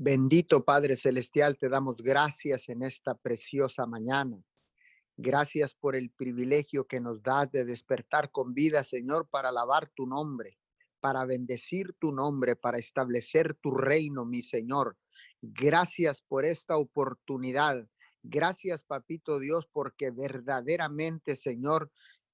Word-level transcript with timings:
Bendito 0.00 0.64
Padre 0.64 0.94
Celestial, 0.94 1.58
te 1.58 1.68
damos 1.68 1.96
gracias 1.96 2.68
en 2.68 2.84
esta 2.84 3.16
preciosa 3.16 3.84
mañana. 3.84 4.40
Gracias 5.16 5.74
por 5.74 5.96
el 5.96 6.12
privilegio 6.12 6.86
que 6.86 7.00
nos 7.00 7.20
das 7.20 7.50
de 7.50 7.64
despertar 7.64 8.30
con 8.30 8.54
vida, 8.54 8.84
Señor, 8.84 9.28
para 9.28 9.48
alabar 9.48 9.88
tu 9.88 10.06
nombre, 10.06 10.56
para 11.00 11.24
bendecir 11.24 11.96
tu 11.98 12.12
nombre, 12.12 12.54
para 12.54 12.78
establecer 12.78 13.56
tu 13.60 13.72
reino, 13.72 14.24
mi 14.24 14.40
Señor. 14.40 14.96
Gracias 15.42 16.22
por 16.22 16.44
esta 16.44 16.76
oportunidad. 16.76 17.84
Gracias, 18.22 18.82
Papito 18.82 19.40
Dios, 19.40 19.66
porque 19.72 20.12
verdaderamente, 20.12 21.34
Señor, 21.34 21.90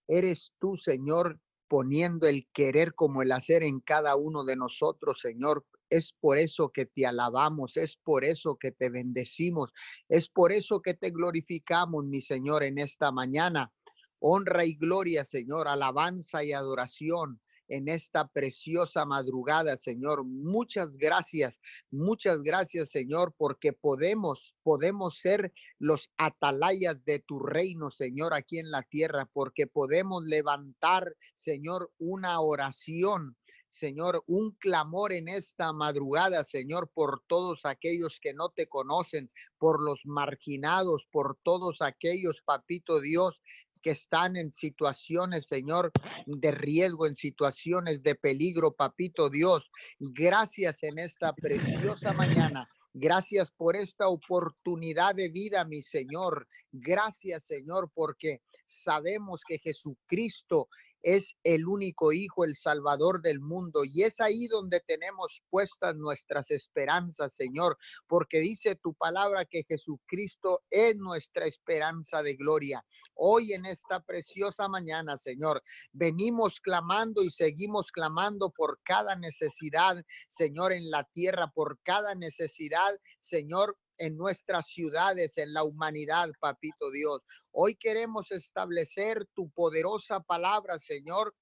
eres 0.06 0.52
tú, 0.58 0.76
Señor, 0.76 1.40
poniendo 1.68 2.26
el 2.26 2.48
querer 2.52 2.94
como 2.94 3.22
el 3.22 3.32
hacer 3.32 3.62
en 3.62 3.80
cada 3.80 4.16
uno 4.16 4.44
de 4.44 4.56
nosotros, 4.56 5.20
Señor, 5.20 5.66
es 5.90 6.12
por 6.12 6.38
eso 6.38 6.70
que 6.70 6.86
te 6.86 7.06
alabamos, 7.06 7.76
es 7.76 7.96
por 7.96 8.24
eso 8.24 8.56
que 8.56 8.72
te 8.72 8.90
bendecimos, 8.90 9.70
es 10.08 10.28
por 10.28 10.52
eso 10.52 10.80
que 10.80 10.94
te 10.94 11.10
glorificamos, 11.10 12.04
mi 12.04 12.20
Señor, 12.20 12.64
en 12.64 12.78
esta 12.78 13.12
mañana. 13.12 13.72
Honra 14.18 14.64
y 14.64 14.74
gloria, 14.74 15.22
Señor, 15.22 15.68
alabanza 15.68 16.42
y 16.42 16.52
adoración 16.52 17.40
en 17.74 17.88
esta 17.88 18.28
preciosa 18.28 19.04
madrugada, 19.04 19.76
Señor. 19.76 20.24
Muchas 20.24 20.96
gracias, 20.96 21.60
muchas 21.90 22.42
gracias, 22.42 22.90
Señor, 22.90 23.34
porque 23.36 23.72
podemos, 23.72 24.54
podemos 24.62 25.18
ser 25.18 25.52
los 25.78 26.10
atalayas 26.16 27.04
de 27.04 27.18
tu 27.18 27.40
reino, 27.40 27.90
Señor, 27.90 28.34
aquí 28.34 28.58
en 28.58 28.70
la 28.70 28.82
tierra, 28.82 29.28
porque 29.32 29.66
podemos 29.66 30.24
levantar, 30.24 31.14
Señor, 31.36 31.90
una 31.98 32.40
oración 32.40 33.36
Señor, 33.74 34.22
un 34.28 34.52
clamor 34.52 35.12
en 35.12 35.28
esta 35.28 35.72
madrugada, 35.72 36.44
Señor, 36.44 36.90
por 36.94 37.24
todos 37.26 37.66
aquellos 37.66 38.20
que 38.20 38.32
no 38.32 38.50
te 38.50 38.68
conocen, 38.68 39.32
por 39.58 39.82
los 39.82 40.06
marginados, 40.06 41.08
por 41.10 41.36
todos 41.42 41.82
aquellos, 41.82 42.40
papito 42.42 43.00
Dios, 43.00 43.42
que 43.84 43.90
están 43.90 44.36
en 44.36 44.50
situaciones, 44.50 45.46
Señor, 45.46 45.92
de 46.24 46.50
riesgo, 46.50 47.06
en 47.06 47.16
situaciones 47.16 48.02
de 48.02 48.14
peligro, 48.14 48.72
papito 48.72 49.28
Dios. 49.28 49.70
Gracias 49.98 50.82
en 50.82 50.98
esta 50.98 51.34
preciosa 51.34 52.14
mañana. 52.14 52.66
Gracias 52.94 53.50
por 53.50 53.76
esta 53.76 54.08
oportunidad 54.08 55.14
de 55.14 55.28
vida, 55.28 55.64
mi 55.66 55.82
Señor. 55.82 56.48
Gracias, 56.72 57.44
Señor, 57.44 57.90
porque 57.92 58.40
sabemos 58.66 59.42
que 59.46 59.58
Jesucristo 59.58 60.68
es 61.04 61.36
el 61.44 61.68
único 61.68 62.12
Hijo, 62.12 62.44
el 62.44 62.56
Salvador 62.56 63.20
del 63.20 63.38
mundo. 63.38 63.84
Y 63.84 64.02
es 64.02 64.20
ahí 64.20 64.46
donde 64.46 64.80
tenemos 64.80 65.42
puestas 65.50 65.94
nuestras 65.94 66.50
esperanzas, 66.50 67.34
Señor, 67.34 67.78
porque 68.08 68.40
dice 68.40 68.74
tu 68.74 68.94
palabra 68.94 69.44
que 69.44 69.64
Jesucristo 69.68 70.62
es 70.70 70.96
nuestra 70.96 71.44
esperanza 71.46 72.22
de 72.22 72.34
gloria. 72.34 72.84
Hoy 73.14 73.52
en 73.52 73.66
esta 73.66 74.00
preciosa 74.00 74.66
mañana, 74.68 75.18
Señor, 75.18 75.62
venimos 75.92 76.58
clamando 76.60 77.22
y 77.22 77.30
seguimos 77.30 77.92
clamando 77.92 78.50
por 78.50 78.80
cada 78.82 79.14
necesidad, 79.14 80.02
Señor, 80.28 80.72
en 80.72 80.90
la 80.90 81.04
tierra, 81.04 81.48
por 81.48 81.78
cada 81.82 82.14
necesidad, 82.14 82.98
Señor, 83.20 83.76
en 83.98 84.16
nuestras 84.16 84.66
ciudades, 84.66 85.38
en 85.38 85.52
la 85.52 85.64
humanidad, 85.64 86.30
papito 86.40 86.90
Dios. 86.90 87.22
Hoy 87.52 87.76
queremos 87.76 88.30
establecer 88.32 89.26
tu 89.34 89.50
poderosa 89.50 90.20
palabra, 90.20 90.78
Señor. 90.78 91.34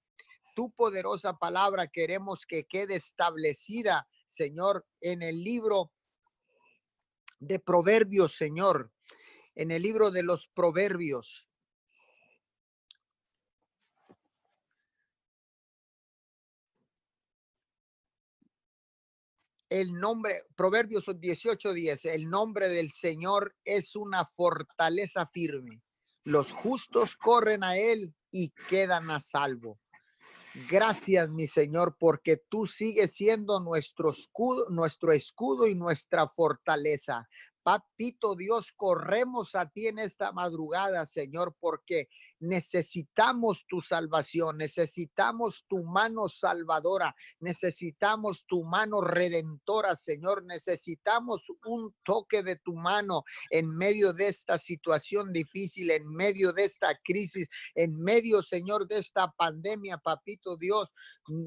Tu 0.54 0.70
poderosa 0.70 1.38
palabra 1.38 1.88
queremos 1.88 2.44
que 2.46 2.64
quede 2.64 2.96
establecida, 2.96 4.06
Señor, 4.26 4.86
en 5.00 5.22
el 5.22 5.42
libro 5.42 5.92
de 7.40 7.58
Proverbios, 7.58 8.36
Señor, 8.36 8.92
en 9.54 9.70
el 9.70 9.82
libro 9.82 10.10
de 10.10 10.22
los 10.22 10.48
Proverbios. 10.48 11.48
El 19.80 19.94
nombre, 19.94 20.42
Proverbios 20.54 21.06
18:10, 21.06 22.04
el 22.04 22.28
nombre 22.28 22.68
del 22.68 22.90
Señor 22.90 23.54
es 23.64 23.96
una 23.96 24.26
fortaleza 24.26 25.26
firme. 25.26 25.82
Los 26.24 26.52
justos 26.52 27.16
corren 27.16 27.64
a 27.64 27.76
él 27.78 28.14
y 28.30 28.50
quedan 28.68 29.10
a 29.10 29.18
salvo. 29.18 29.80
Gracias, 30.68 31.30
mi 31.30 31.46
Señor, 31.46 31.96
porque 31.98 32.36
tú 32.36 32.66
sigues 32.66 33.14
siendo 33.14 33.60
nuestro 33.60 34.10
escudo, 34.10 34.68
nuestro 34.68 35.12
escudo 35.12 35.66
y 35.66 35.74
nuestra 35.74 36.28
fortaleza. 36.28 37.26
Papito 37.62 38.34
Dios, 38.34 38.72
corremos 38.76 39.54
a 39.54 39.68
ti 39.68 39.86
en 39.86 39.98
esta 39.98 40.32
madrugada, 40.32 41.06
Señor, 41.06 41.56
porque 41.60 42.08
necesitamos 42.40 43.66
tu 43.68 43.80
salvación, 43.80 44.56
necesitamos 44.56 45.64
tu 45.68 45.84
mano 45.84 46.28
salvadora, 46.28 47.14
necesitamos 47.38 48.46
tu 48.46 48.64
mano 48.64 49.00
redentora, 49.00 49.94
Señor, 49.94 50.44
necesitamos 50.44 51.46
un 51.64 51.94
toque 52.02 52.42
de 52.42 52.56
tu 52.56 52.74
mano 52.74 53.22
en 53.50 53.68
medio 53.76 54.12
de 54.12 54.28
esta 54.28 54.58
situación 54.58 55.32
difícil, 55.32 55.90
en 55.92 56.08
medio 56.08 56.52
de 56.52 56.64
esta 56.64 56.98
crisis, 57.04 57.46
en 57.76 57.94
medio, 58.02 58.42
Señor, 58.42 58.88
de 58.88 58.98
esta 58.98 59.30
pandemia, 59.30 59.98
Papito 59.98 60.56
Dios. 60.56 60.92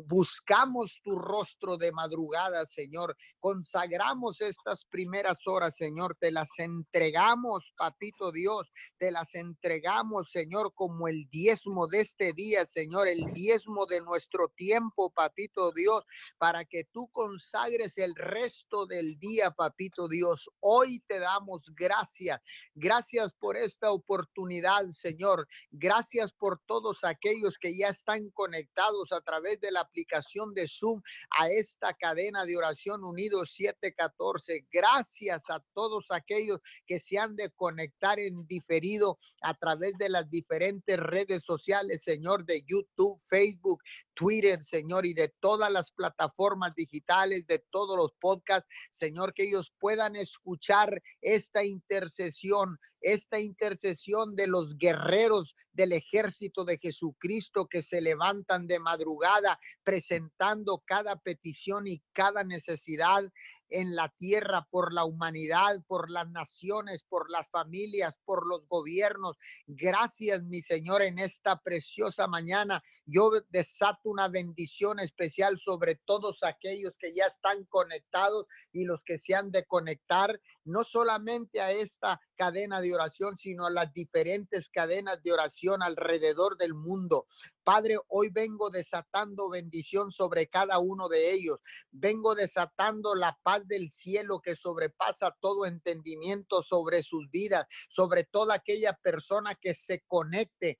Buscamos 0.07 1.01
tu 1.03 1.19
rostro 1.19 1.77
de 1.77 1.91
madrugada, 1.91 2.65
Señor. 2.65 3.17
Consagramos 3.39 4.39
estas 4.39 4.85
primeras 4.85 5.45
horas, 5.45 5.75
Señor. 5.75 6.04
Te 6.13 6.31
las 6.31 6.59
entregamos, 6.59 7.73
Papito 7.75 8.31
Dios. 8.31 8.71
Te 8.99 9.11
las 9.11 9.33
entregamos, 9.33 10.29
Señor, 10.29 10.73
como 10.75 11.07
el 11.07 11.27
diezmo 11.31 11.87
de 11.87 12.01
este 12.01 12.33
día, 12.33 12.65
Señor. 12.67 13.07
El 13.07 13.33
diezmo 13.33 13.87
de 13.87 14.01
nuestro 14.01 14.49
tiempo, 14.49 15.09
Papito 15.09 15.71
Dios, 15.71 16.03
para 16.37 16.65
que 16.65 16.83
tú 16.83 17.07
consagres 17.11 17.97
el 17.97 18.13
resto 18.13 18.85
del 18.85 19.17
día, 19.17 19.49
Papito 19.49 20.07
Dios. 20.07 20.49
Hoy 20.59 20.99
te 21.07 21.17
damos 21.17 21.63
gracias. 21.75 22.39
Gracias 22.75 23.33
por 23.33 23.57
esta 23.57 23.91
oportunidad, 23.91 24.87
Señor. 24.89 25.47
Gracias 25.71 26.33
por 26.33 26.59
todos 26.67 27.03
aquellos 27.03 27.57
que 27.57 27.75
ya 27.75 27.87
están 27.87 28.29
conectados 28.31 29.11
a 29.11 29.21
través 29.21 29.59
de 29.61 29.71
la 29.71 29.81
aplicación 29.81 30.53
de 30.53 30.67
Zoom 30.67 31.01
a 31.39 31.49
esta 31.49 31.93
cadena 31.93 32.45
de 32.45 32.57
oración 32.57 33.03
unido 33.03 33.45
714. 33.45 34.67
Gracias 34.71 35.49
a 35.49 35.59
todos 35.73 35.94
aquellos 36.11 36.59
que 36.85 36.99
se 36.99 37.17
han 37.17 37.35
de 37.35 37.49
conectar 37.51 38.19
en 38.19 38.45
diferido 38.47 39.19
a 39.41 39.53
través 39.53 39.93
de 39.97 40.09
las 40.09 40.29
diferentes 40.29 40.97
redes 40.97 41.43
sociales, 41.43 42.03
Señor, 42.03 42.45
de 42.45 42.63
YouTube, 42.67 43.19
Facebook, 43.27 43.81
Twitter, 44.13 44.61
Señor, 44.63 45.05
y 45.05 45.13
de 45.13 45.29
todas 45.39 45.71
las 45.71 45.91
plataformas 45.91 46.73
digitales, 46.75 47.45
de 47.47 47.59
todos 47.69 47.97
los 47.97 48.13
podcasts, 48.19 48.69
Señor, 48.91 49.33
que 49.33 49.43
ellos 49.43 49.73
puedan 49.79 50.15
escuchar 50.15 51.01
esta 51.21 51.63
intercesión 51.63 52.77
esta 53.05 53.39
intercesión 53.39 54.35
de 54.35 54.47
los 54.47 54.77
guerreros 54.77 55.55
del 55.73 55.91
ejército 55.91 56.65
de 56.65 56.79
Jesucristo 56.79 57.67
que 57.67 57.83
se 57.83 58.01
levantan 58.01 58.65
de 58.65 58.79
madrugada 58.79 59.59
presentando 59.83 60.81
cada 60.87 61.15
petición 61.17 61.85
y 61.85 62.01
cada 62.13 62.43
necesidad 62.43 63.31
en 63.69 63.95
la 63.95 64.09
tierra, 64.09 64.67
por 64.69 64.93
la 64.93 65.05
humanidad, 65.05 65.83
por 65.87 66.09
las 66.11 66.29
naciones, 66.29 67.03
por 67.03 67.29
las 67.29 67.49
familias, 67.49 68.19
por 68.25 68.47
los 68.47 68.67
gobiernos. 68.67 69.37
Gracias, 69.67 70.43
mi 70.43 70.61
Señor, 70.61 71.01
en 71.01 71.19
esta 71.19 71.61
preciosa 71.61 72.27
mañana. 72.27 72.83
Yo 73.05 73.31
desato 73.49 74.09
una 74.09 74.27
bendición 74.27 74.99
especial 74.99 75.59
sobre 75.59 75.95
todos 75.95 76.43
aquellos 76.43 76.97
que 76.97 77.13
ya 77.13 77.25
están 77.25 77.65
conectados 77.65 78.47
y 78.71 78.83
los 78.85 79.01
que 79.01 79.17
se 79.17 79.35
han 79.35 79.51
de 79.51 79.65
conectar, 79.65 80.39
no 80.65 80.83
solamente 80.83 81.61
a 81.61 81.71
esta 81.71 82.19
cadena 82.35 82.81
de 82.81 82.93
oración, 82.93 83.37
sino 83.37 83.65
a 83.65 83.71
las 83.71 83.93
diferentes 83.93 84.69
cadenas 84.69 85.21
de 85.23 85.31
oración 85.31 85.81
alrededor 85.81 86.57
del 86.57 86.73
mundo. 86.73 87.27
Padre, 87.63 87.97
hoy 88.09 88.29
vengo 88.29 88.69
desatando 88.69 89.49
bendición 89.49 90.11
sobre 90.11 90.47
cada 90.47 90.79
uno 90.79 91.07
de 91.07 91.31
ellos. 91.31 91.59
Vengo 91.91 92.35
desatando 92.35 93.15
la 93.15 93.39
paz 93.41 93.67
del 93.67 93.89
cielo 93.89 94.39
que 94.39 94.55
sobrepasa 94.55 95.35
todo 95.39 95.65
entendimiento 95.65 96.61
sobre 96.61 97.01
sus 97.01 97.29
vidas, 97.31 97.65
sobre 97.89 98.23
toda 98.23 98.55
aquella 98.55 98.93
persona 98.93 99.55
que 99.55 99.73
se 99.73 100.03
conecte 100.07 100.77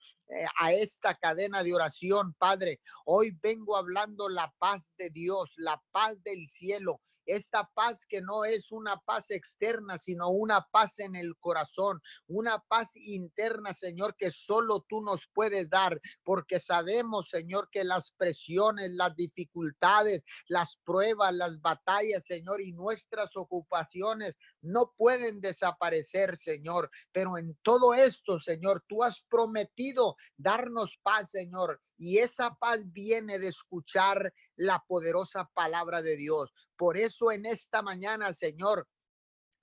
a 0.57 0.73
esta 0.73 1.15
cadena 1.15 1.63
de 1.63 1.73
oración, 1.73 2.33
Padre. 2.33 2.81
Hoy 3.05 3.37
vengo 3.41 3.77
hablando 3.77 4.29
la 4.29 4.53
paz 4.57 4.91
de 4.97 5.09
Dios, 5.09 5.53
la 5.57 5.81
paz 5.91 6.21
del 6.23 6.47
cielo, 6.47 6.99
esta 7.25 7.69
paz 7.73 8.05
que 8.05 8.21
no 8.21 8.45
es 8.45 8.71
una 8.71 8.97
paz 9.01 9.31
externa, 9.31 9.97
sino 9.97 10.29
una 10.29 10.67
paz 10.71 10.99
en 10.99 11.15
el 11.15 11.35
corazón, 11.37 12.01
una 12.27 12.59
paz 12.59 12.95
interna, 12.95 13.73
Señor, 13.73 14.15
que 14.17 14.31
solo 14.31 14.85
tú 14.87 15.01
nos 15.01 15.27
puedes 15.33 15.69
dar, 15.69 15.99
porque 16.23 16.59
sabemos, 16.59 17.29
Señor, 17.29 17.69
que 17.71 17.83
las 17.83 18.11
presiones, 18.11 18.91
las 18.93 19.15
dificultades, 19.15 20.23
las 20.47 20.77
pruebas, 20.83 21.33
las 21.33 21.61
batallas, 21.61 22.25
Señor, 22.25 22.61
y 22.61 22.71
nuestras 22.71 23.35
ocupaciones 23.35 24.35
no 24.65 24.93
pueden 24.97 25.41
desaparecer, 25.41 26.35
Señor. 26.37 26.89
Pero 27.11 27.37
en 27.37 27.57
todo 27.61 27.93
esto, 27.93 28.39
Señor, 28.39 28.83
tú 28.87 29.03
has 29.03 29.21
prometido 29.21 30.15
darnos 30.37 30.99
paz, 31.01 31.31
Señor. 31.31 31.81
Y 31.97 32.17
esa 32.17 32.55
paz 32.55 32.79
viene 32.91 33.39
de 33.39 33.47
escuchar 33.47 34.33
la 34.55 34.83
poderosa 34.87 35.49
palabra 35.53 36.01
de 36.01 36.17
Dios. 36.17 36.53
Por 36.75 36.97
eso 36.97 37.31
en 37.31 37.45
esta 37.45 37.81
mañana, 37.81 38.33
Señor, 38.33 38.87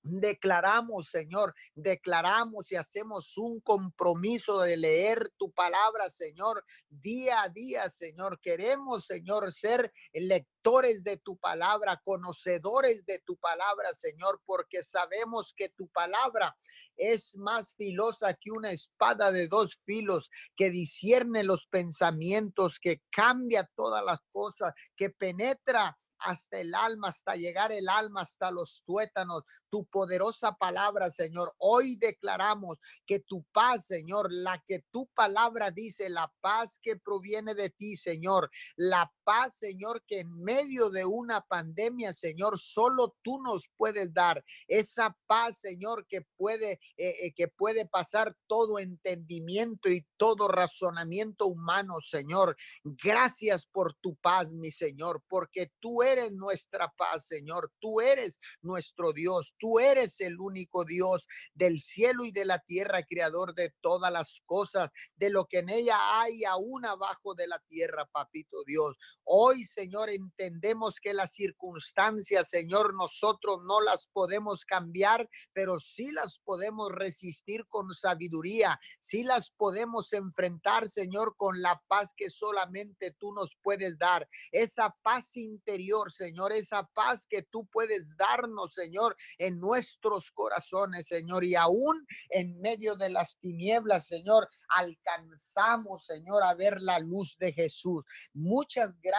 Declaramos, 0.04 1.10
Señor, 1.10 1.54
declaramos 1.74 2.72
y 2.72 2.76
hacemos 2.76 3.38
un 3.38 3.60
compromiso 3.60 4.60
de 4.60 4.76
leer 4.76 5.32
tu 5.38 5.52
palabra, 5.52 6.10
Señor, 6.10 6.64
día 6.88 7.42
a 7.42 7.48
día, 7.48 7.88
Señor. 7.88 8.40
Queremos, 8.40 9.06
Señor, 9.06 9.52
ser 9.52 9.92
lectores 10.12 11.04
de 11.04 11.18
tu 11.18 11.36
palabra, 11.36 12.00
conocedores 12.02 13.06
de 13.06 13.20
tu 13.20 13.36
palabra, 13.36 13.92
Señor, 13.92 14.40
porque 14.44 14.82
sabemos 14.82 15.54
que 15.56 15.68
tu 15.68 15.86
palabra 15.88 16.56
es 16.96 17.36
más 17.36 17.74
filosa 17.76 18.34
que 18.34 18.50
una 18.50 18.72
espada 18.72 19.30
de 19.30 19.46
dos 19.46 19.78
filos, 19.84 20.30
que 20.56 20.70
discierne 20.70 21.44
los 21.44 21.66
pensamientos, 21.66 22.80
que 22.80 23.02
cambia 23.10 23.70
todas 23.76 24.04
las 24.04 24.18
cosas, 24.32 24.74
que 24.96 25.10
penetra 25.10 25.96
hasta 26.18 26.60
el 26.60 26.74
alma, 26.74 27.08
hasta 27.08 27.34
llegar 27.34 27.72
el 27.72 27.88
alma, 27.88 28.22
hasta 28.22 28.50
los 28.50 28.82
tuétanos, 28.84 29.44
tu 29.72 29.86
poderosa 29.86 30.52
palabra, 30.52 31.08
Señor. 31.08 31.54
Hoy 31.56 31.96
declaramos 31.96 32.76
que 33.06 33.20
tu 33.20 33.42
paz, 33.54 33.86
Señor, 33.86 34.30
la 34.30 34.62
que 34.68 34.84
tu 34.90 35.06
palabra 35.14 35.70
dice, 35.70 36.10
la 36.10 36.30
paz 36.42 36.78
que 36.82 36.96
proviene 36.96 37.54
de 37.54 37.70
ti, 37.70 37.96
Señor, 37.96 38.50
la 38.76 39.10
paz, 39.24 39.56
Señor, 39.56 40.04
que 40.06 40.20
en 40.20 40.30
medio 40.42 40.90
de 40.90 41.06
una 41.06 41.40
pandemia, 41.40 42.12
Señor, 42.12 42.58
solo 42.58 43.16
tú 43.22 43.40
nos 43.40 43.70
puedes 43.78 44.12
dar. 44.12 44.44
Esa 44.68 45.16
paz, 45.26 45.60
Señor, 45.60 46.06
que 46.06 46.20
puede, 46.36 46.72
eh, 46.98 47.14
eh, 47.22 47.32
que 47.34 47.48
puede 47.48 47.86
pasar 47.86 48.36
todo 48.46 48.78
entendimiento 48.78 49.88
y 49.88 50.06
todo 50.18 50.48
razonamiento 50.48 51.46
humano, 51.46 51.94
Señor. 52.02 52.56
Gracias 52.84 53.64
por 53.64 53.94
tu 53.94 54.16
paz, 54.16 54.52
mi 54.52 54.70
Señor, 54.70 55.22
porque 55.30 55.72
tú 55.80 56.02
eres 56.02 56.30
nuestra 56.32 56.92
paz, 56.94 57.26
Señor. 57.26 57.72
Tú 57.80 58.02
eres 58.02 58.38
nuestro 58.60 59.14
Dios. 59.14 59.54
Tú 59.62 59.78
eres 59.78 60.18
el 60.18 60.40
único 60.40 60.84
Dios 60.84 61.24
del 61.54 61.78
cielo 61.78 62.24
y 62.24 62.32
de 62.32 62.44
la 62.44 62.58
tierra, 62.58 63.04
creador 63.04 63.54
de 63.54 63.72
todas 63.80 64.12
las 64.12 64.42
cosas, 64.44 64.90
de 65.14 65.30
lo 65.30 65.44
que 65.44 65.60
en 65.60 65.70
ella 65.70 66.20
hay 66.20 66.42
aún 66.42 66.84
abajo 66.84 67.36
de 67.36 67.46
la 67.46 67.60
tierra, 67.68 68.08
papito 68.12 68.64
Dios. 68.66 68.96
Hoy, 69.24 69.64
Señor, 69.64 70.10
entendemos 70.10 70.98
que 71.00 71.14
las 71.14 71.32
circunstancias, 71.32 72.48
Señor, 72.48 72.94
nosotros 72.94 73.60
no 73.64 73.80
las 73.80 74.08
podemos 74.12 74.64
cambiar, 74.64 75.28
pero 75.52 75.78
sí 75.78 76.10
las 76.12 76.38
podemos 76.38 76.90
resistir 76.92 77.66
con 77.68 77.92
sabiduría, 77.94 78.78
sí 79.00 79.22
las 79.22 79.50
podemos 79.50 80.12
enfrentar, 80.12 80.88
Señor, 80.88 81.34
con 81.36 81.62
la 81.62 81.80
paz 81.88 82.14
que 82.16 82.30
solamente 82.30 83.12
tú 83.18 83.32
nos 83.32 83.56
puedes 83.62 83.96
dar. 83.98 84.28
Esa 84.50 84.94
paz 85.02 85.36
interior, 85.36 86.10
Señor, 86.10 86.52
esa 86.52 86.84
paz 86.94 87.26
que 87.28 87.42
tú 87.42 87.66
puedes 87.66 88.16
darnos, 88.16 88.74
Señor, 88.74 89.16
en 89.38 89.60
nuestros 89.60 90.32
corazones, 90.32 91.06
Señor, 91.06 91.44
y 91.44 91.54
aún 91.54 92.06
en 92.30 92.60
medio 92.60 92.96
de 92.96 93.10
las 93.10 93.38
tinieblas, 93.38 94.06
Señor, 94.06 94.48
alcanzamos, 94.68 96.04
Señor, 96.04 96.42
a 96.42 96.54
ver 96.54 96.80
la 96.80 96.98
luz 96.98 97.36
de 97.38 97.52
Jesús. 97.52 98.04
Muchas 98.32 98.94
gracias, 99.00 99.11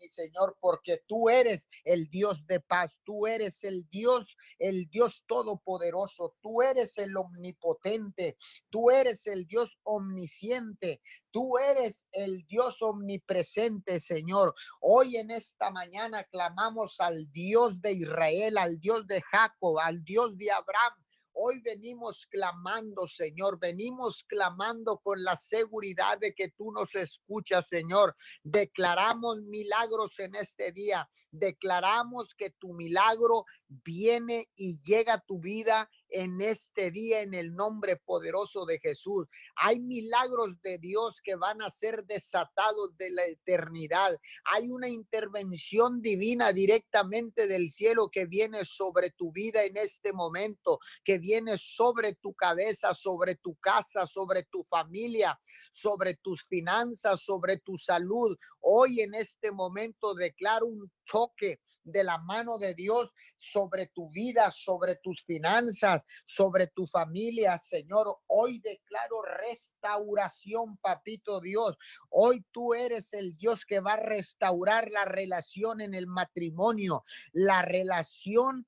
mi 0.00 0.08
Señor, 0.08 0.56
porque 0.60 1.02
tú 1.06 1.28
eres 1.28 1.68
el 1.84 2.08
Dios 2.08 2.46
de 2.46 2.60
paz, 2.60 3.00
tú 3.04 3.26
eres 3.26 3.64
el 3.64 3.88
Dios, 3.88 4.36
el 4.58 4.88
Dios 4.90 5.24
todopoderoso, 5.26 6.36
tú 6.40 6.62
eres 6.62 6.98
el 6.98 7.16
omnipotente, 7.16 8.36
tú 8.70 8.90
eres 8.90 9.26
el 9.26 9.46
Dios 9.46 9.78
omnisciente, 9.84 11.00
Tú 11.30 11.58
eres 11.58 12.06
el 12.12 12.46
Dios 12.46 12.80
omnipresente, 12.80 14.00
Señor. 14.00 14.54
Hoy 14.80 15.16
en 15.16 15.30
esta 15.30 15.70
mañana 15.70 16.24
clamamos 16.24 17.00
al 17.00 17.30
Dios 17.30 17.82
de 17.82 17.92
Israel, 17.92 18.56
al 18.56 18.80
Dios 18.80 19.06
de 19.06 19.20
Jacob, 19.22 19.78
al 19.78 20.02
Dios 20.04 20.36
de 20.38 20.50
Abraham. 20.50 20.94
Hoy 21.40 21.60
venimos 21.60 22.26
clamando, 22.26 23.06
Señor, 23.06 23.60
venimos 23.60 24.24
clamando 24.24 24.98
con 24.98 25.22
la 25.22 25.36
seguridad 25.36 26.18
de 26.18 26.34
que 26.34 26.48
tú 26.48 26.72
nos 26.72 26.96
escuchas, 26.96 27.68
Señor. 27.68 28.16
Declaramos 28.42 29.42
milagros 29.42 30.18
en 30.18 30.34
este 30.34 30.72
día. 30.72 31.08
Declaramos 31.30 32.34
que 32.34 32.50
tu 32.50 32.74
milagro 32.74 33.44
viene 33.68 34.50
y 34.56 34.82
llega 34.82 35.14
a 35.14 35.20
tu 35.20 35.38
vida 35.38 35.88
en 36.10 36.40
este 36.40 36.90
día 36.90 37.20
en 37.20 37.34
el 37.34 37.54
nombre 37.54 37.96
poderoso 37.96 38.64
de 38.64 38.78
Jesús. 38.78 39.26
Hay 39.56 39.80
milagros 39.80 40.60
de 40.62 40.78
Dios 40.78 41.20
que 41.22 41.36
van 41.36 41.62
a 41.62 41.70
ser 41.70 42.04
desatados 42.04 42.96
de 42.96 43.10
la 43.10 43.24
eternidad. 43.24 44.16
Hay 44.44 44.70
una 44.70 44.88
intervención 44.88 46.00
divina 46.00 46.52
directamente 46.52 47.46
del 47.46 47.70
cielo 47.70 48.08
que 48.10 48.26
viene 48.26 48.64
sobre 48.64 49.10
tu 49.10 49.32
vida 49.32 49.64
en 49.64 49.76
este 49.76 50.12
momento, 50.12 50.78
que 51.04 51.18
viene 51.18 51.56
sobre 51.58 52.14
tu 52.14 52.34
cabeza, 52.34 52.94
sobre 52.94 53.36
tu 53.36 53.56
casa, 53.56 54.06
sobre 54.06 54.44
tu 54.44 54.64
familia, 54.64 55.38
sobre 55.70 56.14
tus 56.14 56.44
finanzas, 56.44 57.20
sobre 57.20 57.58
tu 57.58 57.76
salud. 57.76 58.36
Hoy 58.60 59.00
en 59.00 59.14
este 59.14 59.52
momento 59.52 60.14
declaro 60.14 60.66
un 60.66 60.90
toque 61.10 61.60
de 61.82 62.04
la 62.04 62.18
mano 62.18 62.58
de 62.58 62.74
Dios 62.74 63.10
sobre 63.36 63.86
tu 63.86 64.10
vida, 64.10 64.50
sobre 64.50 64.96
tus 64.96 65.24
finanzas, 65.24 65.97
sobre 66.24 66.66
tu 66.68 66.86
familia, 66.86 67.58
Señor. 67.58 68.18
Hoy 68.26 68.60
declaro 68.60 69.22
restauración, 69.22 70.76
papito 70.78 71.40
Dios. 71.40 71.76
Hoy 72.10 72.44
tú 72.52 72.74
eres 72.74 73.12
el 73.12 73.36
Dios 73.36 73.64
que 73.64 73.80
va 73.80 73.92
a 73.92 74.00
restaurar 74.00 74.90
la 74.90 75.04
relación 75.04 75.80
en 75.80 75.94
el 75.94 76.06
matrimonio, 76.06 77.04
la 77.32 77.62
relación 77.62 78.66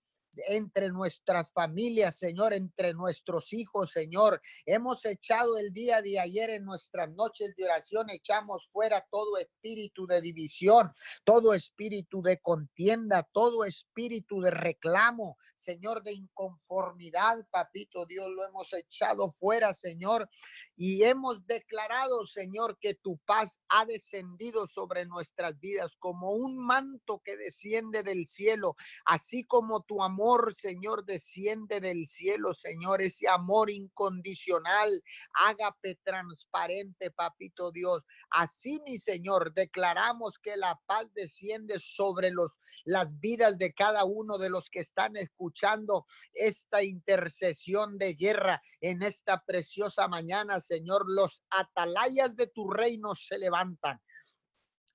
entre 0.49 0.91
nuestras 0.91 1.53
familias, 1.53 2.19
Señor, 2.19 2.55
entre 2.55 2.95
nuestros 2.95 3.53
hijos, 3.53 3.93
Señor. 3.93 4.41
Hemos 4.67 5.05
echado 5.05 5.59
el 5.59 5.73
día 5.73 6.03
de 6.03 6.19
ayer 6.19 6.51
en 6.51 6.65
nuestras 6.65 7.11
noches 7.11 7.55
de 7.57 7.65
oración, 7.65 8.11
echamos 8.11 8.69
fuera 8.73 9.07
todo 9.11 9.39
espíritu 9.39 10.07
de 10.07 10.21
división, 10.21 10.93
todo 11.25 11.55
espíritu 11.55 12.23
de 12.23 12.39
contienda, 12.39 13.29
todo 13.33 13.65
espíritu 13.65 14.41
de 14.41 14.51
reclamo, 14.51 15.37
Señor, 15.57 16.03
de 16.03 16.13
inconformidad, 16.13 17.47
papito 17.51 18.07
Dios, 18.07 18.29
lo 18.29 18.47
hemos 18.47 18.73
echado 18.73 19.35
fuera, 19.39 19.75
Señor, 19.75 20.29
y 20.75 21.05
hemos 21.05 21.47
declarado, 21.47 22.25
Señor, 22.25 22.79
que 22.81 22.95
tu 22.95 23.19
paz 23.27 23.61
ha 23.69 23.85
descendido 23.85 24.67
sobre 24.67 25.05
nuestras 25.05 25.59
vidas 25.61 25.97
como 25.99 26.33
un 26.33 26.59
manto 26.59 27.21
que 27.25 27.37
desciende 27.37 28.03
del 28.03 28.27
cielo, 28.27 28.77
así 29.05 29.45
como 29.45 29.83
tu 29.83 30.03
amor 30.03 30.30
Señor, 30.55 31.05
desciende 31.05 31.81
del 31.81 32.07
cielo, 32.07 32.55
Señor, 32.55 33.03
ese 33.03 33.29
amor 33.29 33.71
incondicional, 33.71 35.03
hágate 35.35 35.99
transparente, 36.05 37.11
papito 37.11 37.73
Dios. 37.73 38.03
Así, 38.31 38.81
mi 38.85 38.99
Señor, 38.99 39.53
declaramos 39.53 40.39
que 40.39 40.57
la 40.57 40.81
paz 40.87 41.07
desciende 41.15 41.79
sobre 41.79 42.31
los, 42.31 42.59
las 42.85 43.19
vidas 43.19 43.59
de 43.59 43.73
cada 43.73 44.05
uno 44.05 44.39
de 44.39 44.51
los 44.51 44.71
que 44.71 44.81
están 44.81 45.17
escuchando 45.17 46.05
esta 46.33 46.83
intercesión 46.83 47.99
de 47.99 48.15
guerra 48.15 48.63
en 48.81 49.03
esta 49.03 49.43
preciosa 49.45 50.07
mañana, 50.09 50.61
Señor. 50.61 51.05
Los 51.09 51.43
atalayas 51.51 52.37
de 52.37 52.47
tu 52.47 52.71
reino 52.71 53.15
se 53.15 53.39
levantan 53.39 54.01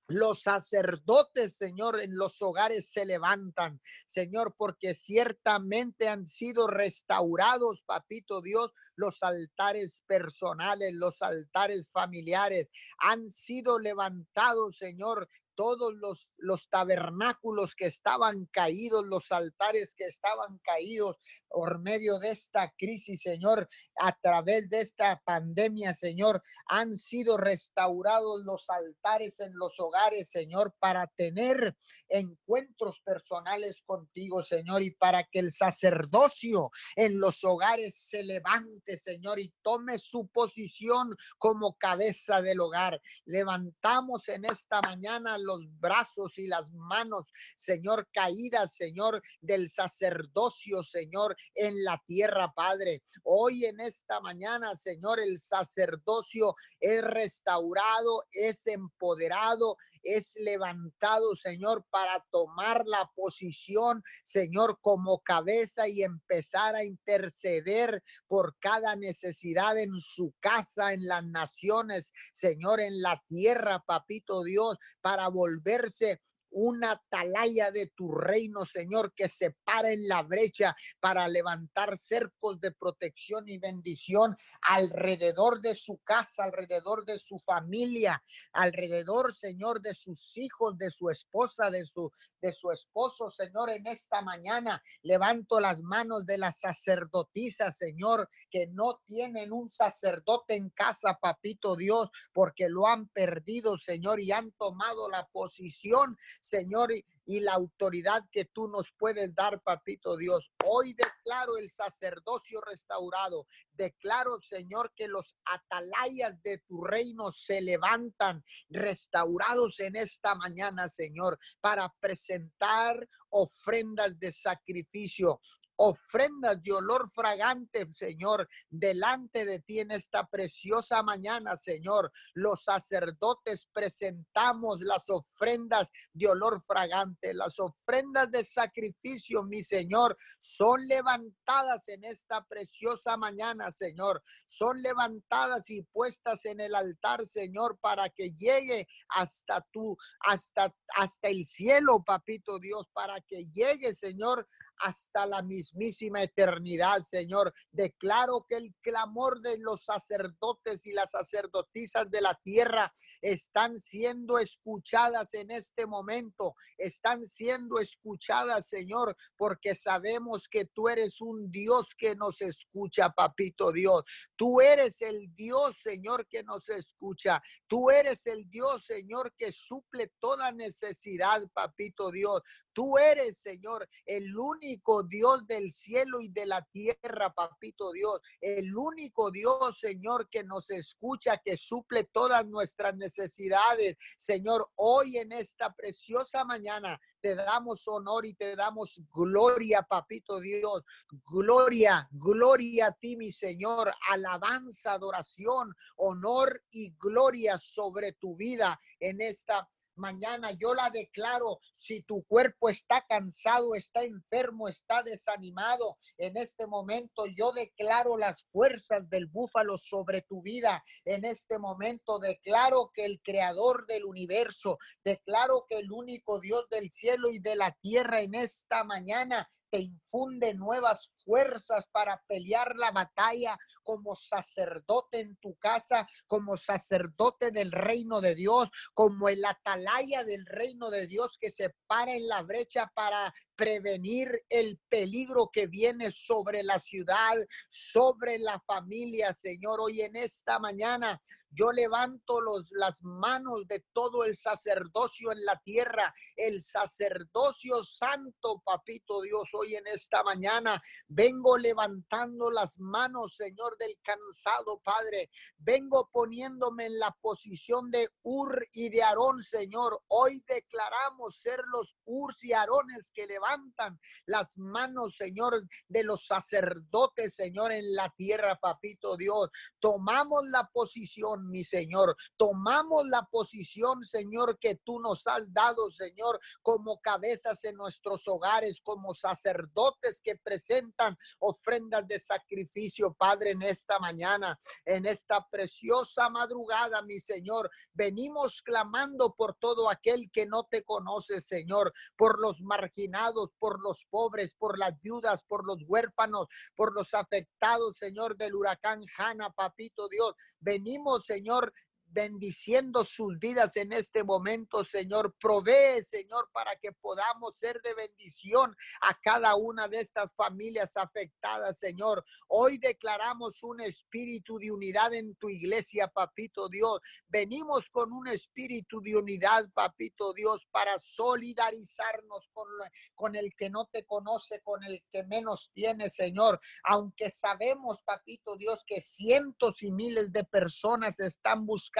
los 0.08 0.42
sacerdotes, 0.42 1.56
Señor, 1.56 2.00
en 2.00 2.16
los 2.16 2.40
hogares 2.40 2.88
se 2.90 3.04
levantan, 3.04 3.80
Señor, 4.06 4.54
porque 4.56 4.94
ciertamente 4.94 6.08
han 6.08 6.26
sido 6.26 6.68
restaurados, 6.68 7.82
papito 7.82 8.40
Dios, 8.40 8.72
los 8.94 9.22
altares 9.22 10.02
personales, 10.06 10.92
los 10.94 11.22
altares 11.22 11.90
familiares, 11.90 12.70
han 12.98 13.28
sido 13.28 13.78
levantados, 13.78 14.78
Señor, 14.78 15.28
todos 15.56 15.94
los, 15.94 16.32
los 16.36 16.68
tabernáculos 16.68 17.74
que 17.74 17.86
estaban 17.86 18.46
caídos, 18.52 19.04
los 19.06 19.32
altares 19.32 19.94
que 19.96 20.04
estaban 20.04 20.58
caídos 20.62 21.16
por 21.48 21.80
medio 21.80 22.18
de 22.18 22.30
esta 22.30 22.72
crisis, 22.78 23.22
Señor, 23.22 23.68
a 23.98 24.16
través 24.20 24.68
de 24.68 24.80
esta 24.80 25.20
pandemia, 25.24 25.92
Señor, 25.94 26.42
han 26.66 26.96
sido 26.96 27.36
restaurados 27.36 28.44
los 28.44 28.68
altares 28.70 29.40
en 29.40 29.52
los 29.56 29.80
hogares, 29.80 30.28
Señor, 30.28 30.74
para 30.78 31.06
tener 31.06 31.76
encuentros 32.08 33.00
personales 33.00 33.82
contigo, 33.84 34.42
Señor, 34.42 34.82
y 34.82 34.90
para 34.90 35.24
que 35.24 35.40
el 35.40 35.52
sacerdocio 35.52 36.70
en 36.94 37.18
los 37.18 37.42
hogares 37.44 37.96
se 37.96 38.22
levante, 38.22 38.96
Señor, 38.96 39.40
y 39.40 39.52
tome 39.62 39.98
su 39.98 40.28
posición 40.28 41.16
como 41.38 41.76
cabeza 41.78 42.42
del 42.42 42.60
hogar. 42.60 43.00
Levantamos 43.24 44.28
en 44.28 44.44
esta 44.44 44.80
mañana 44.82 45.38
los 45.46 45.66
brazos 45.80 46.38
y 46.38 46.46
las 46.46 46.70
manos, 46.72 47.32
Señor, 47.56 48.08
caídas, 48.12 48.74
Señor, 48.74 49.22
del 49.40 49.70
sacerdocio, 49.70 50.82
Señor, 50.82 51.36
en 51.54 51.82
la 51.84 52.02
tierra, 52.06 52.52
Padre. 52.54 53.02
Hoy 53.22 53.64
en 53.64 53.80
esta 53.80 54.20
mañana, 54.20 54.74
Señor, 54.74 55.20
el 55.20 55.38
sacerdocio 55.38 56.54
es 56.80 57.02
restaurado, 57.02 58.24
es 58.32 58.66
empoderado, 58.66 59.76
es 60.06 60.34
levantado, 60.36 61.34
Señor, 61.36 61.84
para 61.90 62.24
tomar 62.30 62.84
la 62.86 63.10
posición, 63.14 64.02
Señor, 64.24 64.78
como 64.80 65.20
cabeza 65.20 65.88
y 65.88 66.02
empezar 66.02 66.76
a 66.76 66.84
interceder 66.84 68.02
por 68.26 68.56
cada 68.58 68.96
necesidad 68.96 69.78
en 69.78 69.96
su 69.96 70.34
casa, 70.40 70.92
en 70.92 71.06
las 71.06 71.24
naciones, 71.24 72.12
Señor, 72.32 72.80
en 72.80 73.02
la 73.02 73.22
tierra, 73.28 73.82
papito 73.86 74.44
Dios, 74.44 74.76
para 75.00 75.28
volverse 75.28 76.20
una 76.58 76.92
atalaya 76.92 77.70
de 77.70 77.88
tu 77.88 78.12
reino, 78.12 78.64
Señor, 78.64 79.12
que 79.14 79.28
se 79.28 79.50
para 79.62 79.92
en 79.92 80.08
la 80.08 80.22
brecha 80.22 80.74
para 81.00 81.28
levantar 81.28 81.98
cercos 81.98 82.58
de 82.60 82.72
protección 82.72 83.46
y 83.46 83.58
bendición 83.58 84.34
alrededor 84.62 85.60
de 85.60 85.74
su 85.74 85.98
casa, 85.98 86.44
alrededor 86.44 87.04
de 87.04 87.18
su 87.18 87.38
familia, 87.40 88.22
alrededor, 88.52 89.34
Señor, 89.34 89.82
de 89.82 89.92
sus 89.92 90.34
hijos, 90.38 90.78
de 90.78 90.90
su 90.90 91.10
esposa, 91.10 91.70
de 91.70 91.84
su 91.84 92.10
de 92.40 92.52
su 92.52 92.70
esposo, 92.70 93.28
Señor, 93.28 93.70
en 93.70 93.86
esta 93.86 94.22
mañana. 94.22 94.82
Levanto 95.02 95.58
las 95.60 95.80
manos 95.80 96.26
de 96.26 96.38
las 96.38 96.60
sacerdotisas, 96.60 97.76
Señor, 97.76 98.28
que 98.50 98.66
no 98.68 99.00
tienen 99.06 99.52
un 99.52 99.68
sacerdote 99.68 100.54
en 100.54 100.70
casa, 100.70 101.18
papito 101.20 101.76
Dios, 101.76 102.10
porque 102.32 102.68
lo 102.68 102.86
han 102.86 103.08
perdido, 103.08 103.76
Señor, 103.76 104.20
y 104.20 104.32
han 104.32 104.52
tomado 104.52 105.08
la 105.08 105.26
posición, 105.32 106.16
Señor, 106.46 106.92
y 107.26 107.40
la 107.40 107.54
autoridad 107.54 108.24
que 108.30 108.44
tú 108.44 108.68
nos 108.68 108.92
puedes 108.96 109.34
dar, 109.34 109.60
papito 109.62 110.16
Dios. 110.16 110.52
Hoy 110.64 110.94
declaro 110.94 111.58
el 111.58 111.68
sacerdocio 111.68 112.60
restaurado. 112.60 113.48
Declaro, 113.72 114.38
Señor, 114.38 114.92
que 114.94 115.08
los 115.08 115.34
atalayas 115.44 116.40
de 116.42 116.58
tu 116.58 116.84
reino 116.84 117.32
se 117.32 117.60
levantan 117.60 118.44
restaurados 118.68 119.80
en 119.80 119.96
esta 119.96 120.36
mañana, 120.36 120.88
Señor, 120.88 121.38
para 121.60 121.92
presentar 122.00 123.08
ofrendas 123.30 124.18
de 124.18 124.30
sacrificio, 124.30 125.40
ofrendas 125.76 126.62
de 126.62 126.72
olor 126.72 127.10
fragante, 127.10 127.92
Señor, 127.92 128.48
delante 128.68 129.44
de 129.44 129.60
ti 129.60 129.80
en 129.80 129.90
esta 129.90 130.26
preciosa 130.26 131.02
mañana, 131.02 131.56
Señor. 131.56 132.12
Los 132.34 132.64
sacerdotes 132.64 133.68
presentamos 133.72 134.80
las 134.80 135.08
ofrendas 135.08 135.90
de 136.12 136.28
olor 136.28 136.62
fragante, 136.62 137.34
las 137.34 137.58
ofrendas 137.58 138.30
de 138.30 138.44
sacrificio, 138.44 139.42
mi 139.42 139.62
Señor, 139.62 140.16
son 140.38 140.86
levantadas 140.86 141.88
en 141.88 142.04
esta 142.04 142.44
preciosa 142.44 143.16
mañana, 143.16 143.70
Señor. 143.70 144.22
Son 144.46 144.80
levantadas 144.82 145.70
y 145.70 145.82
puestas 145.82 146.44
en 146.44 146.60
el 146.60 146.74
altar, 146.74 147.24
Señor, 147.26 147.78
para 147.80 148.08
que 148.10 148.30
llegue 148.32 148.86
hasta 149.08 149.64
tú, 149.72 149.96
hasta 150.20 150.74
hasta 150.94 151.28
el 151.28 151.44
cielo, 151.44 152.02
papito 152.04 152.58
Dios, 152.58 152.88
para 152.92 153.20
que 153.20 153.46
llegue, 153.52 153.94
Señor, 153.94 154.48
hasta 154.78 155.26
la 155.26 155.42
mismísima 155.42 156.22
eternidad, 156.22 157.00
Señor. 157.00 157.52
Declaro 157.70 158.44
que 158.48 158.56
el 158.56 158.74
clamor 158.80 159.40
de 159.40 159.58
los 159.58 159.84
sacerdotes 159.84 160.86
y 160.86 160.92
las 160.92 161.10
sacerdotisas 161.10 162.10
de 162.10 162.20
la 162.20 162.38
tierra 162.42 162.92
están 163.20 163.78
siendo 163.78 164.38
escuchadas 164.38 165.34
en 165.34 165.50
este 165.50 165.86
momento, 165.86 166.54
están 166.78 167.24
siendo 167.24 167.80
escuchadas, 167.80 168.68
Señor, 168.68 169.16
porque 169.36 169.74
sabemos 169.74 170.48
que 170.48 170.66
tú 170.66 170.88
eres 170.88 171.20
un 171.20 171.50
Dios 171.50 171.94
que 171.96 172.14
nos 172.14 172.40
escucha, 172.42 173.10
papito 173.10 173.72
Dios. 173.72 174.04
Tú 174.36 174.60
eres 174.60 175.00
el 175.02 175.34
Dios, 175.34 175.78
Señor, 175.78 176.26
que 176.28 176.42
nos 176.42 176.68
escucha. 176.68 177.42
Tú 177.66 177.90
eres 177.90 178.26
el 178.26 178.48
Dios, 178.50 178.84
Señor, 178.84 179.34
que 179.36 179.52
suple 179.52 180.12
toda 180.20 180.52
necesidad, 180.52 181.42
papito 181.52 182.10
Dios. 182.10 182.42
Tú 182.72 182.98
eres, 182.98 183.38
Señor, 183.38 183.88
el 184.04 184.36
único 184.36 184.65
Dios 185.08 185.46
del 185.46 185.70
cielo 185.70 186.20
y 186.20 186.28
de 186.28 186.46
la 186.46 186.62
tierra, 186.62 187.32
papito 187.32 187.92
Dios. 187.92 188.20
El 188.40 188.76
único 188.76 189.30
Dios, 189.30 189.78
Señor, 189.78 190.28
que 190.28 190.42
nos 190.42 190.70
escucha, 190.70 191.38
que 191.38 191.56
suple 191.56 192.04
todas 192.04 192.46
nuestras 192.46 192.96
necesidades. 192.96 193.96
Señor, 194.16 194.70
hoy 194.76 195.18
en 195.18 195.32
esta 195.32 195.72
preciosa 195.72 196.44
mañana 196.44 197.00
te 197.20 197.34
damos 197.34 197.86
honor 197.88 198.26
y 198.26 198.34
te 198.34 198.56
damos 198.56 199.00
gloria, 199.12 199.82
papito 199.82 200.40
Dios. 200.40 200.82
Gloria, 201.26 202.08
gloria 202.12 202.88
a 202.88 202.92
ti, 202.92 203.16
mi 203.16 203.32
Señor. 203.32 203.92
Alabanza, 204.10 204.92
adoración, 204.92 205.74
honor 205.96 206.62
y 206.70 206.94
gloria 206.96 207.58
sobre 207.58 208.12
tu 208.12 208.36
vida 208.36 208.78
en 209.00 209.20
esta 209.20 209.68
mañana 209.96 210.52
yo 210.52 210.74
la 210.74 210.90
declaro, 210.90 211.60
si 211.72 212.02
tu 212.02 212.24
cuerpo 212.24 212.68
está 212.68 213.04
cansado, 213.08 213.74
está 213.74 214.02
enfermo, 214.02 214.68
está 214.68 215.02
desanimado, 215.02 215.98
en 216.18 216.36
este 216.36 216.66
momento 216.66 217.24
yo 217.26 217.52
declaro 217.52 218.16
las 218.16 218.44
fuerzas 218.52 219.08
del 219.08 219.26
búfalo 219.26 219.76
sobre 219.76 220.22
tu 220.22 220.42
vida. 220.42 220.82
En 221.04 221.24
este 221.24 221.58
momento 221.58 222.18
declaro 222.18 222.90
que 222.94 223.04
el 223.04 223.20
creador 223.22 223.86
del 223.86 224.04
universo, 224.04 224.78
declaro 225.04 225.66
que 225.68 225.78
el 225.78 225.90
único 225.92 226.40
Dios 226.40 226.68
del 226.70 226.90
cielo 226.90 227.30
y 227.30 227.38
de 227.38 227.56
la 227.56 227.76
tierra 227.80 228.20
en 228.20 228.34
esta 228.34 228.84
mañana 228.84 229.48
te 229.70 229.78
infunde 229.78 230.54
nuevas 230.54 231.10
fuerzas 231.24 231.86
para 231.92 232.22
pelear 232.28 232.76
la 232.76 232.90
batalla 232.90 233.58
como 233.82 234.14
sacerdote 234.14 235.20
en 235.20 235.36
tu 235.36 235.54
casa, 235.56 236.06
como 236.26 236.56
sacerdote 236.56 237.50
del 237.50 237.72
reino 237.72 238.20
de 238.20 238.34
Dios, 238.34 238.68
como 238.94 239.28
el 239.28 239.44
atalaya 239.44 240.24
del 240.24 240.46
reino 240.46 240.90
de 240.90 241.06
Dios 241.06 241.36
que 241.40 241.50
se 241.50 241.74
para 241.86 242.14
en 242.14 242.26
la 242.26 242.42
brecha 242.42 242.90
para 242.94 243.32
prevenir 243.54 244.44
el 244.48 244.78
peligro 244.88 245.50
que 245.52 245.66
viene 245.66 246.10
sobre 246.10 246.62
la 246.62 246.78
ciudad, 246.78 247.36
sobre 247.68 248.38
la 248.38 248.60
familia, 248.66 249.32
Señor. 249.32 249.80
Hoy 249.80 250.00
en 250.00 250.16
esta 250.16 250.58
mañana 250.58 251.20
yo 251.56 251.72
levanto 251.72 252.40
los, 252.40 252.70
las 252.72 253.02
manos 253.02 253.66
de 253.66 253.82
todo 253.92 254.24
el 254.24 254.36
sacerdocio 254.36 255.32
en 255.32 255.44
la 255.44 255.58
tierra, 255.64 256.14
el 256.36 256.60
sacerdocio 256.60 257.82
santo, 257.82 258.62
papito 258.64 259.22
Dios, 259.22 259.48
hoy 259.54 259.74
en 259.74 259.86
esta 259.86 260.22
mañana. 260.22 260.80
Vengo 261.08 261.56
levantando 261.56 262.50
las 262.50 262.78
manos, 262.78 263.36
Señor, 263.36 263.76
del 263.78 263.96
cansado, 264.02 264.80
Padre. 264.84 265.30
Vengo 265.56 266.10
poniéndome 266.12 266.86
en 266.86 266.98
la 266.98 267.16
posición 267.22 267.90
de 267.90 268.08
Ur 268.22 268.68
y 268.72 268.90
de 268.90 269.02
Aarón, 269.02 269.42
Señor. 269.42 270.02
Hoy 270.08 270.44
declaramos 270.46 271.40
ser 271.40 271.60
los 271.72 271.96
Urs 272.04 272.44
y 272.44 272.52
Aarones 272.52 273.10
que 273.12 273.26
levantan 273.26 273.98
las 274.26 274.58
manos, 274.58 275.16
Señor, 275.16 275.66
de 275.88 276.04
los 276.04 276.26
sacerdotes, 276.26 277.34
Señor, 277.34 277.72
en 277.72 277.94
la 277.94 278.12
tierra, 278.16 278.56
papito 278.56 279.16
Dios. 279.16 279.50
Tomamos 279.80 280.42
la 280.50 280.68
posición 280.72 281.45
mi 281.48 281.64
Señor. 281.64 282.16
Tomamos 282.36 283.06
la 283.06 283.22
posición, 283.24 284.04
Señor, 284.04 284.58
que 284.58 284.76
tú 284.76 285.00
nos 285.00 285.26
has 285.26 285.52
dado, 285.52 285.88
Señor, 285.90 286.40
como 286.62 287.00
cabezas 287.00 287.64
en 287.64 287.76
nuestros 287.76 288.26
hogares, 288.28 288.80
como 288.82 289.14
sacerdotes 289.14 290.20
que 290.22 290.36
presentan 290.36 291.16
ofrendas 291.38 292.06
de 292.06 292.18
sacrificio, 292.18 293.14
Padre, 293.14 293.50
en 293.50 293.62
esta 293.62 293.98
mañana, 293.98 294.58
en 294.84 295.06
esta 295.06 295.46
preciosa 295.48 296.28
madrugada, 296.28 297.02
mi 297.02 297.18
Señor. 297.18 297.70
Venimos 297.92 298.62
clamando 298.62 299.34
por 299.34 299.54
todo 299.54 299.90
aquel 299.90 300.30
que 300.30 300.46
no 300.46 300.64
te 300.64 300.82
conoce, 300.82 301.40
Señor, 301.40 301.92
por 302.16 302.40
los 302.40 302.60
marginados, 302.62 303.50
por 303.58 303.80
los 303.80 304.04
pobres, 304.10 304.54
por 304.54 304.78
las 304.78 305.00
viudas, 305.00 305.42
por 305.44 305.66
los 305.66 305.78
huérfanos, 305.86 306.46
por 306.74 306.94
los 306.94 307.14
afectados, 307.14 307.96
Señor, 307.96 308.36
del 308.36 308.54
huracán 308.54 309.04
Hanna, 309.16 309.50
papito 309.50 310.08
Dios. 310.08 310.34
Venimos, 310.60 311.26
Señor 311.36 311.72
bendiciendo 312.08 313.04
sus 313.04 313.38
vidas 313.38 313.76
en 313.76 313.92
este 313.92 314.24
momento, 314.24 314.84
Señor. 314.84 315.34
Provee, 315.38 316.02
Señor, 316.02 316.48
para 316.52 316.76
que 316.76 316.92
podamos 316.92 317.56
ser 317.56 317.80
de 317.82 317.94
bendición 317.94 318.76
a 319.00 319.18
cada 319.20 319.56
una 319.56 319.88
de 319.88 320.00
estas 320.00 320.32
familias 320.34 320.96
afectadas, 320.96 321.78
Señor. 321.78 322.24
Hoy 322.48 322.78
declaramos 322.78 323.62
un 323.62 323.80
espíritu 323.80 324.58
de 324.58 324.70
unidad 324.70 325.12
en 325.14 325.34
tu 325.36 325.48
iglesia, 325.48 326.08
Papito 326.08 326.68
Dios. 326.68 327.00
Venimos 327.28 327.90
con 327.90 328.12
un 328.12 328.28
espíritu 328.28 329.00
de 329.00 329.16
unidad, 329.16 329.68
Papito 329.74 330.32
Dios, 330.32 330.66
para 330.70 330.98
solidarizarnos 330.98 332.48
con, 332.52 332.68
con 333.14 333.36
el 333.36 333.54
que 333.56 333.68
no 333.68 333.86
te 333.86 334.04
conoce, 334.04 334.60
con 334.62 334.82
el 334.84 335.02
que 335.12 335.24
menos 335.24 335.70
tiene, 335.74 336.08
Señor. 336.08 336.60
Aunque 336.84 337.30
sabemos, 337.30 338.02
Papito 338.02 338.56
Dios, 338.56 338.84
que 338.86 339.00
cientos 339.00 339.82
y 339.82 339.90
miles 339.90 340.32
de 340.32 340.44
personas 340.44 341.20
están 341.20 341.66
buscando 341.66 341.95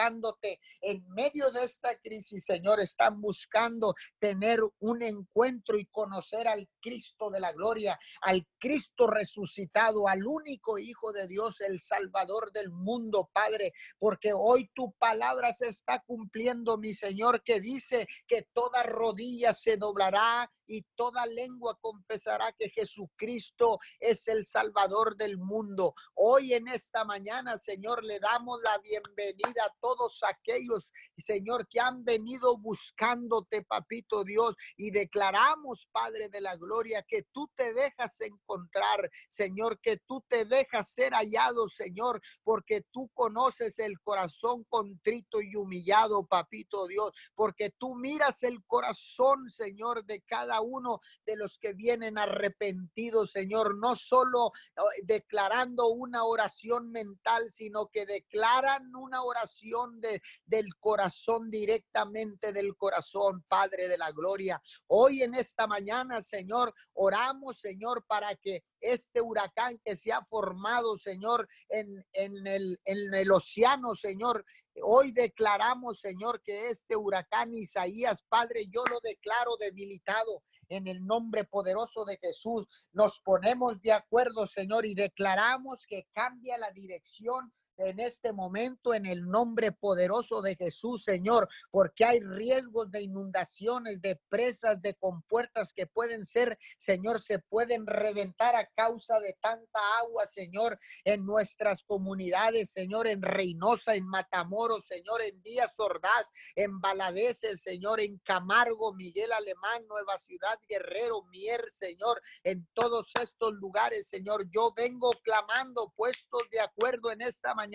en 0.82 1.06
medio 1.08 1.50
de 1.50 1.64
esta 1.64 1.98
crisis, 1.98 2.44
Señor. 2.44 2.80
Están 2.80 3.20
buscando 3.20 3.94
tener 4.18 4.60
un 4.80 5.02
encuentro 5.02 5.78
y 5.78 5.86
conocer 5.86 6.46
al 6.48 6.68
Cristo 6.80 7.30
de 7.30 7.40
la 7.40 7.52
gloria, 7.52 7.98
al 8.20 8.46
Cristo 8.58 9.06
resucitado, 9.06 10.08
al 10.08 10.26
único 10.26 10.78
Hijo 10.78 11.12
de 11.12 11.26
Dios, 11.26 11.60
el 11.60 11.80
Salvador 11.80 12.52
del 12.52 12.70
mundo, 12.70 13.30
Padre, 13.32 13.72
porque 13.98 14.32
hoy 14.34 14.70
tu 14.74 14.92
palabra 14.98 15.52
se 15.52 15.68
está 15.68 16.02
cumpliendo, 16.06 16.76
mi 16.78 16.92
Señor, 16.92 17.42
que 17.42 17.60
dice 17.60 18.06
que 18.26 18.42
toda 18.52 18.82
rodilla 18.82 19.52
se 19.52 19.76
doblará 19.76 20.50
y 20.66 20.82
toda 20.96 21.26
lengua 21.26 21.78
confesará 21.80 22.52
que 22.52 22.70
Jesucristo 22.70 23.78
es 24.00 24.26
el 24.28 24.44
Salvador 24.44 25.16
del 25.16 25.38
mundo. 25.38 25.94
Hoy 26.14 26.54
en 26.54 26.68
esta 26.68 27.04
mañana, 27.04 27.56
Señor, 27.56 28.04
le 28.04 28.18
damos 28.18 28.60
la 28.62 28.78
bienvenida 28.78 29.64
a 29.64 29.74
todos 29.87 30.21
aquellos, 30.25 30.93
Señor, 31.16 31.69
que 31.69 31.78
han 31.78 32.05
venido 32.05 32.59
buscándote, 32.59 33.62
papito 33.62 34.25
Dios, 34.25 34.57
y 34.76 34.90
declaramos, 34.90 35.87
Padre 35.93 36.28
de 36.28 36.40
la 36.40 36.57
Gloria, 36.57 37.05
que 37.07 37.23
tú 37.33 37.49
te 37.55 37.73
dejas 37.73 38.21
encontrar, 38.21 39.09
Señor, 39.28 39.78
que 39.81 39.99
tú 39.99 40.25
te 40.28 40.45
dejas 40.45 40.90
ser 40.90 41.12
hallado, 41.12 41.69
Señor, 41.69 42.21
porque 42.43 42.83
tú 42.90 43.09
conoces 43.14 43.78
el 43.78 44.00
corazón 44.00 44.64
contrito 44.69 45.40
y 45.40 45.55
humillado, 45.55 46.26
papito 46.26 46.88
Dios, 46.88 47.12
porque 47.37 47.71
tú 47.71 47.95
miras 47.95 48.43
el 48.43 48.64
corazón, 48.64 49.49
Señor, 49.49 50.05
de 50.05 50.21
cada 50.23 50.62
uno 50.62 50.99
de 51.25 51.37
los 51.37 51.59
que 51.59 51.75
vienen 51.75 52.19
arrepentidos, 52.19 53.31
Señor, 53.31 53.78
no 53.78 53.95
solo 53.95 54.50
eh, 54.76 55.02
declarando 55.05 55.90
una 55.90 56.25
oración 56.25 56.90
mental, 56.90 57.49
sino 57.50 57.87
que 57.87 58.05
declaran 58.05 58.93
una 58.97 59.23
oración 59.23 59.75
de, 60.00 60.23
del 60.45 60.75
corazón, 60.80 61.50
directamente 61.50 62.52
del 62.52 62.76
corazón, 62.76 63.45
Padre 63.49 63.88
de 63.88 63.99
la 63.99 64.11
Gloria. 64.11 64.61
Hoy 64.87 65.23
en 65.23 65.35
esta 65.35 65.66
mañana, 65.66 66.23
Señor, 66.23 66.73
oramos, 66.95 67.59
Señor, 67.59 68.04
para 68.06 68.35
que 68.37 68.62
este 68.80 69.21
huracán 69.21 69.78
que 69.85 69.97
se 69.97 70.12
ha 70.12 70.25
formado, 70.25 70.97
Señor, 70.97 71.49
en, 71.68 72.04
en, 72.12 72.47
el, 72.47 72.80
en 72.85 73.14
el 73.14 73.30
océano, 73.30 73.95
Señor, 73.95 74.45
Hoy 74.83 75.12
declaramos, 75.12 76.00
Señor, 76.00 76.42
que 76.42 76.68
este 76.68 76.97
huracán 76.97 77.54
Isaías, 77.54 78.23
Padre, 78.28 78.66
yo 78.66 78.85
lo 78.90 79.00
declaro 79.00 79.56
debilitado 79.59 80.42
en 80.68 80.87
el 80.87 81.04
nombre 81.06 81.45
poderoso 81.45 82.04
de 82.04 82.18
Jesús. 82.18 82.66
Nos 82.92 83.21
ponemos 83.21 83.80
de 83.80 83.92
acuerdo, 83.92 84.47
Señor, 84.47 84.85
y 84.87 84.95
declaramos 84.95 85.87
que 85.87 86.06
cambia 86.12 86.59
la 86.59 86.71
dirección 86.73 87.52
en 87.78 88.00
este 88.00 88.33
momento 88.33 88.95
en 88.95 89.06
el 89.06 89.26
nombre 89.28 89.73
poderoso 89.73 90.40
de 90.40 90.56
Jesús, 90.56 91.04
Señor, 91.04 91.49
porque 91.71 92.04
hay 92.04 92.21
riesgos 92.21 92.90
de 92.90 93.02
inundaciones, 93.02 94.00
de 94.00 94.16
presas, 94.28 94.80
de 94.80 94.95
compuertas 94.95 95.73
que 95.73 95.87
pueden 95.87 96.25
ser, 96.25 96.59
Señor, 96.76 97.21
se 97.21 97.38
pueden 97.38 97.87
reventar 97.87 98.54
a 98.56 98.66
causa 98.75 99.21
de 99.21 99.35
tanta 99.40 99.80
agua, 99.99 100.25
Señor, 100.26 100.78
en 101.04 101.26
nuestras 101.26 101.83
comunidades, 101.85 102.71
Señor, 102.71 103.06
en 103.06 103.23
Reynosa, 103.23 103.95
en 103.95 104.06
Matamoros, 104.06 104.87
Señor, 104.87 105.23
en 105.23 105.42
Díaz 105.42 105.78
Ordaz, 105.78 106.30
en 106.54 106.80
Baladeces, 106.80 107.61
Señor, 107.61 108.00
en 108.00 108.18
Camargo, 108.18 108.95
Miguel 108.95 109.33
Alemán, 109.33 109.87
Nueva 109.88 110.16
Ciudad, 110.18 110.59
Guerrero, 110.68 111.25
Mier, 111.25 111.64
Señor, 111.71 112.23
en 112.42 112.66
todos 112.75 113.11
estos 113.21 113.52
lugares, 113.54 114.09
Señor, 114.09 114.47
yo 114.50 114.73
vengo 114.75 115.11
clamando 115.23 115.92
puestos 115.95 116.42
de 116.50 116.61
acuerdo 116.61 117.11
en 117.12 117.21
esta 117.21 117.54
mañana 117.54 117.65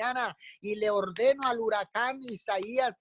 y 0.62 0.76
le 0.76 0.90
ordeno 0.90 1.42
al 1.46 1.60
huracán 1.60 2.20
Isaías 2.22 2.96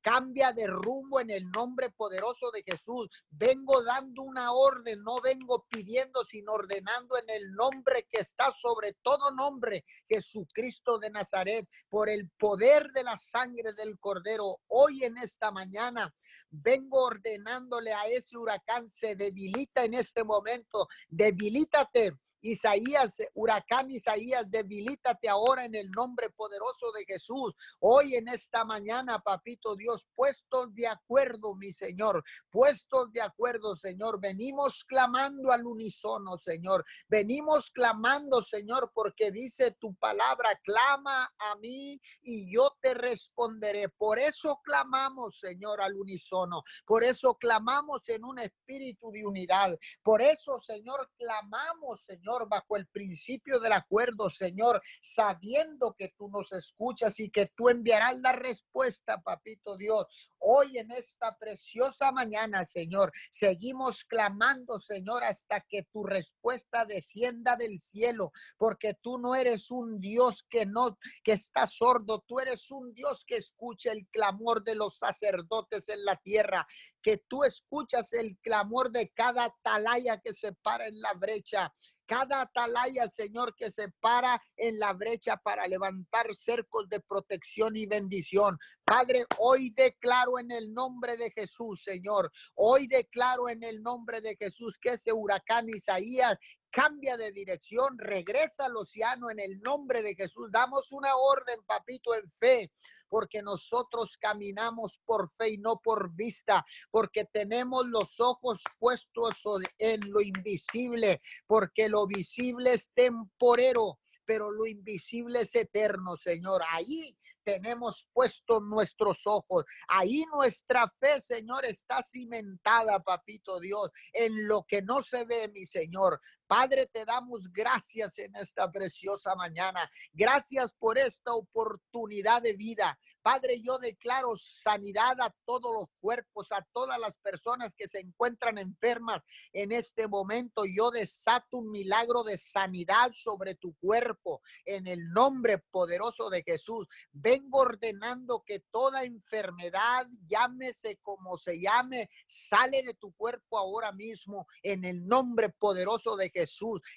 cambia 0.00 0.52
de 0.52 0.66
rumbo 0.66 1.20
en 1.20 1.30
el 1.30 1.48
nombre 1.50 1.90
poderoso 1.90 2.50
de 2.50 2.62
Jesús. 2.66 3.08
Vengo 3.30 3.82
dando 3.82 4.22
una 4.22 4.52
orden, 4.52 5.02
no 5.02 5.20
vengo 5.20 5.66
pidiendo, 5.68 6.24
sino 6.24 6.52
ordenando 6.52 7.16
en 7.18 7.30
el 7.30 7.52
nombre 7.52 8.06
que 8.10 8.20
está 8.20 8.50
sobre 8.50 8.94
todo 9.02 9.30
nombre, 9.32 9.84
Jesucristo 10.08 10.98
de 10.98 11.10
Nazaret, 11.10 11.68
por 11.88 12.08
el 12.08 12.28
poder 12.30 12.90
de 12.92 13.04
la 13.04 13.16
sangre 13.16 13.72
del 13.74 13.98
Cordero. 13.98 14.58
Hoy 14.66 15.04
en 15.04 15.18
esta 15.18 15.50
mañana 15.50 16.12
vengo 16.50 17.04
ordenándole 17.04 17.92
a 17.92 18.06
ese 18.06 18.36
huracán, 18.36 18.88
se 18.88 19.14
debilita 19.14 19.84
en 19.84 19.94
este 19.94 20.24
momento, 20.24 20.88
debilítate 21.08 22.16
Isaías, 22.42 23.18
huracán 23.34 23.90
Isaías, 23.90 24.50
debilítate 24.50 25.28
ahora 25.28 25.64
en 25.64 25.74
el 25.74 25.90
nombre 25.90 26.30
poderoso 26.30 26.90
de 26.92 27.04
Jesús. 27.04 27.54
Hoy 27.80 28.14
en 28.14 28.28
esta 28.28 28.64
mañana, 28.64 29.18
papito 29.18 29.76
Dios, 29.76 30.06
puestos 30.14 30.74
de 30.74 30.86
acuerdo, 30.86 31.54
mi 31.54 31.72
Señor, 31.72 32.24
puestos 32.50 33.12
de 33.12 33.20
acuerdo, 33.20 33.76
Señor. 33.76 34.20
Venimos 34.20 34.84
clamando 34.84 35.52
al 35.52 35.66
unísono, 35.66 36.38
Señor. 36.38 36.84
Venimos 37.08 37.70
clamando, 37.70 38.42
Señor, 38.42 38.90
porque 38.94 39.30
dice 39.30 39.72
tu 39.72 39.94
palabra, 39.96 40.58
clama 40.64 41.30
a 41.38 41.56
mí 41.56 42.00
y 42.22 42.52
yo 42.52 42.76
te 42.80 42.94
responderé. 42.94 43.90
Por 43.90 44.18
eso 44.18 44.60
clamamos, 44.64 45.38
Señor, 45.38 45.82
al 45.82 45.94
unísono. 45.94 46.62
Por 46.86 47.04
eso 47.04 47.34
clamamos 47.34 48.08
en 48.08 48.24
un 48.24 48.38
espíritu 48.38 49.10
de 49.10 49.26
unidad. 49.26 49.78
Por 50.02 50.22
eso, 50.22 50.58
Señor, 50.58 51.10
clamamos, 51.18 52.02
Señor 52.02 52.29
bajo 52.48 52.76
el 52.76 52.86
principio 52.86 53.58
del 53.58 53.72
acuerdo, 53.72 54.30
Señor, 54.30 54.80
sabiendo 55.00 55.94
que 55.98 56.12
tú 56.16 56.28
nos 56.28 56.52
escuchas 56.52 57.18
y 57.20 57.30
que 57.30 57.50
tú 57.56 57.68
enviarás 57.68 58.18
la 58.20 58.32
respuesta, 58.32 59.20
papito 59.20 59.76
Dios. 59.76 60.06
Hoy 60.42 60.78
en 60.78 60.90
esta 60.90 61.36
preciosa 61.36 62.12
mañana, 62.12 62.64
Señor, 62.64 63.12
seguimos 63.30 64.04
clamando, 64.04 64.78
Señor, 64.78 65.22
hasta 65.22 65.60
que 65.68 65.82
tu 65.92 66.02
respuesta 66.02 66.86
descienda 66.86 67.56
del 67.56 67.78
cielo, 67.78 68.32
porque 68.56 68.94
tú 68.94 69.18
no 69.18 69.34
eres 69.34 69.70
un 69.70 70.00
Dios 70.00 70.42
que 70.48 70.64
no 70.64 70.98
que 71.24 71.32
está 71.32 71.66
sordo, 71.66 72.24
tú 72.26 72.40
eres 72.40 72.70
un 72.70 72.94
Dios 72.94 73.24
que 73.26 73.36
escucha 73.36 73.92
el 73.92 74.08
clamor 74.08 74.64
de 74.64 74.76
los 74.76 74.96
sacerdotes 74.96 75.90
en 75.90 76.06
la 76.06 76.16
tierra, 76.16 76.66
que 77.02 77.18
tú 77.28 77.44
escuchas 77.44 78.12
el 78.12 78.38
clamor 78.38 78.90
de 78.90 79.10
cada 79.10 79.44
atalaya 79.44 80.20
que 80.20 80.32
se 80.34 80.52
para 80.52 80.86
en 80.86 81.00
la 81.00 81.14
brecha, 81.14 81.72
cada 82.06 82.42
atalaya, 82.42 83.08
Señor, 83.08 83.54
que 83.54 83.70
se 83.70 83.88
para 84.00 84.42
en 84.56 84.80
la 84.80 84.92
brecha 84.94 85.36
para 85.36 85.68
levantar 85.68 86.34
cercos 86.34 86.88
de 86.88 86.98
protección 86.98 87.76
y 87.76 87.86
bendición. 87.86 88.58
Padre, 88.84 89.24
hoy 89.38 89.70
declaro 89.70 90.40
en 90.40 90.50
el 90.50 90.74
nombre 90.74 91.16
de 91.16 91.30
Jesús, 91.30 91.82
Señor. 91.84 92.32
Hoy 92.54 92.88
declaro 92.88 93.48
en 93.48 93.62
el 93.62 93.80
nombre 93.80 94.20
de 94.20 94.36
Jesús 94.36 94.76
que 94.76 94.94
ese 94.94 95.12
huracán 95.12 95.68
Isaías 95.68 96.36
cambia 96.70 97.16
de 97.16 97.32
dirección, 97.32 97.98
regresa 97.98 98.66
al 98.66 98.76
océano 98.76 99.30
en 99.30 99.40
el 99.40 99.60
nombre 99.60 100.02
de 100.02 100.14
Jesús. 100.14 100.50
Damos 100.50 100.92
una 100.92 101.16
orden, 101.16 101.62
papito, 101.66 102.14
en 102.14 102.28
fe, 102.28 102.72
porque 103.08 103.42
nosotros 103.42 104.16
caminamos 104.16 105.00
por 105.04 105.30
fe 105.36 105.50
y 105.50 105.58
no 105.58 105.80
por 105.82 106.14
vista, 106.14 106.64
porque 106.90 107.24
tenemos 107.24 107.86
los 107.86 108.20
ojos 108.20 108.62
puestos 108.78 109.36
en 109.78 110.00
lo 110.10 110.20
invisible, 110.20 111.20
porque 111.46 111.88
lo 111.88 112.06
visible 112.06 112.74
es 112.74 112.90
temporero, 112.94 113.98
pero 114.24 114.50
lo 114.50 114.66
invisible 114.66 115.40
es 115.40 115.54
eterno, 115.54 116.16
Señor. 116.16 116.62
Ahí 116.70 117.16
tenemos 117.42 118.06
puestos 118.12 118.62
nuestros 118.62 119.26
ojos. 119.26 119.64
Ahí 119.88 120.24
nuestra 120.32 120.88
fe, 120.88 121.20
Señor, 121.20 121.64
está 121.64 122.02
cimentada, 122.02 123.00
papito 123.00 123.58
Dios, 123.60 123.90
en 124.12 124.46
lo 124.46 124.64
que 124.68 124.82
no 124.82 125.02
se 125.02 125.24
ve, 125.24 125.48
mi 125.48 125.64
Señor. 125.64 126.20
Padre, 126.50 126.86
te 126.86 127.04
damos 127.04 127.52
gracias 127.52 128.18
en 128.18 128.34
esta 128.34 128.70
preciosa 128.70 129.34
mañana. 129.34 129.88
Gracias 130.12 130.72
por 130.78 130.98
esta 130.98 131.32
oportunidad 131.32 132.42
de 132.42 132.54
vida. 132.54 132.98
Padre, 133.22 133.60
yo 133.60 133.78
declaro 133.78 134.34
sanidad 134.34 135.20
a 135.20 135.34
todos 135.44 135.72
los 135.72 135.88
cuerpos, 136.00 136.50
a 136.50 136.66
todas 136.72 136.98
las 136.98 137.16
personas 137.18 137.72
que 137.76 137.86
se 137.86 138.00
encuentran 138.00 138.58
enfermas 138.58 139.22
en 139.52 139.72
este 139.72 140.08
momento. 140.08 140.64
Yo 140.66 140.90
desato 140.90 141.58
un 141.58 141.70
milagro 141.70 142.24
de 142.24 142.36
sanidad 142.36 143.12
sobre 143.12 143.54
tu 143.54 143.76
cuerpo 143.76 144.42
en 144.64 144.86
el 144.88 145.12
nombre 145.12 145.58
poderoso 145.58 146.30
de 146.30 146.42
Jesús. 146.42 146.86
Ven 147.12 147.40
vengo 147.40 147.58
ordenando 147.58 148.42
que 148.44 148.60
toda 148.70 149.04
enfermedad, 149.04 150.06
llámese 150.24 150.98
como 151.02 151.36
se 151.36 151.60
llame, 151.60 152.10
sale 152.26 152.82
de 152.82 152.94
tu 152.94 153.12
cuerpo 153.12 153.56
ahora 153.56 153.92
mismo 153.92 154.46
en 154.62 154.84
el 154.84 155.06
nombre 155.06 155.48
poderoso 155.48 156.16
de 156.16 156.30
Jesús, 156.30 156.39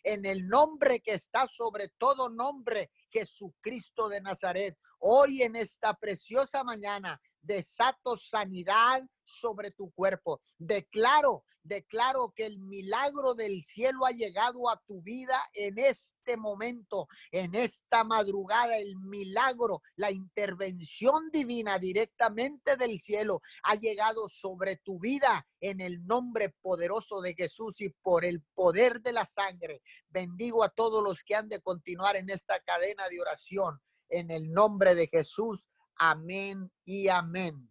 en 0.04 0.26
el 0.26 0.48
nombre 0.48 1.02
que 1.02 1.14
está 1.14 1.48
sobre 1.48 1.90
todo 1.98 2.30
nombre, 2.30 2.92
Jesucristo 3.10 4.10
de 4.10 4.22
Nazaret. 4.22 4.78
Hoy 5.00 5.42
en 5.42 5.56
esta 5.56 5.94
preciosa 5.96 6.64
mañana 6.64 7.20
desato 7.44 8.18
sanidad 8.18 9.04
sobre 9.26 9.72
tu 9.72 9.92
cuerpo. 9.92 10.40
Declaro, 10.58 11.44
declaro 11.64 12.34
que 12.36 12.46
el 12.46 12.60
milagro 12.60 13.36
del 13.36 13.64
cielo 13.64 14.06
ha 14.06 14.12
llegado 14.12 14.70
a 14.70 14.82
tu 14.86 15.02
vida 15.02 15.40
en 15.54 15.78
este 15.78 16.38
momento, 16.38 17.08
en 17.32 17.56
esta 17.56 18.04
madrugada. 18.04 18.78
El 18.78 18.98
milagro, 18.98 19.82
la 19.96 20.12
intervención 20.12 21.30
divina 21.32 21.80
directamente 21.80 22.76
del 22.76 23.00
cielo 23.00 23.42
ha 23.64 23.76
llegado 23.76 24.28
sobre 24.28 24.78
tu 24.78 25.00
vida 25.00 25.48
en 25.62 25.80
el 25.80 26.06
nombre 26.06 26.54
poderoso 26.62 27.22
de 27.22 27.34
Jesús 27.34 27.80
y 27.82 27.90
por 27.90 28.26
el 28.26 28.42
poder 28.54 29.02
de 29.02 29.14
la 29.14 29.26
sangre. 29.26 29.82
Bendigo 30.10 30.64
a 30.64 30.70
todos 30.70 31.04
los 31.04 31.24
que 31.24 31.36
han 31.36 31.50
de 31.50 31.62
continuar 31.62 32.16
en 32.16 32.30
esta 32.30 32.60
cadena 32.60 33.08
de 33.10 33.22
oración. 33.22 33.80
En 34.10 34.30
el 34.30 34.52
nombre 34.52 34.94
de 34.94 35.08
Jesús. 35.08 35.70
Amén 35.98 36.72
y 36.86 37.08
amén. 37.08 37.70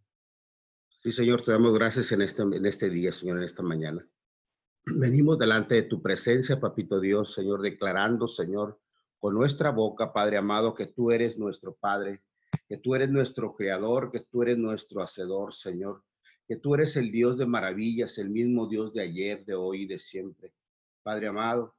Sí, 1.03 1.11
Señor, 1.13 1.43
te 1.43 1.53
damos 1.53 1.75
gracias 1.75 2.13
en 2.13 2.23
este, 2.23 2.43
en 2.43 2.65
este 2.65 2.89
día, 2.89 3.13
Señor, 3.13 3.39
en 3.39 3.45
esta 3.45 3.63
mañana. 3.63 4.07
Venimos 4.85 5.39
delante 5.39 5.75
de 5.75 5.83
tu 5.83 6.01
presencia, 6.01 6.61
Papito 6.61 7.01
Dios, 7.01 7.35
Señor, 7.35 7.61
declarando, 7.61 8.27
Señor, 8.27 8.81
con 9.19 9.35
nuestra 9.35 9.71
boca, 9.71 10.13
Padre 10.13 10.39
amado, 10.39 10.75
que 10.75 10.87
tú 10.87 11.11
eres 11.11 11.39
nuestro 11.39 11.75
Padre, 11.75 12.23
que 12.69 12.79
tú 12.79 12.95
eres 12.95 13.11
nuestro 13.11 13.55
Creador, 13.55 14.11
que 14.11 14.21
tú 14.21 14.43
eres 14.43 14.59
nuestro 14.59 15.03
Hacedor, 15.03 15.55
Señor, 15.55 16.05
que 16.47 16.57
tú 16.57 16.75
eres 16.75 16.97
el 16.97 17.11
Dios 17.11 17.39
de 17.39 17.47
maravillas, 17.47 18.19
el 18.19 18.31
mismo 18.31 18.69
Dios 18.69 18.93
de 18.93 19.03
ayer, 19.03 19.45
de 19.45 19.55
hoy 19.55 19.83
y 19.83 19.87
de 19.87 19.99
siempre. 19.99 20.55
Padre 21.03 21.29
amado, 21.29 21.75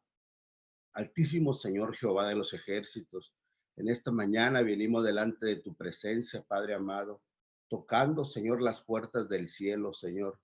Altísimo 0.93 1.53
Señor 1.53 1.95
Jehová 1.95 2.27
de 2.27 2.35
los 2.35 2.53
ejércitos, 2.53 3.33
en 3.75 3.89
esta 3.89 4.11
mañana 4.11 4.61
venimos 4.61 5.03
delante 5.03 5.45
de 5.45 5.55
tu 5.57 5.75
presencia, 5.75 6.43
Padre 6.43 6.75
amado, 6.75 7.21
tocando, 7.67 8.23
Señor, 8.23 8.61
las 8.61 8.83
puertas 8.83 9.27
del 9.27 9.49
cielo, 9.49 9.93
Señor. 9.93 10.39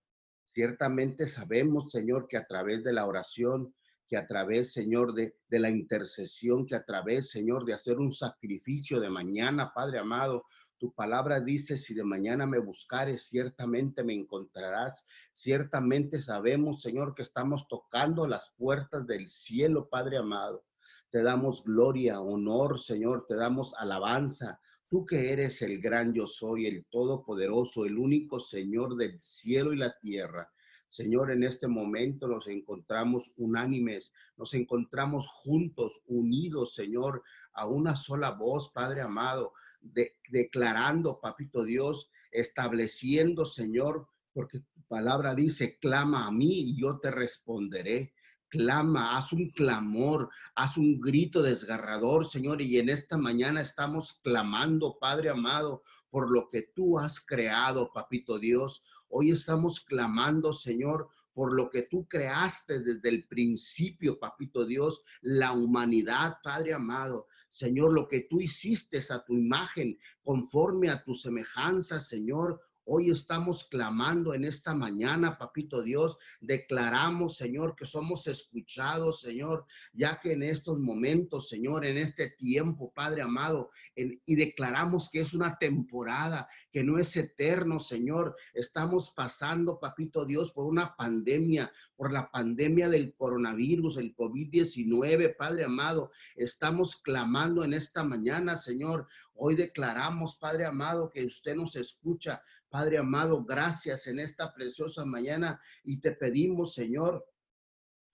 Ciertamente 0.54 1.28
sabemos, 1.28 1.92
Señor, 1.92 2.28
que 2.28 2.38
a 2.38 2.46
través 2.46 2.84
de 2.84 2.92
la 2.92 3.06
oración, 3.06 3.76
que 4.08 4.18
a 4.18 4.26
través, 4.26 4.74
Señor, 4.74 5.14
de, 5.14 5.36
la 5.50 5.70
intercesión, 5.70 6.66
que 6.66 6.76
a 6.76 6.84
través, 6.84 7.30
Señor, 7.30 7.66
de 7.66 7.74
hacer 7.74 8.00
un 8.00 8.12
sacrificio 8.12 9.00
de 9.00 9.12
mañana, 9.12 9.72
Padre 9.76 10.00
amado, 10.00 10.44
tu 10.80 10.92
palabra 10.94 11.40
dice, 11.40 11.78
si 11.78 11.94
de 11.94 12.04
mañana 12.04 12.48
me 12.48 12.58
buscares, 12.58 13.28
ciertamente 13.28 14.04
me 14.04 14.14
encontrarás. 14.14 15.06
Ciertamente 15.34 16.22
sabemos, 16.22 16.82
Señor, 16.82 17.14
que 17.14 17.22
estamos 17.22 17.68
tocando 17.68 18.26
las 18.26 18.54
puertas 18.58 19.06
del 19.06 19.28
cielo, 19.28 19.90
Padre 19.90 20.18
amado. 20.18 20.66
Te 21.12 21.24
damos 21.24 21.64
gloria, 21.64 22.22
honor, 22.22 22.80
Señor, 22.80 23.26
te 23.28 23.36
damos 23.36 23.74
alabanza. 23.76 24.60
Tú 24.90 25.06
que 25.06 25.32
eres 25.32 25.62
el 25.64 25.82
gran 25.82 26.14
yo 26.14 26.28
soy, 26.28 26.68
el 26.68 26.86
todopoderoso, 26.86 27.86
el 27.86 27.98
único 27.98 28.40
Señor 28.40 28.96
del 28.96 29.20
cielo 29.20 29.74
y 29.74 29.78
la 29.78 29.98
tierra. 30.00 30.52
Señor, 30.88 31.32
en 31.32 31.44
este 31.44 31.68
momento 31.68 32.28
nos 32.28 32.48
encontramos 32.48 33.32
unánimes, 33.38 34.14
nos 34.38 34.54
encontramos 34.54 35.28
juntos, 35.28 36.02
unidos, 36.06 36.76
Señor, 36.76 37.24
a 37.54 37.68
una 37.68 37.96
sola 37.96 38.32
voz, 38.32 38.70
Padre 38.72 39.02
amado, 39.02 39.54
declarando, 39.82 41.20
Papito 41.20 41.64
Dios, 41.64 42.10
estableciendo, 42.32 43.46
Señor, 43.46 44.08
porque 44.34 44.60
tu 44.60 44.82
palabra 44.88 45.34
dice, 45.34 45.80
clama 45.80 46.28
a 46.28 46.32
mí 46.32 46.72
y 46.72 46.82
yo 46.82 47.00
te 47.00 47.10
responderé 47.10 48.14
clama, 48.50 49.16
haz 49.16 49.32
un 49.32 49.50
clamor, 49.52 50.30
haz 50.56 50.78
un 50.78 51.00
grito 51.00 51.42
desgarrador, 51.42 52.26
Señor. 52.26 52.62
Y 52.62 52.80
en 52.80 52.90
esta 52.90 53.18
mañana 53.18 53.62
estamos 53.62 54.14
clamando, 54.14 54.98
Padre 55.00 55.30
amado, 55.30 55.82
por 56.10 56.32
lo 56.32 56.48
que 56.48 56.64
tú 56.76 57.00
has 57.00 57.20
creado, 57.20 57.92
Papito 57.94 58.40
Dios. 58.40 58.82
Hoy 59.08 59.32
estamos 59.32 59.80
clamando, 59.80 60.52
Señor, 60.52 61.10
por 61.34 61.54
lo 61.54 61.70
que 61.70 61.84
tú 61.84 62.08
creaste 62.08 62.82
desde 62.82 63.10
el 63.10 63.28
principio, 63.28 64.20
Papito 64.20 64.66
Dios, 64.66 65.02
la 65.22 65.54
humanidad, 65.54 66.38
Padre 66.44 66.74
amado. 66.74 67.28
Señor, 67.48 67.94
lo 67.94 68.08
que 68.08 68.28
tú 68.30 68.42
hiciste 68.42 69.02
a 69.10 69.24
tu 69.24 69.36
imagen, 69.36 69.98
conforme 70.22 70.90
a 70.90 71.04
tu 71.04 71.14
semejanza, 71.14 72.00
Señor. 72.00 72.60
Hoy 72.92 73.12
estamos 73.12 73.66
clamando 73.66 74.34
en 74.34 74.44
esta 74.44 74.74
mañana, 74.74 75.38
papito 75.38 75.84
Dios. 75.84 76.18
Declaramos, 76.42 77.38
Señor, 77.38 77.76
que 77.76 77.86
somos 77.86 78.26
escuchados, 78.26 79.22
Señor, 79.22 79.66
ya 79.94 80.20
que 80.20 80.32
en 80.32 80.42
estos 80.42 80.80
momentos, 80.80 81.50
Señor, 81.50 81.86
en 81.86 82.00
este 82.00 82.32
tiempo, 82.32 82.92
Padre 82.92 83.22
amado, 83.22 83.70
y 83.96 84.36
declaramos 84.36 85.12
que 85.12 85.22
es 85.22 85.36
una 85.36 85.60
temporada, 85.60 86.48
que 86.72 86.84
no 86.84 86.98
es 86.98 87.16
eterno, 87.16 87.78
Señor. 87.78 88.36
Estamos 88.56 89.12
pasando, 89.12 89.80
papito 89.80 90.26
Dios, 90.26 90.52
por 90.52 90.66
una 90.66 90.96
pandemia, 90.96 91.72
por 91.96 92.12
la 92.12 92.32
pandemia 92.32 92.90
del 92.90 93.14
coronavirus, 93.14 93.98
el 93.98 94.16
COVID-19, 94.16 95.36
Padre 95.38 95.66
amado. 95.66 96.10
Estamos 96.36 96.96
clamando 96.96 97.64
en 97.64 97.74
esta 97.74 98.04
mañana, 98.04 98.58
Señor. 98.58 99.06
Hoy 99.42 99.56
declaramos, 99.56 100.36
Padre 100.36 100.66
amado, 100.66 101.12
que 101.12 101.24
usted 101.24 101.56
nos 101.56 101.78
escucha. 101.78 102.42
Padre 102.70 103.00
amado, 103.00 103.44
gracias 103.44 104.08
en 104.08 104.20
esta 104.20 104.54
preciosa 104.54 105.06
mañana 105.06 105.60
y 105.84 106.00
te 106.00 106.12
pedimos, 106.12 106.74
Señor, 106.74 107.26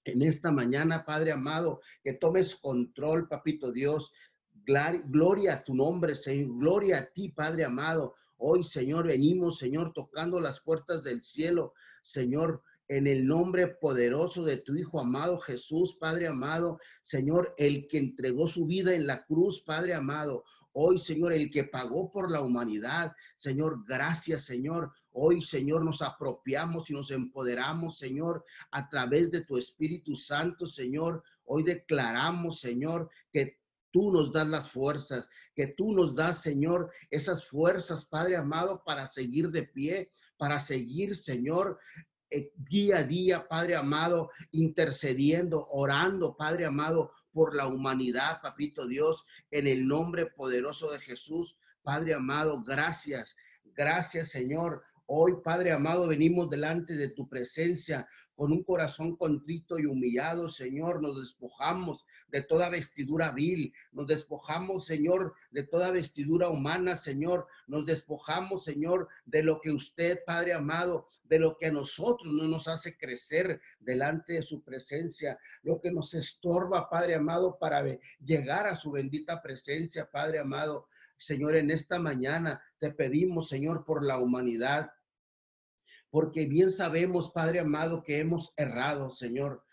en 0.05 0.21
esta 0.21 0.51
mañana, 0.51 1.03
Padre 1.03 1.31
amado, 1.31 1.81
que 2.03 2.13
tomes 2.13 2.55
control, 2.55 3.27
Papito 3.27 3.71
Dios. 3.71 4.11
Gloria 5.07 5.53
a 5.53 5.63
tu 5.63 5.75
nombre, 5.75 6.15
Señor. 6.15 6.57
Gloria 6.59 6.97
a 6.99 7.05
ti, 7.05 7.29
Padre 7.29 7.65
amado. 7.65 8.13
Hoy, 8.37 8.63
Señor, 8.63 9.07
venimos, 9.07 9.57
Señor, 9.57 9.93
tocando 9.93 10.39
las 10.39 10.61
puertas 10.61 11.03
del 11.03 11.21
cielo. 11.21 11.73
Señor, 12.01 12.63
en 12.87 13.07
el 13.07 13.27
nombre 13.27 13.67
poderoso 13.67 14.43
de 14.43 14.57
tu 14.57 14.75
Hijo 14.75 14.99
amado 14.99 15.39
Jesús, 15.39 15.95
Padre 15.99 16.27
amado, 16.27 16.77
Señor, 17.01 17.55
el 17.57 17.87
que 17.87 17.97
entregó 17.97 18.47
su 18.47 18.65
vida 18.65 18.93
en 18.93 19.07
la 19.07 19.25
cruz, 19.25 19.61
Padre 19.61 19.95
amado. 19.95 20.43
Hoy, 20.77 20.99
Señor, 20.99 21.31
el 21.31 21.49
que 21.49 21.63
pagó 21.63 22.11
por 22.11 22.29
la 22.29 22.41
humanidad. 22.41 23.15
Señor, 23.37 23.85
gracias, 23.87 24.43
Señor. 24.43 24.91
Hoy, 25.13 25.41
Señor, 25.41 25.85
nos 25.85 26.01
apropiamos 26.01 26.89
y 26.89 26.93
nos 26.93 27.11
empoderamos, 27.11 27.97
Señor, 27.97 28.43
a 28.71 28.89
través 28.89 29.31
de 29.31 29.45
tu 29.45 29.57
Espíritu 29.57 30.17
Santo, 30.17 30.65
Señor. 30.65 31.23
Hoy 31.45 31.63
declaramos, 31.63 32.59
Señor, 32.59 33.09
que 33.31 33.57
tú 33.91 34.11
nos 34.11 34.33
das 34.33 34.49
las 34.49 34.69
fuerzas, 34.69 35.29
que 35.55 35.67
tú 35.67 35.93
nos 35.93 36.13
das, 36.13 36.41
Señor, 36.41 36.91
esas 37.09 37.47
fuerzas, 37.47 38.05
Padre 38.05 38.35
amado, 38.35 38.83
para 38.83 39.05
seguir 39.05 39.51
de 39.51 39.63
pie, 39.63 40.11
para 40.35 40.59
seguir, 40.59 41.15
Señor, 41.15 41.79
eh, 42.29 42.51
día 42.57 42.97
a 42.97 43.03
día, 43.03 43.47
Padre 43.47 43.77
amado, 43.77 44.29
intercediendo, 44.51 45.65
orando, 45.67 46.35
Padre 46.35 46.65
amado, 46.65 47.13
por 47.35 47.53
la 47.53 47.67
humanidad, 47.67 48.39
Papito 48.41 48.87
Dios, 48.87 49.25
en 49.51 49.67
el 49.67 49.89
nombre 49.89 50.25
poderoso 50.25 50.89
de 50.89 51.01
Jesús. 51.01 51.57
Padre 51.83 52.13
amado, 52.13 52.63
gracias. 52.63 53.35
Gracias, 53.75 54.29
Señor. 54.29 54.83
Hoy, 55.05 55.33
Padre 55.43 55.73
amado, 55.73 56.07
venimos 56.07 56.49
delante 56.49 56.95
de 56.95 57.09
tu 57.09 57.27
presencia 57.27 58.07
con 58.35 58.53
un 58.53 58.63
corazón 58.63 59.17
contrito 59.17 59.77
y 59.77 59.85
humillado, 59.85 60.47
Señor. 60.47 61.01
Nos 61.01 61.19
despojamos 61.19 62.05
de 62.29 62.41
toda 62.41 62.69
vestidura 62.69 63.31
vil. 63.31 63.73
Nos 63.91 64.07
despojamos, 64.07 64.85
Señor, 64.85 65.33
de 65.51 65.63
toda 65.67 65.91
vestidura 65.91 66.47
humana, 66.47 66.95
Señor. 66.95 67.47
Nos 67.67 67.85
despojamos, 67.85 68.63
Señor, 68.63 69.09
de 69.25 69.43
lo 69.43 69.59
que 69.59 69.71
usted, 69.71 70.19
Padre 70.25 70.53
amado, 70.53 71.09
de 71.27 71.39
lo 71.39 71.57
que 71.57 71.67
a 71.67 71.71
nosotros 71.71 72.33
no 72.33 72.47
nos 72.47 72.67
hace 72.67 72.97
crecer 72.97 73.61
delante 73.79 74.33
de 74.33 74.43
su 74.43 74.63
presencia, 74.63 75.39
lo 75.63 75.81
que 75.81 75.91
nos 75.91 76.13
estorba, 76.13 76.89
Padre 76.89 77.15
amado, 77.15 77.57
para 77.59 77.83
llegar 78.19 78.67
a 78.67 78.75
su 78.75 78.91
bendita 78.91 79.41
presencia, 79.41 80.09
Padre 80.11 80.39
amado. 80.39 80.87
Señor, 81.17 81.55
en 81.55 81.71
esta 81.71 81.99
mañana 81.99 82.61
te 82.79 82.91
pedimos, 82.91 83.49
Señor, 83.49 83.85
por 83.85 84.05
la 84.05 84.19
humanidad, 84.19 84.91
porque 86.09 86.45
bien 86.45 86.71
sabemos, 86.71 87.31
Padre 87.31 87.59
amado, 87.59 88.03
que 88.03 88.19
hemos 88.19 88.53
errado, 88.55 89.09
Señor. 89.09 89.65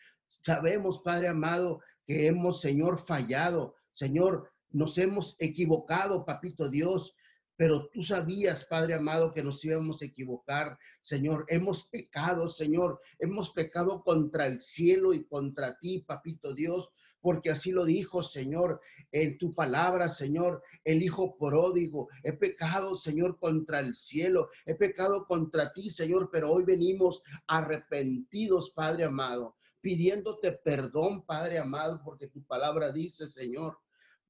Sabemos, 0.44 0.98
Padre 0.98 1.28
amado, 1.28 1.80
que 2.04 2.26
hemos, 2.26 2.60
Señor, 2.60 2.98
fallado. 2.98 3.76
Señor, 3.92 4.50
nos 4.70 4.98
hemos 4.98 5.36
equivocado, 5.38 6.24
Papito 6.24 6.68
Dios, 6.68 7.14
pero 7.62 7.86
tú 7.90 8.02
sabías, 8.02 8.64
Padre 8.64 8.94
amado, 8.94 9.30
que 9.30 9.40
nos 9.40 9.64
íbamos 9.64 10.02
a 10.02 10.06
equivocar, 10.06 10.76
Señor. 11.00 11.44
Hemos 11.46 11.84
pecado, 11.84 12.48
Señor. 12.48 12.98
Hemos 13.20 13.50
pecado 13.50 14.02
contra 14.02 14.48
el 14.48 14.58
cielo 14.58 15.14
y 15.14 15.24
contra 15.26 15.78
ti, 15.78 16.00
Papito 16.00 16.54
Dios, 16.54 16.88
porque 17.20 17.50
así 17.50 17.70
lo 17.70 17.84
dijo, 17.84 18.24
Señor, 18.24 18.80
en 19.12 19.38
tu 19.38 19.54
palabra, 19.54 20.08
Señor, 20.08 20.60
el 20.82 21.04
Hijo 21.04 21.36
pródigo. 21.38 22.08
He 22.24 22.32
pecado, 22.32 22.96
Señor, 22.96 23.38
contra 23.38 23.78
el 23.78 23.94
cielo. 23.94 24.48
He 24.66 24.74
pecado 24.74 25.24
contra 25.24 25.72
ti, 25.72 25.88
Señor, 25.88 26.30
pero 26.32 26.50
hoy 26.50 26.64
venimos 26.64 27.22
arrepentidos, 27.46 28.70
Padre 28.70 29.04
amado, 29.04 29.54
pidiéndote 29.80 30.50
perdón, 30.50 31.24
Padre 31.24 31.60
amado, 31.60 32.02
porque 32.04 32.26
tu 32.26 32.42
palabra 32.42 32.90
dice, 32.90 33.28
Señor, 33.28 33.78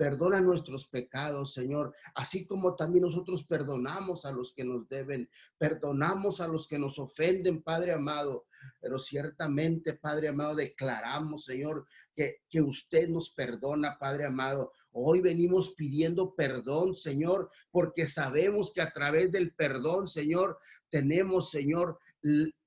Perdona 0.03 0.41
nuestros 0.41 0.89
pecados, 0.89 1.55
Señor, 1.55 1.95
así 2.17 2.45
como 2.45 2.75
también 2.75 3.05
nosotros 3.05 3.45
perdonamos 3.45 4.25
a 4.25 4.33
los 4.33 4.53
que 4.53 4.65
nos 4.65 4.89
deben, 4.89 5.31
perdonamos 5.59 6.41
a 6.41 6.49
los 6.49 6.67
que 6.67 6.77
nos 6.77 6.99
ofenden, 6.99 7.63
Padre 7.63 7.93
amado. 7.93 8.47
Pero 8.81 8.99
ciertamente, 8.99 9.95
Padre 9.95 10.27
amado, 10.27 10.57
declaramos, 10.57 11.45
Señor, 11.45 11.87
que, 12.17 12.41
que 12.51 12.61
usted 12.61 13.09
nos 13.11 13.31
perdona, 13.31 13.97
Padre 13.97 14.27
amado. 14.27 14.73
Hoy 14.91 15.21
venimos 15.21 15.73
pidiendo 15.77 16.35
perdón, 16.35 16.97
Señor, 16.97 17.49
porque 17.71 18.05
sabemos 18.05 18.73
que 18.73 18.81
a 18.83 18.93
través 18.93 19.31
del 19.31 19.55
perdón, 19.55 20.09
Señor, 20.09 20.59
tenemos, 20.89 21.53
Señor, 21.53 22.01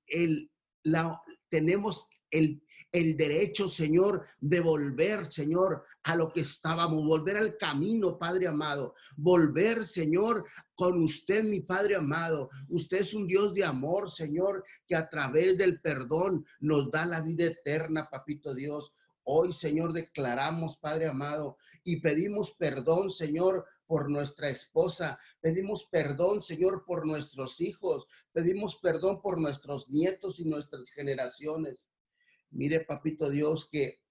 el, 0.06 0.50
la, 0.84 1.20
tenemos 1.50 2.08
el 2.30 2.62
el 2.96 3.16
derecho, 3.16 3.68
Señor, 3.68 4.24
de 4.40 4.60
volver, 4.60 5.30
Señor, 5.30 5.84
a 6.06 6.14
lo 6.14 6.32
que 6.32 6.42
estábamos, 6.42 7.04
volver 7.04 7.36
al 7.36 7.56
camino, 7.56 8.16
Padre 8.16 8.46
amado, 8.46 8.94
volver, 9.16 9.84
Señor, 9.84 10.44
con 10.76 11.02
usted, 11.02 11.42
mi 11.42 11.60
Padre 11.62 11.96
amado. 11.96 12.48
Usted 12.68 12.98
es 12.98 13.12
un 13.12 13.26
Dios 13.26 13.52
de 13.54 13.64
amor, 13.64 14.08
Señor, 14.08 14.62
que 14.86 14.94
a 14.94 15.08
través 15.08 15.58
del 15.58 15.80
perdón 15.80 16.46
nos 16.60 16.92
da 16.92 17.06
la 17.06 17.22
vida 17.22 17.46
eterna, 17.46 18.08
Papito 18.08 18.54
Dios. 18.54 18.92
Hoy, 19.24 19.52
Señor, 19.52 19.92
declaramos, 19.92 20.76
Padre 20.76 21.06
amado, 21.06 21.56
y 21.82 21.96
pedimos 21.96 22.52
perdón, 22.52 23.10
Señor, 23.10 23.66
por 23.88 24.08
nuestra 24.08 24.48
esposa, 24.48 25.18
pedimos 25.40 25.88
perdón, 25.90 26.40
Señor, 26.40 26.84
por 26.86 27.04
nuestros 27.04 27.60
hijos, 27.60 28.06
pedimos 28.32 28.76
perdón 28.76 29.20
por 29.20 29.40
nuestros 29.40 29.88
nietos 29.88 30.38
y 30.38 30.44
nuestras 30.44 30.88
generaciones. 30.90 31.88
Mire, 32.50 32.84
papito 32.84 33.28
Dios, 33.28 33.68
que 33.68 34.05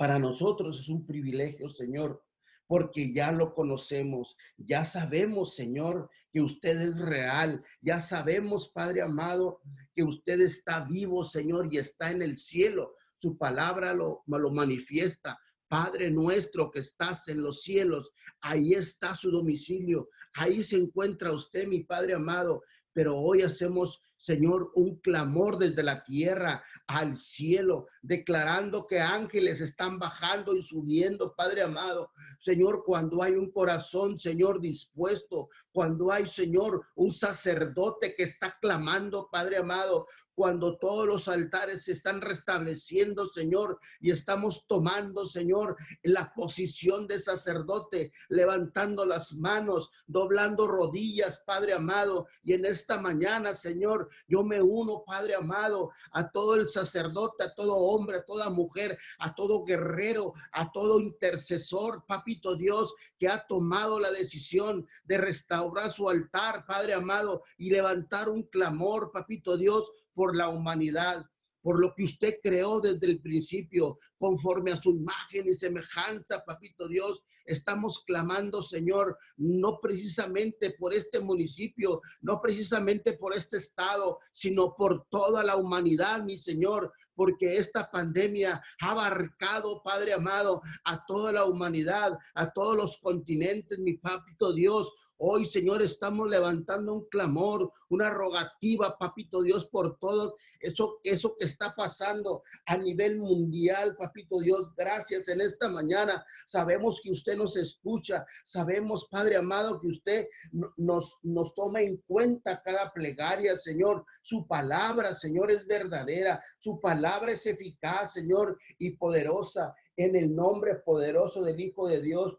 para 0.00 0.18
nosotros 0.18 0.80
es 0.80 0.88
un 0.88 1.04
privilegio, 1.04 1.68
Señor, 1.68 2.24
porque 2.66 3.12
ya 3.12 3.32
lo 3.32 3.52
conocemos, 3.52 4.34
ya 4.56 4.82
sabemos, 4.82 5.54
Señor, 5.54 6.08
que 6.32 6.40
usted 6.40 6.80
es 6.80 6.96
real, 6.96 7.62
ya 7.82 8.00
sabemos, 8.00 8.70
Padre 8.70 9.02
amado, 9.02 9.60
que 9.94 10.02
usted 10.02 10.40
está 10.40 10.86
vivo, 10.86 11.22
Señor, 11.22 11.68
y 11.70 11.76
está 11.76 12.12
en 12.12 12.22
el 12.22 12.38
cielo. 12.38 12.94
Su 13.18 13.36
palabra 13.36 13.92
lo, 13.92 14.22
lo 14.26 14.50
manifiesta. 14.50 15.38
Padre 15.68 16.10
nuestro 16.10 16.70
que 16.70 16.80
estás 16.80 17.28
en 17.28 17.42
los 17.42 17.60
cielos, 17.60 18.10
ahí 18.40 18.72
está 18.72 19.14
su 19.14 19.30
domicilio, 19.30 20.08
ahí 20.32 20.64
se 20.64 20.76
encuentra 20.76 21.30
usted, 21.30 21.68
mi 21.68 21.84
Padre 21.84 22.14
amado, 22.14 22.62
pero 22.94 23.18
hoy 23.18 23.42
hacemos 23.42 24.00
Señor, 24.20 24.70
un 24.74 24.96
clamor 24.96 25.56
desde 25.56 25.82
la 25.82 26.04
tierra 26.04 26.62
al 26.86 27.16
cielo, 27.16 27.86
declarando 28.02 28.86
que 28.86 29.00
ángeles 29.00 29.62
están 29.62 29.98
bajando 29.98 30.54
y 30.54 30.60
subiendo, 30.60 31.34
Padre 31.34 31.62
amado. 31.62 32.12
Señor, 32.44 32.82
cuando 32.84 33.22
hay 33.22 33.32
un 33.32 33.50
corazón, 33.50 34.18
Señor, 34.18 34.60
dispuesto, 34.60 35.48
cuando 35.72 36.12
hay, 36.12 36.28
Señor, 36.28 36.86
un 36.96 37.12
sacerdote 37.12 38.14
que 38.14 38.24
está 38.24 38.58
clamando, 38.60 39.30
Padre 39.32 39.56
amado, 39.56 40.06
cuando 40.40 40.78
todos 40.78 41.06
los 41.06 41.28
altares 41.28 41.84
se 41.84 41.92
están 41.92 42.22
restableciendo, 42.22 43.26
Señor, 43.26 43.78
y 44.00 44.10
estamos 44.10 44.64
tomando, 44.66 45.26
Señor, 45.26 45.76
la 46.02 46.32
posición 46.32 47.06
de 47.06 47.20
sacerdote, 47.20 48.10
levantando 48.30 49.04
las 49.04 49.34
manos, 49.34 49.90
doblando 50.06 50.66
rodillas, 50.66 51.42
Padre 51.44 51.74
amado, 51.74 52.26
y 52.42 52.54
en 52.54 52.64
esta 52.64 52.98
mañana, 52.98 53.52
Señor, 53.52 54.08
yo 54.28 54.42
me 54.42 54.62
uno, 54.62 55.04
Padre 55.06 55.34
amado, 55.34 55.90
a 56.12 56.30
todo 56.30 56.54
el 56.54 56.70
sacerdote, 56.70 57.44
a 57.44 57.54
todo 57.54 57.76
hombre, 57.76 58.16
a 58.16 58.24
toda 58.24 58.48
mujer, 58.48 58.98
a 59.18 59.34
todo 59.34 59.62
guerrero, 59.66 60.32
a 60.52 60.72
todo 60.72 61.00
intercesor, 61.00 62.06
Papito 62.06 62.56
Dios, 62.56 62.94
que 63.18 63.28
ha 63.28 63.46
tomado 63.46 64.00
la 64.00 64.10
decisión 64.10 64.88
de 65.04 65.18
restaurar 65.18 65.90
su 65.90 66.08
altar, 66.08 66.64
Padre 66.64 66.94
amado, 66.94 67.42
y 67.58 67.68
levantar 67.68 68.30
un 68.30 68.44
clamor, 68.44 69.12
Papito 69.12 69.58
Dios, 69.58 69.92
por 70.20 70.36
la 70.36 70.50
humanidad 70.50 71.24
por 71.62 71.80
lo 71.80 71.94
que 71.94 72.04
usted 72.04 72.34
creó 72.42 72.78
desde 72.78 73.06
el 73.06 73.22
principio, 73.22 73.96
conforme 74.18 74.72
a 74.72 74.76
su 74.76 74.90
imagen 74.90 75.48
y 75.48 75.54
semejanza, 75.54 76.44
papito 76.44 76.88
Dios. 76.88 77.22
Estamos 77.50 78.04
clamando, 78.04 78.62
Señor, 78.62 79.18
no 79.36 79.80
precisamente 79.80 80.70
por 80.78 80.94
este 80.94 81.18
municipio, 81.18 82.00
no 82.20 82.40
precisamente 82.40 83.14
por 83.14 83.34
este 83.34 83.56
estado, 83.56 84.18
sino 84.32 84.76
por 84.76 85.06
toda 85.10 85.42
la 85.42 85.56
humanidad, 85.56 86.22
mi 86.22 86.38
Señor, 86.38 86.92
porque 87.20 87.56
esta 87.56 87.90
pandemia 87.90 88.62
ha 88.80 88.90
abarcado, 88.92 89.82
Padre 89.82 90.14
amado, 90.14 90.62
a 90.84 91.04
toda 91.04 91.32
la 91.32 91.44
humanidad, 91.44 92.16
a 92.34 92.50
todos 92.52 92.76
los 92.76 92.98
continentes, 92.98 93.78
mi 93.78 93.94
papito 93.98 94.52
Dios. 94.52 94.92
Hoy, 95.18 95.44
Señor, 95.44 95.82
estamos 95.82 96.30
levantando 96.30 96.94
un 96.94 97.04
clamor, 97.10 97.70
una 97.90 98.08
rogativa, 98.08 98.96
papito 98.96 99.42
Dios, 99.42 99.66
por 99.66 99.98
todo 99.98 100.34
eso, 100.60 100.98
eso 101.04 101.36
que 101.38 101.44
está 101.44 101.74
pasando 101.76 102.42
a 102.64 102.78
nivel 102.78 103.18
mundial, 103.18 103.96
papito 103.98 104.40
Dios. 104.40 104.74
Gracias 104.74 105.28
en 105.28 105.42
esta 105.42 105.68
mañana. 105.68 106.24
Sabemos 106.46 107.02
que 107.02 107.10
usted 107.10 107.36
nos 107.40 107.56
escucha. 107.56 108.24
Sabemos, 108.44 109.08
Padre 109.10 109.36
amado, 109.36 109.80
que 109.80 109.88
usted 109.88 110.28
nos, 110.76 111.18
nos 111.22 111.54
toma 111.54 111.80
en 111.80 111.96
cuenta 112.06 112.62
cada 112.62 112.92
plegaria, 112.92 113.58
Señor. 113.58 114.04
Su 114.22 114.46
palabra, 114.46 115.14
Señor, 115.14 115.50
es 115.50 115.66
verdadera. 115.66 116.40
Su 116.58 116.80
palabra 116.80 117.32
es 117.32 117.44
eficaz, 117.46 118.12
Señor, 118.12 118.58
y 118.78 118.90
poderosa. 118.90 119.74
En 119.96 120.14
el 120.14 120.34
nombre 120.34 120.76
poderoso 120.76 121.42
del 121.42 121.60
Hijo 121.60 121.88
de 121.88 122.00
Dios, 122.00 122.38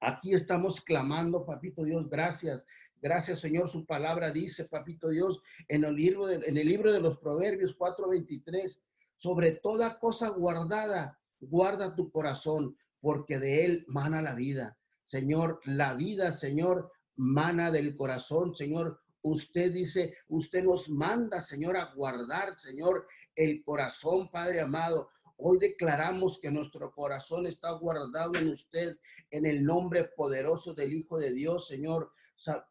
Aquí 0.00 0.32
estamos 0.32 0.80
clamando, 0.80 1.44
papito 1.44 1.82
Dios, 1.82 2.08
gracias. 2.08 2.64
Gracias, 3.00 3.40
Señor. 3.40 3.68
Su 3.68 3.84
palabra 3.84 4.30
dice, 4.30 4.64
papito 4.64 5.08
Dios, 5.08 5.40
en 5.68 5.84
el 5.84 5.94
libro 5.94 6.28
en 6.30 6.56
el 6.56 6.68
libro 6.68 6.92
de 6.92 7.00
los 7.00 7.18
Proverbios 7.18 7.76
4:23, 7.76 8.80
sobre 9.14 9.52
toda 9.52 9.98
cosa 9.98 10.28
guardada, 10.30 11.18
guarda 11.40 11.96
tu 11.96 12.10
corazón, 12.10 12.74
porque 13.00 13.38
de 13.38 13.64
él 13.64 13.84
mana 13.88 14.22
la 14.22 14.34
vida. 14.34 14.78
Señor, 15.02 15.60
la 15.64 15.94
vida, 15.94 16.32
Señor, 16.32 16.92
mana 17.16 17.70
del 17.70 17.96
corazón, 17.96 18.54
Señor. 18.54 19.00
Usted 19.22 19.72
dice, 19.72 20.14
usted 20.28 20.64
nos 20.64 20.88
manda, 20.88 21.40
Señor, 21.40 21.76
a 21.76 21.92
guardar, 21.94 22.58
Señor, 22.58 23.06
el 23.34 23.62
corazón, 23.64 24.30
Padre 24.30 24.60
amado. 24.60 25.08
Hoy 25.36 25.58
declaramos 25.58 26.38
que 26.40 26.50
nuestro 26.50 26.92
corazón 26.92 27.46
está 27.46 27.70
guardado 27.72 28.34
en 28.36 28.48
usted, 28.48 28.96
en 29.30 29.46
el 29.46 29.64
nombre 29.64 30.04
poderoso 30.04 30.74
del 30.74 30.92
Hijo 30.92 31.18
de 31.18 31.32
Dios, 31.32 31.68
Señor. 31.68 32.12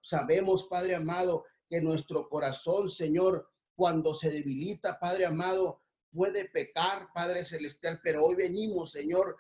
sabemos, 0.02 0.68
Padre 0.70 0.96
amado, 0.96 1.46
que 1.70 1.82
nuestro 1.82 2.30
corazón, 2.30 2.90
Señor, 2.90 3.50
cuando 3.76 4.16
se 4.16 4.32
debilita, 4.32 5.00
Padre 5.00 5.26
amado, 5.26 5.82
puede 6.12 6.46
pecar, 6.50 7.10
Padre 7.13 7.46
Celestial, 7.46 8.00
pero 8.04 8.24
hoy 8.24 8.36
venimos, 8.36 8.92
Señor, 8.92 9.38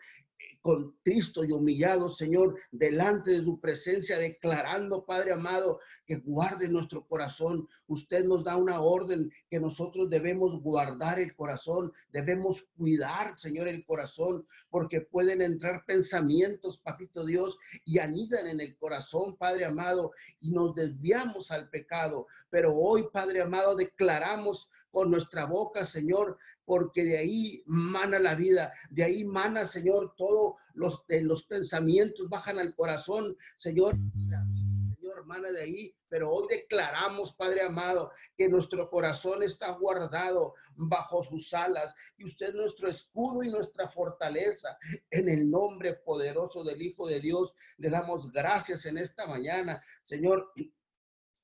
con 0.61 0.97
Cristo 1.03 1.45
y 1.45 1.51
humillado, 1.51 2.09
Señor, 2.09 2.59
delante 2.71 3.31
de 3.31 3.43
su 3.43 3.59
presencia, 3.59 4.17
declarando, 4.17 5.05
Padre 5.05 5.33
amado, 5.33 5.79
que 6.05 6.17
guarde 6.17 6.67
nuestro 6.67 7.07
corazón. 7.07 7.67
Usted 7.87 8.25
nos 8.25 8.43
da 8.43 8.57
una 8.57 8.81
orden 8.81 9.31
que 9.49 9.59
nosotros 9.59 10.09
debemos 10.09 10.61
guardar 10.61 11.19
el 11.19 11.35
corazón, 11.35 11.93
debemos 12.11 12.67
cuidar, 12.75 13.37
Señor, 13.37 13.67
el 13.67 13.85
corazón, 13.85 14.45
porque 14.69 15.01
pueden 15.01 15.41
entrar 15.41 15.85
pensamientos, 15.85 16.79
Papito 16.79 17.25
Dios, 17.25 17.57
y 17.85 17.99
anidan 17.99 18.47
en 18.47 18.59
el 18.59 18.77
corazón, 18.77 19.37
Padre 19.37 19.65
amado, 19.65 20.11
y 20.41 20.51
nos 20.51 20.75
desviamos 20.75 21.51
al 21.51 21.69
pecado. 21.69 22.27
Pero 22.49 22.75
hoy, 22.75 23.07
Padre 23.13 23.41
amado, 23.41 23.75
declaramos 23.75 24.69
con 24.91 25.11
nuestra 25.11 25.45
boca, 25.45 25.85
Señor, 25.85 26.37
porque 26.67 27.05
de 27.05 27.17
ahí 27.17 27.63
mana 27.65 28.19
la 28.19 28.35
vida, 28.35 28.73
de 28.89 29.05
ahí 29.05 29.23
mana, 29.23 29.65
Señor, 29.65 30.13
todos 30.17 30.55
los, 30.73 31.05
los 31.07 31.43
pensamientos 31.45 32.27
bajan 32.27 32.59
al 32.59 32.75
corazón, 32.75 33.37
Señor, 33.55 33.95
Señor, 34.13 35.17
hermana 35.17 35.49
de 35.51 35.61
ahí, 35.61 35.95
pero 36.09 36.29
hoy 36.29 36.47
declaramos, 36.49 37.31
Padre 37.33 37.61
amado, 37.61 38.11
que 38.35 38.49
nuestro 38.49 38.89
corazón 38.89 39.43
está 39.43 39.71
guardado 39.77 40.55
bajo 40.75 41.23
sus 41.23 41.53
alas 41.53 41.93
y 42.17 42.25
usted 42.25 42.49
es 42.49 42.55
nuestro 42.55 42.89
escudo 42.89 43.43
y 43.43 43.49
nuestra 43.49 43.87
fortaleza. 43.87 44.77
En 45.09 45.29
el 45.29 45.49
nombre 45.49 45.93
poderoso 45.93 46.65
del 46.65 46.81
Hijo 46.81 47.07
de 47.07 47.21
Dios, 47.21 47.53
le 47.77 47.89
damos 47.89 48.29
gracias 48.29 48.85
en 48.85 48.97
esta 48.97 49.25
mañana, 49.25 49.81
Señor. 50.01 50.51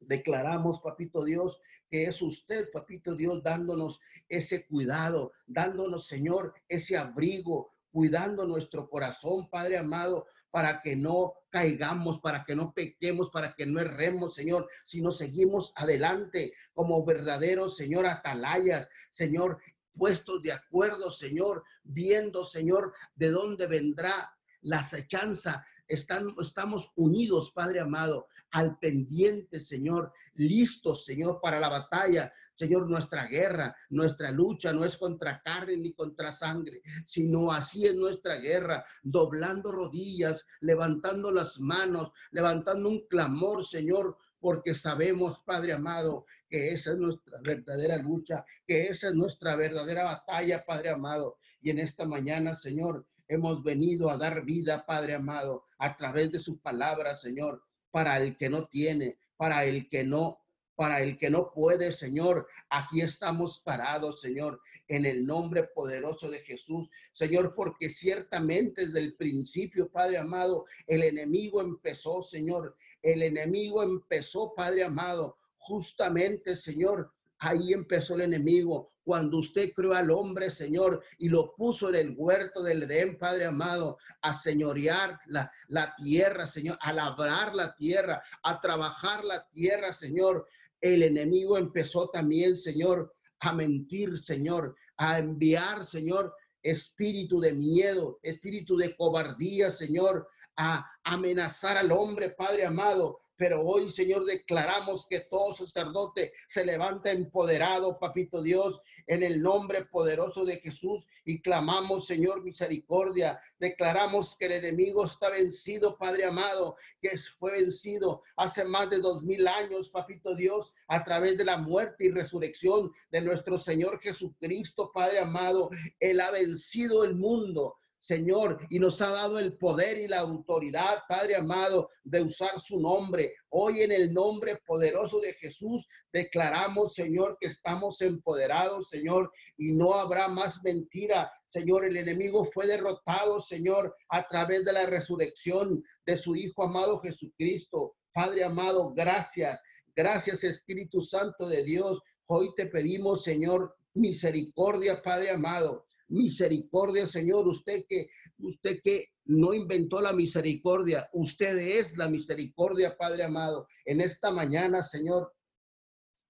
Declaramos, 0.07 0.79
papito 0.79 1.23
Dios, 1.23 1.59
que 1.89 2.05
es 2.05 2.21
usted, 2.21 2.69
papito 2.71 3.15
Dios, 3.15 3.43
dándonos 3.43 3.99
ese 4.27 4.65
cuidado, 4.65 5.31
dándonos, 5.45 6.07
Señor, 6.07 6.53
ese 6.67 6.97
abrigo, 6.97 7.73
cuidando 7.91 8.47
nuestro 8.47 8.89
corazón, 8.89 9.49
Padre 9.49 9.77
amado, 9.77 10.25
para 10.49 10.81
que 10.81 10.95
no 10.95 11.33
caigamos, 11.49 12.19
para 12.19 12.43
que 12.43 12.55
no 12.55 12.73
pequemos, 12.73 13.29
para 13.29 13.53
que 13.55 13.65
no 13.65 13.79
erremos, 13.79 14.33
Señor, 14.33 14.67
sino 14.83 15.11
seguimos 15.11 15.71
adelante 15.75 16.53
como 16.73 17.05
verdaderos, 17.05 17.77
Señor, 17.77 18.05
atalayas, 18.07 18.89
Señor, 19.11 19.59
puestos 19.93 20.41
de 20.41 20.51
acuerdo, 20.51 21.11
Señor, 21.11 21.63
viendo, 21.83 22.43
Señor, 22.45 22.93
de 23.15 23.29
dónde 23.29 23.67
vendrá 23.67 24.35
la 24.61 24.79
acechanza 24.79 25.63
estamos 25.93 26.91
unidos, 26.95 27.51
Padre 27.51 27.79
amado, 27.79 28.27
al 28.51 28.77
pendiente, 28.79 29.59
Señor, 29.59 30.11
listos, 30.35 31.05
Señor, 31.05 31.39
para 31.41 31.59
la 31.59 31.69
batalla. 31.69 32.31
Señor, 32.53 32.89
nuestra 32.89 33.27
guerra, 33.27 33.75
nuestra 33.89 34.31
lucha 34.31 34.73
no 34.73 34.85
es 34.85 34.97
contra 34.97 35.41
carne 35.41 35.77
ni 35.77 35.93
contra 35.93 36.31
sangre, 36.31 36.81
sino 37.05 37.51
así 37.51 37.85
es 37.85 37.95
nuestra 37.95 38.37
guerra, 38.37 38.83
doblando 39.03 39.71
rodillas, 39.71 40.45
levantando 40.61 41.31
las 41.31 41.59
manos, 41.59 42.11
levantando 42.31 42.89
un 42.89 43.07
clamor, 43.07 43.65
Señor, 43.65 44.17
porque 44.43 44.75
sabemos, 44.75 45.39
Padre 45.45 45.71
amado, 45.71 46.25
que 46.49 46.73
esa 46.73 46.91
es 46.91 46.97
nuestra 46.97 47.39
verdadera 47.41 47.97
lucha, 47.97 48.43
que 48.67 48.87
esa 48.87 49.07
es 49.07 49.15
nuestra 49.15 49.55
verdadera 49.55 50.03
batalla, 50.03 50.65
Padre 50.65 50.89
amado. 50.89 51.37
Y 51.61 51.69
en 51.69 51.79
esta 51.79 52.05
mañana, 52.05 52.53
Señor, 52.53 53.07
hemos 53.27 53.63
venido 53.63 54.09
a 54.09 54.17
dar 54.17 54.43
vida, 54.43 54.85
Padre 54.85 55.13
amado, 55.13 55.63
a 55.77 55.95
través 55.95 56.31
de 56.31 56.39
su 56.39 56.59
palabra, 56.59 57.15
Señor, 57.15 57.63
para 57.91 58.17
el 58.17 58.37
que 58.37 58.49
no 58.49 58.67
tiene, 58.67 59.17
para 59.37 59.65
el 59.65 59.87
que 59.87 60.03
no 60.03 60.39
para 60.75 61.01
el 61.01 61.17
que 61.17 61.29
no 61.29 61.51
puede, 61.51 61.91
Señor. 61.91 62.47
Aquí 62.69 63.01
estamos 63.01 63.59
parados, 63.59 64.21
Señor, 64.21 64.59
en 64.87 65.05
el 65.05 65.25
nombre 65.25 65.63
poderoso 65.63 66.29
de 66.29 66.39
Jesús, 66.39 66.89
Señor, 67.13 67.53
porque 67.55 67.89
ciertamente 67.89 68.85
desde 68.85 68.99
el 68.99 69.15
principio, 69.15 69.89
Padre 69.91 70.17
amado, 70.17 70.65
el 70.87 71.03
enemigo 71.03 71.61
empezó, 71.61 72.23
Señor, 72.23 72.75
el 73.01 73.21
enemigo 73.21 73.83
empezó, 73.83 74.53
Padre 74.55 74.83
amado, 74.83 75.37
justamente, 75.57 76.55
Señor, 76.55 77.12
Ahí 77.45 77.73
empezó 77.73 78.15
el 78.15 78.21
enemigo. 78.21 78.87
Cuando 79.03 79.39
usted 79.39 79.73
creó 79.75 79.93
al 79.93 80.09
hombre, 80.11 80.49
Señor, 80.49 81.03
y 81.17 81.27
lo 81.27 81.53
puso 81.55 81.89
en 81.89 81.95
el 81.95 82.15
huerto 82.17 82.63
del 82.63 82.83
Edén, 82.83 83.17
Padre 83.17 83.45
amado, 83.45 83.97
a 84.21 84.33
señorear 84.33 85.19
la, 85.25 85.51
la 85.67 85.93
tierra, 85.97 86.47
Señor, 86.47 86.77
a 86.79 86.93
labrar 86.93 87.53
la 87.53 87.75
tierra, 87.75 88.23
a 88.43 88.61
trabajar 88.61 89.25
la 89.25 89.45
tierra, 89.49 89.91
Señor. 89.91 90.47
El 90.79 91.03
enemigo 91.03 91.57
empezó 91.57 92.09
también, 92.09 92.55
Señor, 92.55 93.13
a 93.41 93.51
mentir, 93.51 94.17
Señor, 94.17 94.73
a 94.95 95.17
enviar, 95.19 95.83
Señor, 95.83 96.33
espíritu 96.61 97.41
de 97.41 97.51
miedo, 97.51 98.19
espíritu 98.23 98.77
de 98.77 98.95
cobardía, 98.95 99.69
Señor, 99.69 100.29
a 100.55 100.89
amenazar 101.03 101.75
al 101.75 101.91
hombre, 101.91 102.29
Padre 102.29 102.65
amado, 102.65 103.17
pero 103.43 103.59
hoy, 103.59 103.89
Señor, 103.89 104.23
declaramos 104.23 105.05
que 105.05 105.19
todo 105.19 105.53
sacerdote 105.53 106.31
se 106.47 106.63
levanta 106.63 107.11
empoderado, 107.11 107.99
papito 107.99 108.41
Dios, 108.41 108.79
en 109.05 109.21
el 109.21 109.41
nombre 109.41 109.83
poderoso 109.83 110.45
de 110.45 110.61
Jesús 110.61 111.05
y 111.25 111.41
clamamos, 111.41 112.07
Señor, 112.07 112.41
misericordia. 112.41 113.37
Declaramos 113.59 114.37
que 114.37 114.45
el 114.45 114.53
enemigo 114.53 115.05
está 115.05 115.29
vencido, 115.29 115.97
Padre 115.97 116.23
amado, 116.23 116.77
que 117.01 117.17
fue 117.17 117.51
vencido 117.51 118.21
hace 118.37 118.63
más 118.63 118.89
de 118.89 118.99
dos 118.99 119.23
mil 119.23 119.45
años, 119.45 119.89
papito 119.89 120.35
Dios, 120.35 120.73
a 120.87 121.03
través 121.03 121.37
de 121.37 121.43
la 121.43 121.57
muerte 121.57 122.05
y 122.05 122.11
resurrección 122.11 122.93
de 123.11 123.19
nuestro 123.19 123.57
Señor 123.57 123.99
Jesucristo, 123.99 124.89
Padre 124.93 125.19
amado. 125.19 125.69
Él 125.99 126.21
ha 126.21 126.31
vencido 126.31 127.03
el 127.03 127.15
mundo. 127.15 127.75
Señor, 128.03 128.59
y 128.69 128.79
nos 128.79 128.99
ha 128.99 129.09
dado 129.11 129.39
el 129.39 129.55
poder 129.57 129.97
y 129.97 130.09
la 130.09 130.19
autoridad, 130.19 131.03
Padre 131.07 131.37
amado, 131.37 131.87
de 132.03 132.21
usar 132.21 132.59
su 132.59 132.77
nombre. 132.77 133.33
Hoy 133.47 133.79
en 133.79 133.93
el 133.93 134.13
nombre 134.13 134.59
poderoso 134.65 135.21
de 135.21 135.31
Jesús 135.35 135.87
declaramos, 136.11 136.95
Señor, 136.95 137.37
que 137.39 137.47
estamos 137.47 138.01
empoderados, 138.01 138.89
Señor, 138.89 139.31
y 139.57 139.73
no 139.73 139.93
habrá 139.93 140.27
más 140.27 140.61
mentira. 140.65 141.31
Señor, 141.45 141.85
el 141.85 141.95
enemigo 141.95 142.43
fue 142.43 142.67
derrotado, 142.67 143.39
Señor, 143.39 143.95
a 144.09 144.27
través 144.27 144.65
de 144.65 144.73
la 144.73 144.85
resurrección 144.85 145.81
de 146.05 146.17
su 146.17 146.35
Hijo 146.35 146.63
amado 146.63 146.99
Jesucristo. 146.99 147.95
Padre 148.11 148.43
amado, 148.43 148.91
gracias. 148.93 149.61
Gracias, 149.95 150.43
Espíritu 150.43 150.99
Santo 150.99 151.47
de 151.47 151.63
Dios. 151.63 152.01
Hoy 152.25 152.53
te 152.57 152.65
pedimos, 152.65 153.23
Señor, 153.23 153.73
misericordia, 153.93 155.01
Padre 155.01 155.31
amado 155.31 155.85
misericordia, 156.13 157.05
Señor. 157.07 157.47
Usted 157.47 157.85
que, 157.87 158.09
usted 158.37 158.79
que 158.83 159.09
no 159.25 159.53
inventó 159.53 160.01
la 160.01 160.13
misericordia, 160.13 161.09
usted 161.13 161.57
es 161.57 161.97
la 161.97 162.07
misericordia, 162.07 162.95
Padre 162.97 163.23
amado. 163.23 163.67
En 163.85 163.99
esta 164.01 164.31
mañana, 164.31 164.81
Señor, 164.81 165.33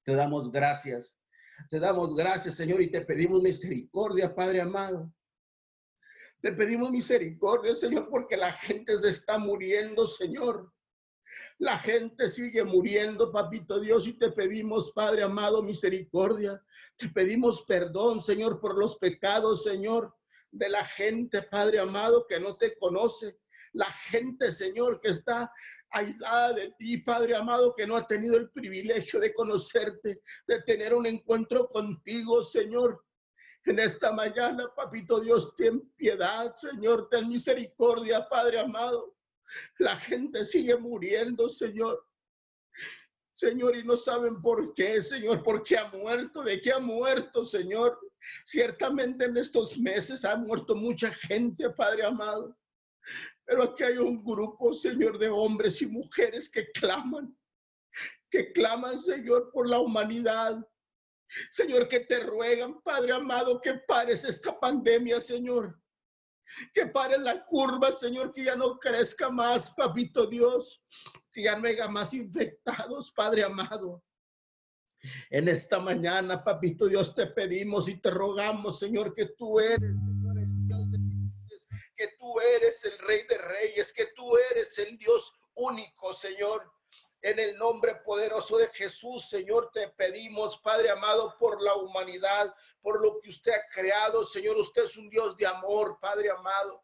te 0.04 0.16
damos 0.16 0.52
gracias. 0.52 1.16
Te 1.70 1.80
damos 1.80 2.16
gracias, 2.16 2.56
Señor, 2.56 2.82
y 2.82 2.90
te 2.90 3.02
pedimos 3.02 3.42
misericordia, 3.42 4.34
Padre 4.34 4.62
amado. 4.62 5.14
Te 6.42 6.52
pedimos 6.52 6.92
misericordia, 6.92 7.76
Señor, 7.76 8.10
porque 8.10 8.36
la 8.36 8.52
gente 8.52 8.98
se 9.00 9.10
está 9.10 9.38
muriendo, 9.38 10.06
Señor. 10.08 10.73
La 11.60 11.78
gente 11.78 12.30
sigue 12.30 12.64
muriendo, 12.64 13.32
papito 13.32 13.80
Dios, 13.80 14.08
y 14.08 14.14
te 14.14 14.32
pedimos, 14.32 14.92
Padre 14.92 15.24
amado, 15.24 15.62
misericordia. 15.62 16.62
Te 16.98 17.10
pedimos 17.10 17.64
perdón, 17.64 18.24
Señor, 18.24 18.60
por 18.60 18.78
los 18.78 18.98
pecados, 18.98 19.64
Señor, 19.64 20.16
de 20.52 20.70
la 20.70 20.86
gente, 20.86 21.42
Padre 21.44 21.80
amado, 21.80 22.26
que 22.28 22.40
no 22.40 22.56
te 22.56 22.78
conoce. 22.78 23.40
La 23.74 23.92
gente, 23.92 24.52
Señor, 24.52 25.02
que 25.02 25.10
está 25.10 25.52
aislada 25.94 26.54
de 26.54 26.74
ti, 26.78 26.98
Padre 26.98 27.36
amado, 27.36 27.74
que 27.76 27.88
no 27.88 27.96
ha 27.96 28.08
tenido 28.08 28.36
el 28.36 28.50
privilegio 28.50 29.20
de 29.20 29.34
conocerte, 29.34 30.22
de 30.48 30.62
tener 30.64 30.94
un 30.94 31.06
encuentro 31.06 31.68
contigo, 31.68 32.44
Señor. 32.44 33.04
En 33.66 33.80
esta 33.80 34.12
mañana, 34.12 34.66
papito 34.76 35.22
Dios, 35.22 35.56
ten 35.56 35.80
piedad, 35.96 36.54
Señor, 36.56 37.08
ten 37.10 37.30
misericordia, 37.30 38.28
Padre 38.28 38.60
amado. 38.60 39.13
La 39.80 39.98
gente 39.98 40.46
sigue 40.46 40.76
muriendo, 40.78 41.48
Señor. 41.48 42.06
Señor, 43.34 43.76
y 43.76 43.84
no 43.84 43.98
saben 43.98 44.42
por 44.42 44.74
qué, 44.74 45.02
Señor, 45.02 45.44
por 45.44 45.64
qué 45.64 45.78
ha 45.78 45.90
muerto, 45.90 46.44
de 46.44 46.62
qué 46.62 46.72
ha 46.72 46.80
muerto, 46.80 47.44
Señor. 47.44 48.00
Ciertamente 48.46 49.26
en 49.26 49.38
estos 49.38 49.78
meses 49.80 50.24
ha 50.24 50.36
muerto 50.36 50.76
mucha 50.76 51.12
gente, 51.12 51.70
Padre 51.72 52.06
amado. 52.06 52.58
Pero 53.46 53.64
aquí 53.64 53.84
hay 53.84 53.98
un 53.98 54.24
grupo, 54.24 54.74
Señor, 54.74 55.18
de 55.18 55.30
hombres 55.30 55.82
y 55.82 55.88
mujeres 55.88 56.50
que 56.50 56.72
claman, 56.72 57.36
que 58.30 58.54
claman, 58.54 58.98
Señor, 58.98 59.52
por 59.52 59.68
la 59.68 59.80
humanidad. 59.80 60.66
Señor, 61.52 61.88
que 61.88 62.02
te 62.02 62.20
ruegan, 62.20 62.82
Padre 62.82 63.14
amado, 63.14 63.60
que 63.60 63.74
pares 63.88 64.24
esta 64.24 64.58
pandemia, 64.60 65.20
Señor 65.20 65.83
que 66.74 66.88
pare 66.88 67.18
la 67.18 67.46
curva, 67.46 67.92
Señor, 67.92 68.34
que 68.34 68.44
ya 68.44 68.56
no 68.56 68.78
crezca 68.78 69.30
más, 69.30 69.72
papito 69.72 70.28
Dios, 70.28 70.84
que 71.32 71.44
ya 71.44 71.58
no 71.58 71.68
haya 71.68 71.88
más 71.88 72.14
infectados, 72.14 73.12
Padre 73.12 73.44
amado. 73.44 74.04
En 75.30 75.50
esta 75.50 75.80
mañana, 75.80 76.44
papito 76.44 76.88
Dios, 76.88 77.14
te 77.14 77.28
pedimos 77.28 77.90
y 77.90 78.00
te 78.00 78.10
rogamos, 78.10 78.80
Señor, 78.80 79.14
que 79.14 79.28
tú 79.38 79.60
eres, 79.60 79.80
Señor, 79.80 80.40
el 80.40 80.68
Dios 80.68 80.92
de 80.92 80.98
que 81.96 82.08
tú 82.20 82.40
eres 82.40 82.84
el 82.86 82.98
Rey 83.00 83.22
de 83.30 83.38
Reyes, 83.38 83.94
que 83.94 84.08
tú 84.16 84.36
eres 84.52 84.78
el 84.80 84.98
Dios 84.98 85.32
único, 85.56 86.14
Señor. 86.14 86.73
En 87.24 87.40
el 87.40 87.58
nombre 87.58 87.96
poderoso 88.04 88.58
de 88.58 88.68
Jesús, 88.68 89.30
Señor, 89.30 89.72
te 89.74 89.88
pedimos, 89.88 90.60
Padre 90.60 90.90
amado, 90.90 91.38
por 91.40 91.62
la 91.62 91.74
humanidad, 91.74 92.54
por 92.82 93.02
lo 93.02 93.22
que 93.22 93.30
usted 93.30 93.54
ha 93.54 93.66
creado. 93.74 94.26
Señor, 94.26 94.58
usted 94.58 94.84
es 94.84 94.98
un 94.98 95.10
Dios 95.10 95.38
de 95.38 95.48
amor, 95.48 96.00
Padre 96.02 96.30
amado. 96.32 96.84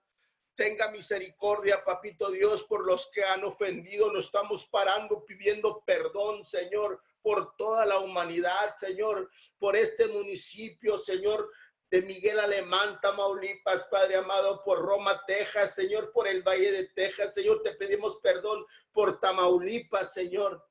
Tenga 0.55 0.91
misericordia, 0.91 1.83
papito 1.83 2.31
Dios, 2.31 2.63
por 2.63 2.85
los 2.85 3.09
que 3.11 3.21
han 3.21 3.43
ofendido. 3.43 4.13
Nos 4.13 4.25
estamos 4.25 4.65
parando 4.67 5.25
pidiendo 5.25 5.83
perdón, 5.85 6.45
Señor, 6.45 7.01
por 7.21 7.57
toda 7.57 7.85
la 7.85 7.99
humanidad, 7.99 8.77
Señor, 8.77 9.29
por 9.57 9.75
este 9.75 10.07
municipio, 10.07 10.97
Señor, 10.97 11.51
de 11.91 12.01
Miguel 12.03 12.39
Alemán, 12.39 12.99
Tamaulipas, 13.01 13.87
Padre 13.89 14.17
amado, 14.17 14.61
por 14.63 14.79
Roma, 14.79 15.21
Texas, 15.25 15.73
Señor, 15.73 16.11
por 16.11 16.27
el 16.27 16.43
Valle 16.43 16.71
de 16.71 16.85
Texas, 16.89 17.33
Señor, 17.33 17.61
te 17.63 17.73
pedimos 17.73 18.17
perdón 18.17 18.63
por 18.91 19.19
Tamaulipas, 19.19 20.13
Señor. 20.13 20.63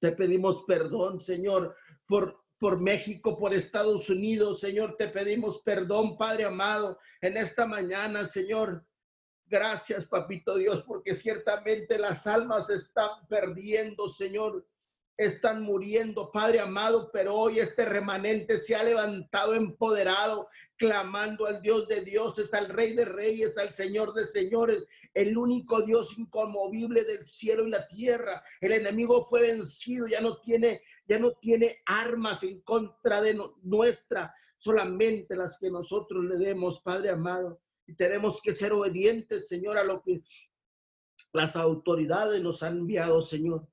Te 0.00 0.12
pedimos 0.12 0.64
perdón, 0.66 1.20
Señor, 1.20 1.76
por 2.06 2.42
por 2.58 2.80
México, 2.80 3.36
por 3.36 3.52
Estados 3.52 4.08
Unidos, 4.08 4.60
Señor, 4.60 4.96
te 4.96 5.08
pedimos 5.08 5.58
perdón, 5.58 6.16
Padre 6.16 6.44
amado, 6.44 6.98
en 7.20 7.36
esta 7.36 7.66
mañana, 7.66 8.26
Señor. 8.26 8.86
Gracias, 9.44 10.06
Papito 10.06 10.56
Dios, 10.56 10.82
porque 10.86 11.14
ciertamente 11.14 11.98
las 11.98 12.26
almas 12.26 12.70
están 12.70 13.10
perdiendo, 13.28 14.08
Señor 14.08 14.66
están 15.16 15.62
muriendo, 15.62 16.32
Padre 16.32 16.60
amado, 16.60 17.10
pero 17.12 17.34
hoy 17.34 17.60
este 17.60 17.84
remanente 17.84 18.58
se 18.58 18.74
ha 18.74 18.82
levantado 18.82 19.54
empoderado, 19.54 20.48
clamando 20.76 21.46
al 21.46 21.62
Dios 21.62 21.86
de 21.86 22.00
dioses, 22.00 22.52
al 22.52 22.68
Rey 22.68 22.94
de 22.94 23.04
reyes, 23.04 23.56
al 23.56 23.72
Señor 23.74 24.12
de 24.14 24.26
señores, 24.26 24.84
el 25.14 25.38
único 25.38 25.82
Dios 25.82 26.18
inconmovible 26.18 27.04
del 27.04 27.28
cielo 27.28 27.66
y 27.66 27.70
la 27.70 27.86
tierra. 27.86 28.42
El 28.60 28.72
enemigo 28.72 29.24
fue 29.24 29.42
vencido, 29.42 30.08
ya 30.08 30.20
no 30.20 30.38
tiene, 30.38 30.82
ya 31.06 31.20
no 31.20 31.32
tiene 31.34 31.78
armas 31.86 32.42
en 32.42 32.60
contra 32.62 33.20
de 33.20 33.38
nuestra, 33.62 34.34
solamente 34.56 35.36
las 35.36 35.58
que 35.58 35.70
nosotros 35.70 36.24
le 36.24 36.36
demos, 36.38 36.80
Padre 36.80 37.10
amado. 37.10 37.60
Y 37.86 37.94
tenemos 37.94 38.40
que 38.42 38.52
ser 38.52 38.72
obedientes, 38.72 39.46
Señor, 39.46 39.78
a 39.78 39.84
lo 39.84 40.02
que 40.02 40.22
las 41.32 41.54
autoridades 41.54 42.42
nos 42.42 42.64
han 42.64 42.78
enviado, 42.78 43.22
Señor 43.22 43.68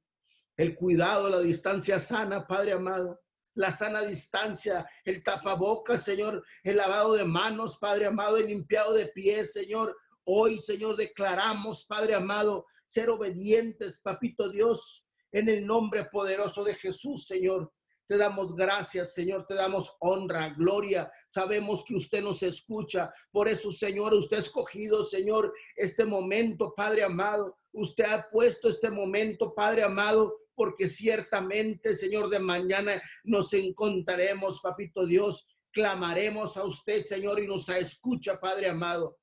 el 0.61 0.75
cuidado, 0.75 1.27
la 1.27 1.39
distancia 1.39 1.99
sana, 1.99 2.45
Padre 2.45 2.73
amado, 2.73 3.19
la 3.55 3.71
sana 3.71 4.03
distancia, 4.03 4.85
el 5.05 5.23
tapabocas, 5.23 6.03
Señor, 6.03 6.45
el 6.63 6.77
lavado 6.77 7.13
de 7.13 7.25
manos, 7.25 7.77
Padre 7.77 8.05
amado, 8.05 8.37
el 8.37 8.45
limpiado 8.45 8.93
de 8.93 9.07
pies, 9.07 9.53
Señor. 9.53 9.97
Hoy, 10.23 10.59
Señor, 10.59 10.97
declaramos, 10.97 11.85
Padre 11.85 12.13
amado, 12.13 12.67
ser 12.85 13.09
obedientes, 13.09 13.99
Papito 14.03 14.49
Dios, 14.49 15.03
en 15.31 15.49
el 15.49 15.65
nombre 15.65 16.05
poderoso 16.05 16.63
de 16.63 16.75
Jesús, 16.75 17.25
Señor. 17.25 17.71
Te 18.05 18.17
damos 18.17 18.53
gracias, 18.55 19.15
Señor, 19.15 19.47
te 19.47 19.55
damos 19.55 19.95
honra, 19.99 20.49
gloria. 20.49 21.11
Sabemos 21.27 21.83
que 21.83 21.95
usted 21.95 22.21
nos 22.21 22.43
escucha. 22.43 23.11
Por 23.31 23.47
eso, 23.47 23.71
Señor, 23.71 24.13
usted 24.13 24.37
ha 24.37 24.41
escogido, 24.41 25.03
Señor, 25.05 25.51
este 25.75 26.05
momento, 26.05 26.75
Padre 26.75 27.03
amado. 27.03 27.57
Usted 27.73 28.03
ha 28.03 28.29
puesto 28.29 28.69
este 28.69 28.91
momento, 28.91 29.55
Padre 29.55 29.83
amado, 29.83 30.40
porque 30.55 30.87
ciertamente, 30.87 31.93
Señor, 31.93 32.29
de 32.29 32.39
mañana 32.39 33.01
nos 33.23 33.53
encontraremos, 33.53 34.59
Papito 34.61 35.05
Dios, 35.05 35.47
clamaremos 35.71 36.57
a 36.57 36.63
usted, 36.63 37.05
Señor, 37.05 37.39
y 37.39 37.47
nos 37.47 37.69
escucha, 37.69 38.39
Padre 38.39 38.69
amado. 38.69 39.19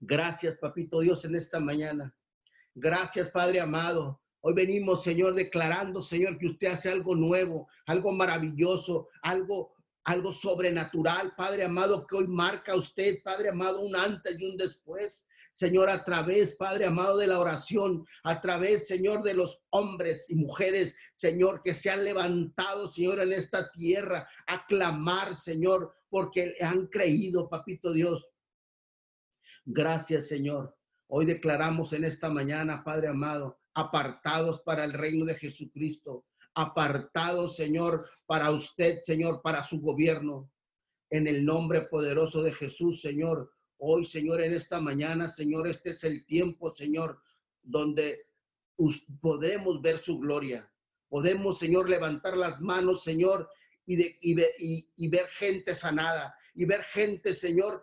Gracias, 0.00 0.56
Papito 0.56 1.00
Dios, 1.00 1.24
en 1.24 1.36
esta 1.36 1.60
mañana. 1.60 2.14
Gracias, 2.74 3.30
Padre 3.30 3.60
amado. 3.60 4.20
Hoy 4.40 4.54
venimos, 4.54 5.04
Señor, 5.04 5.34
declarando, 5.34 6.02
Señor, 6.02 6.38
que 6.38 6.46
usted 6.46 6.68
hace 6.68 6.90
algo 6.90 7.14
nuevo, 7.14 7.68
algo 7.86 8.12
maravilloso, 8.12 9.08
algo 9.22 9.72
algo 10.04 10.32
sobrenatural, 10.32 11.34
Padre 11.36 11.64
amado, 11.64 12.06
que 12.06 12.16
hoy 12.16 12.26
marca 12.26 12.74
usted, 12.74 13.22
Padre 13.22 13.50
amado, 13.50 13.80
un 13.80 13.94
antes 13.94 14.38
y 14.38 14.44
un 14.44 14.56
después. 14.56 15.26
Señor, 15.52 15.90
a 15.90 16.02
través, 16.02 16.54
Padre 16.54 16.86
amado, 16.86 17.18
de 17.18 17.26
la 17.26 17.38
oración, 17.38 18.06
a 18.24 18.40
través, 18.40 18.88
Señor, 18.88 19.22
de 19.22 19.34
los 19.34 19.62
hombres 19.70 20.24
y 20.30 20.34
mujeres, 20.34 20.96
Señor, 21.14 21.62
que 21.62 21.74
se 21.74 21.90
han 21.90 22.04
levantado, 22.04 22.88
Señor, 22.88 23.20
en 23.20 23.32
esta 23.34 23.70
tierra 23.70 24.26
a 24.46 24.66
clamar, 24.66 25.34
Señor, 25.34 25.94
porque 26.08 26.54
han 26.60 26.86
creído, 26.86 27.50
Papito 27.50 27.92
Dios. 27.92 28.30
Gracias, 29.66 30.26
Señor. 30.26 30.74
Hoy 31.06 31.26
declaramos 31.26 31.92
en 31.92 32.04
esta 32.04 32.30
mañana, 32.30 32.82
Padre 32.82 33.08
amado, 33.08 33.60
apartados 33.74 34.60
para 34.60 34.84
el 34.84 34.94
reino 34.94 35.26
de 35.26 35.34
Jesucristo, 35.34 36.24
apartados, 36.54 37.56
Señor, 37.56 38.08
para 38.24 38.50
usted, 38.50 39.00
Señor, 39.04 39.42
para 39.42 39.62
su 39.62 39.82
gobierno. 39.82 40.50
En 41.10 41.26
el 41.26 41.44
nombre 41.44 41.82
poderoso 41.82 42.42
de 42.42 42.54
Jesús, 42.54 43.02
Señor, 43.02 43.52
Hoy, 43.84 44.04
Señor, 44.04 44.40
en 44.40 44.54
esta 44.54 44.80
mañana, 44.80 45.28
Señor, 45.28 45.66
este 45.66 45.90
es 45.90 46.04
el 46.04 46.24
tiempo, 46.24 46.72
Señor, 46.72 47.20
donde 47.62 48.28
podemos 49.20 49.82
ver 49.82 49.98
su 49.98 50.20
gloria. 50.20 50.72
Podemos, 51.08 51.58
Señor, 51.58 51.90
levantar 51.90 52.36
las 52.36 52.60
manos, 52.60 53.02
Señor, 53.02 53.50
y, 53.84 54.14
y, 54.20 55.08
ver 55.08 55.26
gente 55.30 55.74
sanada, 55.74 56.32
y 56.54 56.64
ver 56.64 56.84
gente, 56.84 57.34
Señor, 57.34 57.82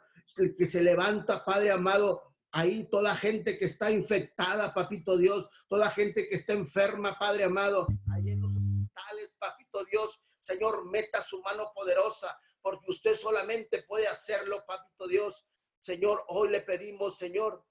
que 0.58 0.66
se 0.66 0.82
levanta, 0.82 1.44
Padre 1.44 1.72
amado, 1.72 2.24
ahí 2.54 2.88
toda 2.90 3.14
gente 3.14 3.60
que 3.60 3.66
está 3.66 3.92
infectada, 3.92 4.74
papito 4.74 5.18
Dios, 5.18 5.50
toda 5.68 5.92
gente 5.92 6.30
que 6.30 6.36
está 6.38 6.54
enferma, 6.54 7.20
Padre 7.20 7.44
amado, 7.44 7.88
ahí 8.16 8.30
en 8.30 8.40
los 8.40 8.56
hospitales, 8.56 9.36
papito 9.38 9.84
Dios, 9.92 10.18
Señor, 10.40 10.90
meta 10.90 11.22
su 11.24 11.42
mano 11.42 11.74
poderosa, 11.76 12.38
porque 12.62 12.90
usted 12.90 13.16
solamente 13.18 13.84
puede 13.84 14.08
hacerlo, 14.08 14.64
papito 14.66 15.06
Dios. 15.10 15.44
Señor, 15.82 16.24
hoy 16.28 16.50
le 16.50 16.62
pedimos, 16.62 17.18
Señor, 17.18 17.66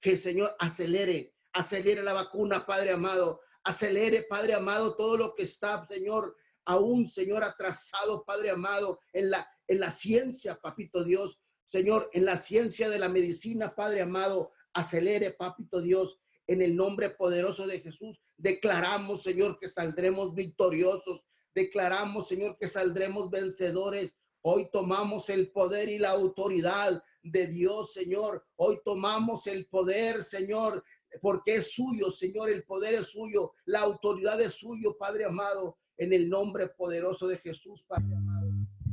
que 0.00 0.12
el 0.12 0.18
Señor 0.18 0.54
acelere, 0.58 1.34
acelere 1.52 2.02
la 2.02 2.12
vacuna, 2.12 2.64
Padre 2.66 2.92
amado, 2.92 3.40
acelere, 3.64 4.22
Padre 4.22 4.54
amado, 4.54 4.96
todo 4.96 5.16
lo 5.16 5.34
que 5.34 5.42
está, 5.42 5.86
Señor, 5.88 6.36
aún, 6.64 7.06
Señor, 7.06 7.42
atrasado, 7.42 8.24
Padre 8.24 8.50
amado, 8.50 9.00
en 9.12 9.30
la, 9.30 9.48
en 9.66 9.80
la 9.80 9.90
ciencia, 9.90 10.60
Papito 10.60 11.02
Dios, 11.02 11.40
Señor, 11.64 12.08
en 12.12 12.24
la 12.24 12.36
ciencia 12.36 12.88
de 12.88 12.98
la 12.98 13.08
medicina, 13.08 13.74
Padre 13.74 14.02
amado, 14.02 14.52
acelere, 14.72 15.32
Papito 15.32 15.80
Dios, 15.80 16.20
en 16.46 16.62
el 16.62 16.76
nombre 16.76 17.10
poderoso 17.10 17.66
de 17.66 17.80
Jesús. 17.80 18.20
Declaramos, 18.36 19.22
Señor, 19.22 19.58
que 19.58 19.68
saldremos 19.68 20.34
victoriosos. 20.34 21.24
Declaramos, 21.54 22.28
Señor, 22.28 22.56
que 22.58 22.68
saldremos 22.68 23.30
vencedores. 23.30 24.16
Hoy 24.42 24.70
tomamos 24.72 25.28
el 25.28 25.50
poder 25.50 25.88
y 25.88 25.98
la 25.98 26.10
autoridad 26.10 27.02
de 27.30 27.46
Dios, 27.46 27.92
Señor. 27.92 28.44
Hoy 28.56 28.80
tomamos 28.84 29.46
el 29.46 29.66
poder, 29.66 30.22
Señor, 30.22 30.84
porque 31.20 31.56
es 31.56 31.72
suyo, 31.72 32.10
Señor. 32.10 32.50
El 32.50 32.64
poder 32.64 32.94
es 32.94 33.08
suyo, 33.08 33.52
la 33.64 33.80
autoridad 33.80 34.40
es 34.40 34.54
suyo, 34.54 34.96
Padre 34.98 35.24
amado, 35.24 35.78
en 35.96 36.12
el 36.12 36.28
nombre 36.28 36.68
poderoso 36.68 37.26
de 37.26 37.38
Jesús, 37.38 37.84
Padre 37.84 38.14
amado. 38.14 38.50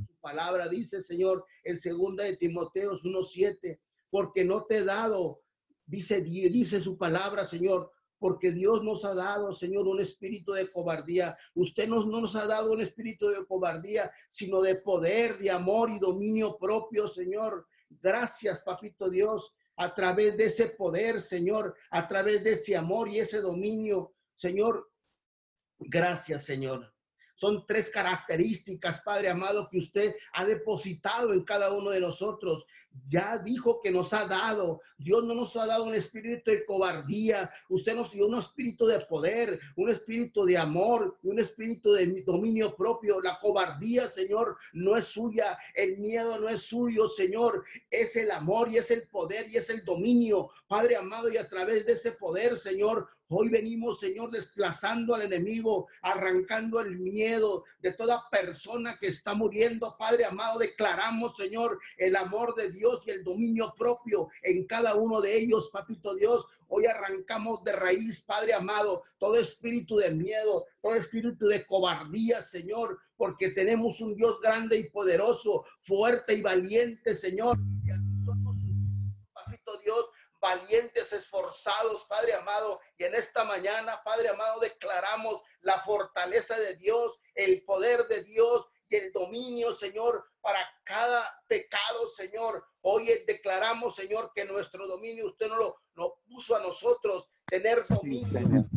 Su 0.08 0.16
palabra 0.20 0.68
dice, 0.68 1.02
Señor, 1.02 1.46
en 1.64 1.78
segunda 1.78 2.24
de 2.24 2.38
Timoteos 2.38 3.04
1.7, 3.04 3.80
porque 4.10 4.44
no 4.44 4.66
te 4.66 4.78
he 4.78 4.84
dado, 4.84 5.42
dice, 5.86 6.22
dice 6.22 6.80
su 6.80 6.98
palabra, 6.98 7.46
Señor, 7.46 7.92
porque 8.18 8.52
Dios 8.52 8.84
nos 8.84 9.06
ha 9.06 9.14
dado, 9.14 9.54
Señor, 9.54 9.88
un 9.88 10.00
espíritu 10.00 10.54
de 10.54 10.72
cobardía. 10.72 11.38
Usted 11.54 11.88
no 11.88 12.06
nos 12.06 12.36
ha 12.36 12.48
dado 12.48 12.72
un 12.72 12.82
espíritu 12.82 13.28
de 13.28 13.46
cobardía, 13.46 14.12
sino 14.30 14.62
de 14.62 14.76
poder, 14.76 15.38
de 15.38 15.52
amor 15.52 15.92
y 15.92 16.00
dominio 16.00 16.58
propio, 16.58 17.08
Señor. 17.08 17.68
Gracias, 18.02 18.62
papito 18.62 19.10
Dios, 19.10 19.54
a 19.78 19.94
través 19.94 20.38
de 20.38 20.46
ese 20.46 20.70
poder, 20.70 21.22
Señor, 21.22 21.76
a 21.92 22.08
través 22.08 22.44
de 22.44 22.52
ese 22.52 22.76
amor 22.76 23.10
y 23.10 23.20
ese 23.20 23.42
dominio, 23.42 24.14
Señor. 24.34 24.90
Gracias, 25.80 26.46
Señor. 26.46 26.94
Son 27.36 27.66
tres 27.66 27.90
características, 27.90 29.02
Padre 29.02 29.30
amado, 29.30 29.68
que 29.70 29.78
usted 29.78 30.16
ha 30.34 30.46
depositado 30.46 31.34
en 31.34 31.44
cada 31.44 31.74
uno 31.74 31.92
de 31.92 32.00
nosotros. 32.00 32.66
Ya 33.08 33.38
dijo 33.38 33.82
que 33.82 33.92
nos 33.92 34.14
ha 34.14 34.26
dado. 34.26 34.82
Dios 34.98 35.24
no 35.24 35.36
nos 35.36 35.56
ha 35.56 35.66
dado 35.66 35.86
un 35.86 35.96
espíritu 35.96 36.52
de 36.52 36.66
cobardía. 36.66 37.50
Usted 37.70 37.96
nos 37.96 38.12
dio 38.12 38.28
un 38.28 38.36
espíritu 38.36 38.86
de 38.88 39.00
poder, 39.02 39.60
un 39.76 39.90
espíritu 39.90 40.46
de 40.46 40.58
amor, 40.58 41.18
un 41.24 41.40
espíritu 41.40 41.94
de 41.94 42.24
dominio 42.26 42.76
propio. 42.76 43.22
La 43.22 43.40
cobardía, 43.40 44.08
Señor, 44.08 44.58
no 44.74 44.98
es 44.98 45.06
suya. 45.06 45.58
El 45.76 45.98
miedo 45.98 46.40
no 46.40 46.50
es 46.50 46.62
suyo, 46.62 47.08
Señor. 47.08 47.64
Es 47.90 48.16
el 48.16 48.32
amor 48.32 48.70
y 48.72 48.78
es 48.78 48.90
el 48.92 49.08
poder 49.08 49.50
y 49.50 49.58
es 49.58 49.70
el 49.70 49.84
dominio, 49.84 50.50
Padre 50.68 50.96
amado. 50.96 51.30
Y 51.32 51.38
a 51.38 51.50
través 51.50 51.86
de 51.86 51.94
ese 51.94 52.14
poder, 52.14 52.58
Señor, 52.58 53.08
Hoy 53.28 53.50
venimos, 53.50 54.00
Señor, 54.00 54.30
desplazando 54.30 55.16
al 55.16 55.24
enemigo, 55.24 55.88
arrancando 56.04 56.80
el 56.80 57.00
miedo 57.00 57.64
de 57.80 57.92
toda 57.92 58.30
persona 58.30 59.00
que 59.00 59.08
está 59.08 59.34
muriendo. 59.34 59.98
Padre 59.98 60.26
amado, 60.26 60.60
declaramos, 60.60 61.36
Señor, 61.36 61.80
el 61.98 62.16
amor 62.18 62.54
de 62.54 62.70
Dios 62.70 62.85
y 63.06 63.10
el 63.10 63.24
dominio 63.24 63.74
propio 63.78 64.30
en 64.44 64.66
cada 64.68 64.96
uno 64.96 65.22
de 65.22 65.36
ellos, 65.36 65.70
Papito 65.70 66.14
Dios. 66.16 66.46
Hoy 66.68 66.86
arrancamos 66.86 67.64
de 67.64 67.72
raíz, 67.72 68.22
Padre 68.22 68.54
amado, 68.54 69.02
todo 69.18 69.38
espíritu 69.38 69.98
de 69.98 70.12
miedo, 70.12 70.66
todo 70.82 70.96
espíritu 70.96 71.48
de 71.48 71.66
cobardía, 71.66 72.42
Señor, 72.42 73.00
porque 73.18 73.52
tenemos 73.52 74.02
un 74.02 74.16
Dios 74.16 74.40
grande 74.40 74.78
y 74.78 74.90
poderoso, 74.90 75.66
fuerte 75.80 76.36
y 76.36 76.42
valiente, 76.42 77.16
Señor. 77.16 77.58
Y 77.84 77.92
así 77.92 78.22
somos, 78.24 78.58
Papito 79.34 79.78
Dios, 79.80 80.06
valientes, 80.40 81.12
esforzados, 81.12 82.06
Padre 82.06 82.34
amado. 82.34 82.80
Y 82.98 83.06
en 83.06 83.16
esta 83.16 83.44
mañana, 83.46 84.02
Padre 84.04 84.30
amado, 84.30 84.60
declaramos 84.60 85.42
la 85.62 85.80
fortaleza 85.80 86.58
de 86.60 86.76
Dios, 86.76 87.18
el 87.34 87.64
poder 87.64 88.08
de 88.08 88.24
Dios 88.24 88.68
y 88.96 88.98
el 88.98 89.12
dominio, 89.12 89.74
Señor, 89.74 90.26
para 90.42 90.60
cada 90.84 91.42
pecado, 91.48 92.08
Señor. 92.10 92.66
Hoy 92.82 93.10
declaramos, 93.28 93.96
Señor, 93.96 94.32
que 94.34 94.46
nuestro 94.46 94.88
dominio 94.88 95.26
usted 95.26 95.48
no 95.48 95.58
lo, 95.58 95.82
lo 95.96 96.20
puso 96.26 96.56
a 96.56 96.60
nosotros, 96.60 97.28
tener 97.46 97.84
dominio, 97.86 98.68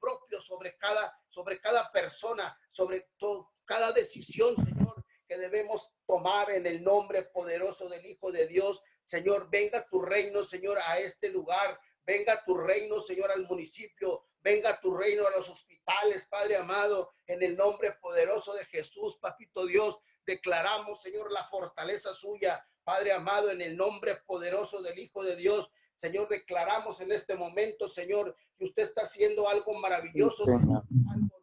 propio 0.00 0.40
sobre 0.40 0.76
cada, 0.78 1.12
sobre 1.28 1.60
cada 1.60 1.90
persona, 1.92 2.56
sobre 2.70 3.08
todo, 3.18 3.50
cada 3.64 3.92
decisión, 3.92 4.56
Señor, 4.56 5.04
que 5.26 5.36
debemos 5.36 5.90
tomar 6.06 6.50
en 6.50 6.66
el 6.66 6.82
nombre 6.82 7.22
poderoso 7.24 7.88
del 7.88 8.06
Hijo 8.06 8.32
de 8.32 8.46
Dios. 8.46 8.82
Señor, 9.04 9.48
venga 9.50 9.86
tu 9.88 10.00
reino, 10.00 10.44
Señor, 10.44 10.78
a 10.86 10.98
este 10.98 11.30
lugar. 11.30 11.78
Venga 12.06 12.42
tu 12.44 12.56
reino, 12.56 13.00
Señor, 13.02 13.30
al 13.30 13.46
municipio. 13.46 14.24
Venga 14.48 14.80
tu 14.80 14.96
reino 14.96 15.26
a 15.26 15.30
los 15.36 15.46
hospitales, 15.50 16.26
Padre 16.26 16.56
amado, 16.56 17.12
en 17.26 17.42
el 17.42 17.54
nombre 17.54 17.92
poderoso 18.00 18.54
de 18.54 18.64
Jesús, 18.64 19.18
Papito 19.20 19.66
Dios. 19.66 19.98
Declaramos, 20.24 21.02
Señor, 21.02 21.30
la 21.30 21.44
fortaleza 21.44 22.14
suya, 22.14 22.66
Padre 22.82 23.12
amado, 23.12 23.50
en 23.50 23.60
el 23.60 23.76
nombre 23.76 24.22
poderoso 24.24 24.80
del 24.80 24.98
Hijo 24.98 25.22
de 25.22 25.36
Dios. 25.36 25.70
Señor, 25.98 26.28
declaramos 26.28 27.02
en 27.02 27.12
este 27.12 27.36
momento, 27.36 27.88
Señor, 27.88 28.34
que 28.56 28.64
usted 28.64 28.84
está 28.84 29.02
haciendo 29.02 29.46
algo 29.50 29.74
maravilloso, 29.74 30.44
algo 30.44 30.82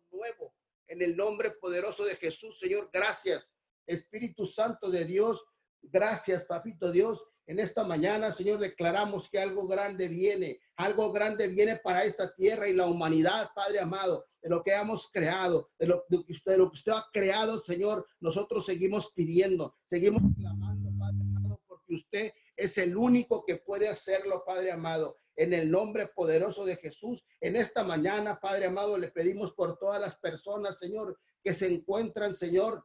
nuevo. 0.10 0.56
En 0.88 1.03
el 1.03 1.16
nombre 1.16 1.51
poderoso 1.51 2.06
de 2.06 2.16
Jesús, 2.16 2.58
Señor, 2.58 2.89
gracias. 2.91 3.51
Espíritu 3.86 4.47
Santo 4.47 4.89
de 4.89 5.06
Dios, 5.06 5.45
gracias, 5.84 6.43
Papito 6.45 6.91
Dios. 6.91 7.24
En 7.48 7.60
esta 7.60 7.84
mañana, 7.84 8.32
Señor, 8.32 8.58
declaramos 8.58 9.30
que 9.30 9.39
algo 9.39 9.68
grande 9.68 10.08
viene, 10.08 10.60
algo 10.78 11.12
grande 11.12 11.48
viene 11.48 11.76
para 11.78 12.04
esta 12.04 12.34
tierra 12.34 12.68
y 12.68 12.74
la 12.74 12.88
humanidad, 12.88 13.52
Padre 13.54 13.80
amado, 13.80 14.26
de 14.41 14.50
lo 14.50 14.64
que 14.64 14.74
hemos 14.74 15.10
creado, 15.12 15.70
de 15.78 15.86
lo, 15.86 16.06
que 16.10 16.34
usted 16.34 16.91
ha 16.91 17.08
creado, 17.14 17.62
Señor. 17.62 18.08
Nosotros 18.20 18.66
seguimos 18.66 19.12
pidiendo, 19.12 19.76
seguimos 19.88 20.24
clamando, 20.36 20.89
Padre 20.98 21.22
amado, 21.22 21.62
porque 21.68 21.93
usted 21.93 22.34
es 22.58 22.80
el 22.80 22.98
único 22.98 23.46
que 23.46 23.58
puede 23.58 23.89
hacerlo, 23.89 24.43
Padre 24.43 24.72
amado. 24.72 25.20
En 25.36 25.54
el 25.54 25.70
nombre 25.70 26.08
poderoso 26.08 26.66
de 26.66 26.78
Jesús, 26.78 27.26
en 27.41 27.58
esta 27.58 27.84
mañana, 27.84 28.39
Padre 28.39 28.68
amado, 28.68 28.98
le 28.98 29.12
pedimos 29.12 29.54
por 29.54 29.78
todas 29.78 30.02
las 30.02 30.16
personas, 30.16 30.80
Señor, 30.80 31.20
que 31.43 31.54
se 31.54 31.68
encuentran, 31.68 32.34
Señor, 32.34 32.84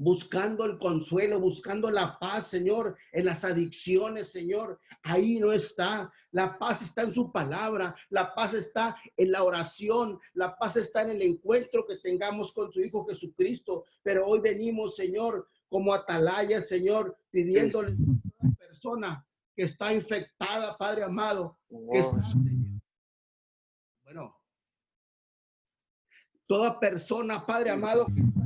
buscando 0.00 0.64
el 0.64 0.78
consuelo, 0.78 1.38
buscando 1.38 1.90
la 1.90 2.18
paz, 2.18 2.46
Señor, 2.46 2.96
en 3.12 3.26
las 3.26 3.44
adicciones, 3.44 4.32
Señor. 4.32 4.80
Ahí 5.02 5.38
no 5.38 5.52
está. 5.52 6.10
La 6.30 6.58
paz 6.58 6.80
está 6.80 7.02
en 7.02 7.12
su 7.12 7.30
palabra, 7.30 7.94
la 8.08 8.34
paz 8.34 8.54
está 8.54 8.96
en 9.18 9.30
la 9.30 9.44
oración, 9.44 10.18
la 10.32 10.56
paz 10.56 10.76
está 10.76 11.02
en 11.02 11.10
el 11.10 11.22
encuentro 11.22 11.84
que 11.86 11.96
tengamos 11.98 12.50
con 12.50 12.72
su 12.72 12.80
Hijo 12.80 13.04
Jesucristo. 13.04 13.84
Pero 14.02 14.26
hoy 14.26 14.40
venimos, 14.40 14.96
Señor, 14.96 15.46
como 15.68 15.92
atalaya, 15.92 16.62
Señor, 16.62 17.18
pidiéndole 17.30 17.92
a 18.38 18.46
la 18.46 18.54
persona 18.54 19.26
que 19.54 19.64
está 19.64 19.92
infectada, 19.92 20.78
Padre 20.78 21.04
amado, 21.04 21.58
que 21.68 21.98
está, 21.98 22.20
bueno, 24.04 24.34
toda 26.46 26.80
persona, 26.80 27.44
Padre 27.44 27.70
amado, 27.70 28.06
que 28.06 28.20
está, 28.22 28.39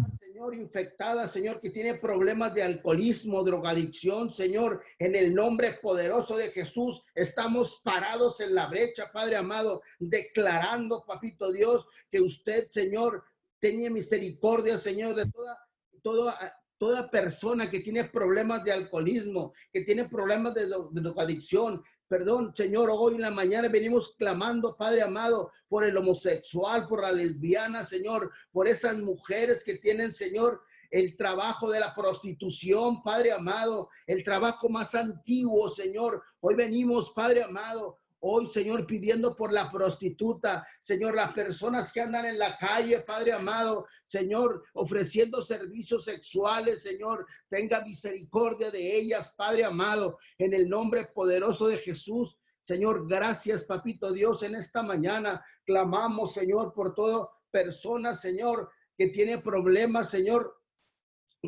Infectada, 0.53 1.27
Señor, 1.29 1.61
que 1.61 1.71
tiene 1.71 1.95
problemas 1.95 2.53
de 2.55 2.63
alcoholismo, 2.63 3.43
drogadicción, 3.43 4.29
Señor, 4.29 4.83
en 4.99 5.15
el 5.15 5.35
nombre 5.35 5.79
poderoso 5.81 6.37
de 6.37 6.51
Jesús, 6.51 7.03
estamos 7.15 7.81
parados 7.83 8.41
en 8.41 8.55
la 8.55 8.67
brecha, 8.67 9.11
Padre 9.13 9.37
amado, 9.37 9.81
declarando, 9.99 11.05
Papito 11.07 11.51
Dios, 11.53 11.87
que 12.11 12.21
usted, 12.21 12.69
Señor, 12.71 13.25
tenga 13.61 13.89
misericordia, 13.89 14.77
Señor, 14.77 15.15
de 15.15 15.31
toda, 15.31 15.59
toda 16.03 16.55
toda 16.79 17.11
persona 17.11 17.71
que 17.71 17.81
tiene 17.81 18.05
problemas 18.05 18.65
de 18.65 18.73
alcoholismo, 18.73 19.55
que 19.73 19.83
tiene 19.83 20.09
problemas 20.09 20.55
de, 20.55 20.67
drogadicción. 20.67 21.83
Perdón, 22.17 22.55
Señor, 22.55 22.91
hoy 22.93 23.17
en 23.17 23.23
la 23.23 23.33
mañana 23.33 23.67
venimos 23.67 24.15
clamando, 24.17 24.77
Padre 24.77 25.03
amado, 25.03 25.51
por 25.69 25.83
el 25.83 25.97
homosexual, 25.97 26.87
por 26.87 27.03
la 27.03 27.11
lesbiana, 27.11 27.83
Señor, 27.83 28.31
por 28.53 28.69
esas 28.69 28.97
mujeres 28.99 29.65
que 29.65 29.79
tienen, 29.79 30.13
Señor, 30.13 30.63
el 30.93 31.17
trabajo 31.17 31.73
de 31.73 31.81
la 31.81 31.93
prostitución, 31.93 33.03
Padre 33.03 33.33
amado, 33.33 33.89
el 34.07 34.23
trabajo 34.23 34.69
más 34.69 34.95
antiguo, 34.95 35.69
Señor. 35.69 36.23
Hoy 36.39 36.55
venimos, 36.55 37.11
Padre 37.11 37.43
amado, 37.43 37.99
Hoy, 38.27 38.47
Señor, 38.47 38.87
pidiendo 38.87 39.37
por 39.37 39.53
la 39.53 39.71
prostituta, 39.71 40.67
Señor, 40.81 41.15
las 41.15 41.35
personas 41.35 41.93
que 41.93 42.01
andan 42.01 42.25
en 42.25 42.39
la 42.39 42.57
calle, 42.57 43.01
Padre 43.01 43.35
amado, 43.35 43.87
Señor, 44.07 44.65
ofreciendo 44.73 45.43
servicios 45.43 46.05
sexuales, 46.05 46.83
Señor, 46.83 47.27
tenga 47.51 47.85
misericordia 47.85 48.71
de 48.71 48.97
ellas, 48.97 49.35
Padre 49.37 49.67
amado, 49.67 50.17
en 50.39 50.55
el 50.55 50.71
nombre 50.71 51.05
poderoso 51.15 51.69
de 51.69 51.77
Jesús. 51.77 52.39
Señor, 52.63 53.07
gracias, 53.07 53.63
Papito 53.65 54.11
Dios, 54.11 54.43
en 54.43 54.55
esta 54.55 54.83
mañana 54.83 55.45
clamamos, 55.67 56.33
Señor, 56.33 56.73
por 56.73 56.95
toda 56.95 57.29
persona, 57.51 58.15
Señor, 58.15 58.71
que 58.97 59.09
tiene 59.09 59.37
problemas, 59.37 60.09
Señor, 60.09 60.64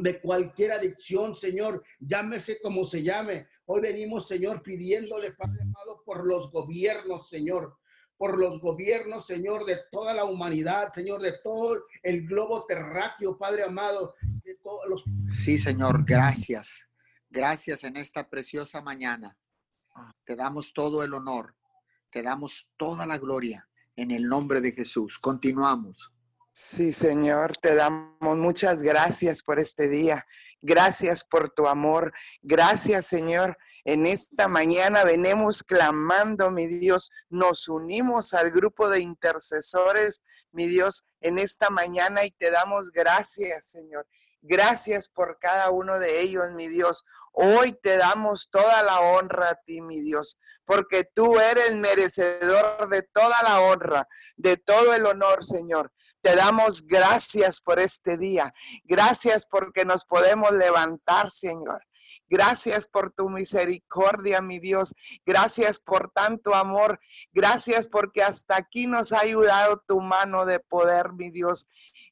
de 0.02 0.20
cualquier 0.20 0.72
adicción, 0.72 1.36
Señor, 1.36 1.82
llámese 1.98 2.60
como 2.60 2.84
se 2.84 3.02
llame. 3.02 3.48
Hoy 3.66 3.80
venimos, 3.80 4.28
Señor, 4.28 4.62
pidiéndole, 4.62 5.32
Padre 5.32 5.62
amado, 5.62 6.02
por 6.04 6.26
los 6.26 6.50
gobiernos, 6.50 7.28
Señor, 7.28 7.78
por 8.16 8.38
los 8.38 8.60
gobiernos, 8.60 9.26
Señor, 9.26 9.64
de 9.64 9.78
toda 9.90 10.14
la 10.14 10.24
humanidad, 10.24 10.92
Señor, 10.92 11.20
de 11.20 11.34
todo 11.42 11.82
el 12.02 12.26
globo 12.26 12.64
terráqueo, 12.66 13.36
Padre 13.36 13.64
amado, 13.64 14.14
de 14.44 14.56
todos 14.62 14.86
los... 14.88 15.04
Sí, 15.28 15.58
Señor, 15.58 16.04
gracias. 16.04 16.86
Gracias 17.28 17.84
en 17.84 17.96
esta 17.96 18.28
preciosa 18.28 18.80
mañana. 18.80 19.36
Te 20.24 20.36
damos 20.36 20.72
todo 20.72 21.02
el 21.02 21.14
honor, 21.14 21.56
te 22.10 22.22
damos 22.22 22.68
toda 22.76 23.06
la 23.06 23.18
gloria 23.18 23.68
en 23.96 24.10
el 24.10 24.28
nombre 24.28 24.60
de 24.60 24.72
Jesús. 24.72 25.18
Continuamos. 25.18 26.12
Sí, 26.58 26.94
Señor, 26.94 27.54
te 27.58 27.74
damos 27.74 28.38
muchas 28.38 28.80
gracias 28.82 29.42
por 29.42 29.60
este 29.60 29.88
día. 29.88 30.26
Gracias 30.62 31.22
por 31.22 31.50
tu 31.50 31.66
amor. 31.66 32.14
Gracias, 32.40 33.08
Señor. 33.08 33.58
En 33.84 34.06
esta 34.06 34.48
mañana 34.48 35.04
venimos 35.04 35.62
clamando, 35.62 36.50
mi 36.50 36.66
Dios. 36.66 37.10
Nos 37.28 37.68
unimos 37.68 38.32
al 38.32 38.52
grupo 38.52 38.88
de 38.88 39.00
intercesores, 39.00 40.22
mi 40.50 40.66
Dios, 40.66 41.04
en 41.20 41.36
esta 41.36 41.68
mañana 41.68 42.24
y 42.24 42.30
te 42.30 42.50
damos 42.50 42.90
gracias, 42.90 43.66
Señor. 43.66 44.06
Gracias 44.48 45.08
por 45.08 45.38
cada 45.40 45.70
uno 45.70 45.98
de 45.98 46.20
ellos, 46.20 46.52
mi 46.54 46.68
Dios. 46.68 47.04
Hoy 47.32 47.72
te 47.82 47.96
damos 47.96 48.48
toda 48.48 48.82
la 48.82 49.00
honra 49.00 49.50
a 49.50 49.54
ti, 49.66 49.80
mi 49.80 50.00
Dios, 50.00 50.38
porque 50.64 51.04
tú 51.04 51.38
eres 51.38 51.76
merecedor 51.76 52.88
de 52.88 53.02
toda 53.02 53.42
la 53.42 53.60
honra, 53.60 54.06
de 54.36 54.56
todo 54.56 54.94
el 54.94 55.04
honor, 55.04 55.44
Señor. 55.44 55.92
Te 56.22 56.36
damos 56.36 56.86
gracias 56.86 57.60
por 57.60 57.80
este 57.80 58.16
día. 58.16 58.54
Gracias 58.84 59.46
porque 59.46 59.84
nos 59.84 60.04
podemos 60.04 60.52
levantar, 60.52 61.28
Señor. 61.30 61.82
Gracias 62.28 62.86
por 62.86 63.12
tu 63.12 63.28
misericordia, 63.28 64.40
mi 64.40 64.60
Dios. 64.60 64.94
Gracias 65.26 65.80
por 65.80 66.12
tanto 66.12 66.54
amor. 66.54 67.00
Gracias 67.32 67.88
porque 67.88 68.22
hasta 68.22 68.56
aquí 68.56 68.86
nos 68.86 69.12
ha 69.12 69.20
ayudado 69.20 69.82
tu 69.88 70.00
mano 70.00 70.46
de 70.46 70.60
poder, 70.60 71.12
mi 71.12 71.30
Dios. 71.30 71.66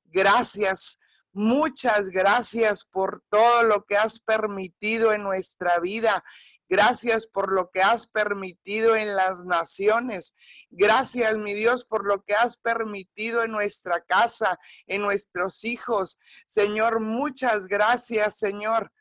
Gracias 0.06 0.98
Muchas 1.36 2.10
gracias 2.10 2.84
por 2.84 3.24
todo 3.28 3.64
lo 3.64 3.84
que 3.84 3.96
has 3.96 4.20
permitido 4.20 5.12
en 5.12 5.24
nuestra 5.24 5.80
vida. 5.80 6.22
Gracias 6.68 7.26
por 7.26 7.52
lo 7.52 7.70
que 7.72 7.82
has 7.82 8.06
permitido 8.06 8.94
en 8.94 9.16
las 9.16 9.44
naciones. 9.44 10.32
Gracias, 10.70 11.36
mi 11.36 11.52
Dios, 11.52 11.86
por 11.86 12.06
lo 12.06 12.22
que 12.22 12.36
has 12.36 12.56
permitido 12.58 13.42
en 13.42 13.50
nuestra 13.50 14.00
casa, 14.00 14.60
en 14.86 15.02
nuestros 15.02 15.64
hijos. 15.64 16.18
Señor, 16.46 17.00
muchas 17.00 17.66
gracias, 17.66 18.38
Señor, 18.38 18.92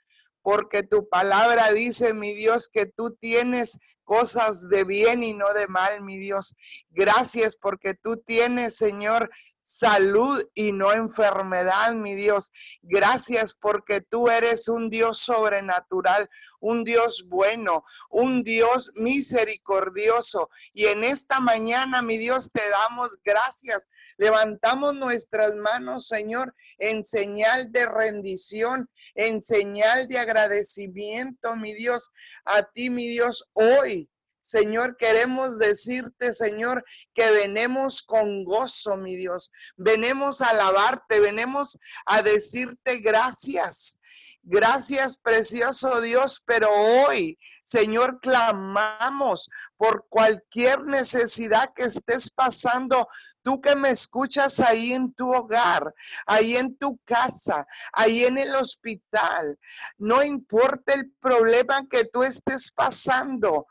porque 0.41 0.81
tu 0.81 1.07
palabra 1.07 1.71
dice, 1.71 2.15
mi 2.15 2.33
Dios, 2.33 2.67
que 2.67 2.87
tú 2.87 3.15
tienes 3.15 3.77
cosas 4.03 4.69
de 4.69 4.83
bien 4.83 5.23
y 5.23 5.33
no 5.33 5.53
de 5.53 5.67
mal, 5.67 6.01
mi 6.01 6.17
Dios. 6.17 6.55
Gracias 6.89 7.55
porque 7.55 7.93
tú 7.93 8.17
tienes, 8.17 8.75
Señor, 8.75 9.29
salud 9.61 10.43
y 10.53 10.71
no 10.71 10.91
enfermedad, 10.91 11.93
mi 11.93 12.13
Dios. 12.15 12.51
Gracias 12.81 13.53
porque 13.53 14.01
tú 14.01 14.29
eres 14.29 14.67
un 14.67 14.89
Dios 14.89 15.19
sobrenatural, 15.19 16.29
un 16.59 16.83
Dios 16.83 17.25
bueno, 17.27 17.83
un 18.09 18.43
Dios 18.43 18.91
misericordioso. 18.95 20.49
Y 20.73 20.85
en 20.85 21.03
esta 21.03 21.39
mañana, 21.39 22.01
mi 22.01 22.17
Dios, 22.17 22.49
te 22.51 22.61
damos 22.69 23.17
gracias 23.23 23.87
Levantamos 24.17 24.93
nuestras 24.95 25.55
manos, 25.55 26.07
Señor, 26.07 26.55
en 26.77 27.03
señal 27.03 27.71
de 27.71 27.85
rendición, 27.85 28.89
en 29.15 29.41
señal 29.41 30.07
de 30.07 30.19
agradecimiento, 30.19 31.55
mi 31.55 31.73
Dios, 31.73 32.11
a 32.45 32.63
ti, 32.63 32.89
mi 32.89 33.07
Dios, 33.07 33.45
hoy. 33.53 34.09
Señor, 34.39 34.97
queremos 34.97 35.57
decirte, 35.57 36.33
Señor, 36.33 36.83
que 37.13 37.31
venemos 37.31 38.01
con 38.01 38.43
gozo, 38.43 38.97
mi 38.97 39.15
Dios. 39.15 39.49
Venemos 39.77 40.41
a 40.41 40.49
alabarte, 40.49 41.21
venemos 41.21 41.79
a 42.05 42.21
decirte 42.21 42.99
gracias. 42.99 43.97
Gracias, 44.41 45.17
precioso 45.17 46.01
Dios, 46.01 46.43
pero 46.45 46.69
hoy, 46.69 47.39
Señor, 47.63 48.19
clamamos 48.19 49.49
por 49.77 50.05
cualquier 50.09 50.83
necesidad 50.83 51.73
que 51.75 51.85
estés 51.85 52.29
pasando. 52.29 53.07
Tú 53.41 53.61
que 53.61 53.75
me 53.75 53.89
escuchas 53.89 54.59
ahí 54.59 54.93
en 54.93 55.13
tu 55.13 55.33
hogar, 55.33 55.93
ahí 56.25 56.57
en 56.57 56.77
tu 56.77 56.97
casa, 57.05 57.65
ahí 57.93 58.25
en 58.25 58.37
el 58.37 58.53
hospital, 58.55 59.57
no 59.97 60.23
importa 60.23 60.93
el 60.93 61.11
problema 61.19 61.81
que 61.89 62.05
tú 62.05 62.23
estés 62.23 62.71
pasando. 62.71 63.67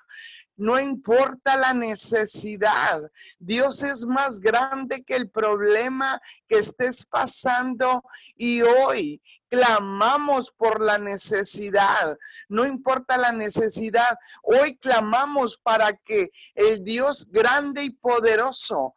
No 0.57 0.79
importa 0.79 1.57
la 1.57 1.75
necesidad. 1.75 3.11
Dios 3.39 3.83
es 3.83 4.05
más 4.07 4.41
grande 4.41 5.03
que 5.03 5.17
el 5.17 5.31
problema 5.31 6.21
que 6.49 6.59
estés 6.59 7.05
pasando 7.07 8.05
y 8.37 8.63
hoy 8.63 9.23
clamamos 9.49 10.53
por 10.53 10.83
la 10.83 10.99
necesidad. 10.99 12.17
No 12.49 12.67
importa 12.67 13.17
la 13.17 13.33
necesidad. 13.33 14.17
Hoy 14.43 14.77
clamamos 14.77 15.57
para 15.57 15.93
que 15.93 16.31
el 16.55 16.85
Dios 16.85 17.29
grande 17.31 17.85
y 17.85 17.91
poderoso 17.91 18.95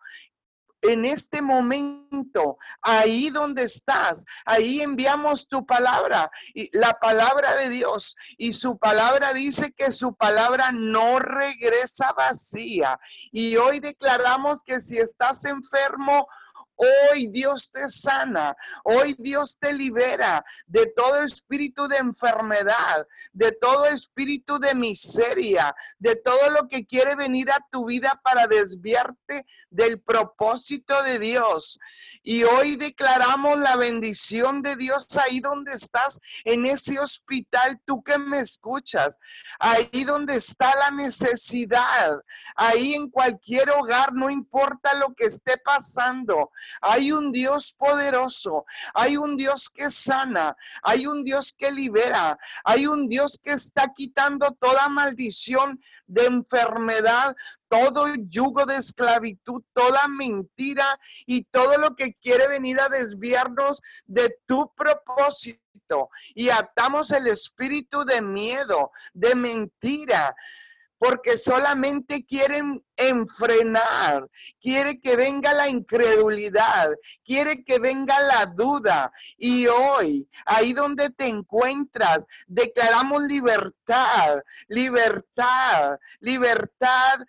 en 0.89 1.05
este 1.05 1.41
momento, 1.41 2.57
ahí 2.81 3.29
donde 3.29 3.63
estás, 3.63 4.23
ahí 4.45 4.81
enviamos 4.81 5.47
tu 5.47 5.65
palabra, 5.65 6.29
y 6.53 6.69
la 6.77 6.93
palabra 6.99 7.55
de 7.57 7.69
Dios. 7.69 8.15
Y 8.37 8.53
su 8.53 8.77
palabra 8.77 9.33
dice 9.33 9.73
que 9.73 9.91
su 9.91 10.15
palabra 10.15 10.71
no 10.71 11.19
regresa 11.19 12.13
vacía. 12.13 12.99
Y 13.31 13.55
hoy 13.57 13.79
declaramos 13.79 14.59
que 14.65 14.79
si 14.79 14.97
estás 14.97 15.45
enfermo, 15.45 16.27
Hoy 16.75 17.27
Dios 17.27 17.71
te 17.71 17.87
sana, 17.89 18.55
hoy 18.83 19.15
Dios 19.17 19.57
te 19.59 19.73
libera 19.73 20.43
de 20.67 20.87
todo 20.87 21.23
espíritu 21.23 21.87
de 21.87 21.97
enfermedad, 21.97 23.07
de 23.31 23.51
todo 23.53 23.85
espíritu 23.85 24.59
de 24.59 24.75
miseria, 24.75 25.73
de 25.99 26.15
todo 26.17 26.49
lo 26.49 26.67
que 26.67 26.85
quiere 26.85 27.15
venir 27.15 27.49
a 27.51 27.65
tu 27.71 27.85
vida 27.85 28.19
para 28.23 28.47
desviarte 28.47 29.45
del 29.69 30.01
propósito 30.01 31.01
de 31.03 31.19
Dios. 31.19 31.79
Y 32.23 32.43
hoy 32.43 32.75
declaramos 32.75 33.57
la 33.59 33.75
bendición 33.75 34.61
de 34.61 34.75
Dios 34.75 35.07
ahí 35.17 35.39
donde 35.39 35.71
estás, 35.71 36.19
en 36.43 36.65
ese 36.65 36.99
hospital, 36.99 37.79
tú 37.85 38.03
que 38.03 38.17
me 38.17 38.39
escuchas, 38.39 39.17
ahí 39.59 40.03
donde 40.05 40.35
está 40.35 40.75
la 40.75 40.91
necesidad, 40.91 42.19
ahí 42.55 42.93
en 42.93 43.09
cualquier 43.09 43.69
hogar, 43.71 44.13
no 44.13 44.29
importa 44.29 44.93
lo 44.95 45.13
que 45.13 45.25
esté 45.25 45.57
pasando. 45.57 46.51
Hay 46.81 47.11
un 47.11 47.31
Dios 47.31 47.73
poderoso, 47.77 48.65
hay 48.93 49.17
un 49.17 49.37
Dios 49.37 49.69
que 49.69 49.89
sana, 49.89 50.55
hay 50.83 51.07
un 51.07 51.23
Dios 51.23 51.53
que 51.57 51.71
libera, 51.71 52.37
hay 52.63 52.87
un 52.87 53.07
Dios 53.07 53.39
que 53.43 53.51
está 53.51 53.93
quitando 53.95 54.51
toda 54.59 54.89
maldición 54.89 55.79
de 56.07 56.25
enfermedad, 56.25 57.35
todo 57.67 58.05
yugo 58.29 58.65
de 58.65 58.77
esclavitud, 58.77 59.63
toda 59.73 60.07
mentira 60.07 60.99
y 61.25 61.43
todo 61.45 61.77
lo 61.77 61.95
que 61.95 62.13
quiere 62.13 62.47
venir 62.47 62.79
a 62.79 62.89
desviarnos 62.89 63.81
de 64.05 64.37
tu 64.45 64.71
propósito. 64.75 66.09
Y 66.33 66.49
atamos 66.49 67.11
el 67.11 67.27
espíritu 67.27 68.03
de 68.05 68.21
miedo, 68.21 68.91
de 69.13 69.35
mentira, 69.35 70.35
porque 70.97 71.37
solamente 71.37 72.25
quieren 72.25 72.83
enfrenar, 72.97 74.29
quiere 74.61 74.99
que 74.99 75.15
venga 75.15 75.53
la 75.53 75.69
incredulidad, 75.69 76.89
quiere 77.25 77.63
que 77.63 77.79
venga 77.79 78.19
la 78.21 78.45
duda. 78.45 79.11
Y 79.37 79.67
hoy, 79.67 80.27
ahí 80.45 80.73
donde 80.73 81.09
te 81.09 81.27
encuentras, 81.27 82.25
declaramos 82.47 83.23
libertad, 83.23 84.39
libertad, 84.67 85.97
libertad 86.19 87.19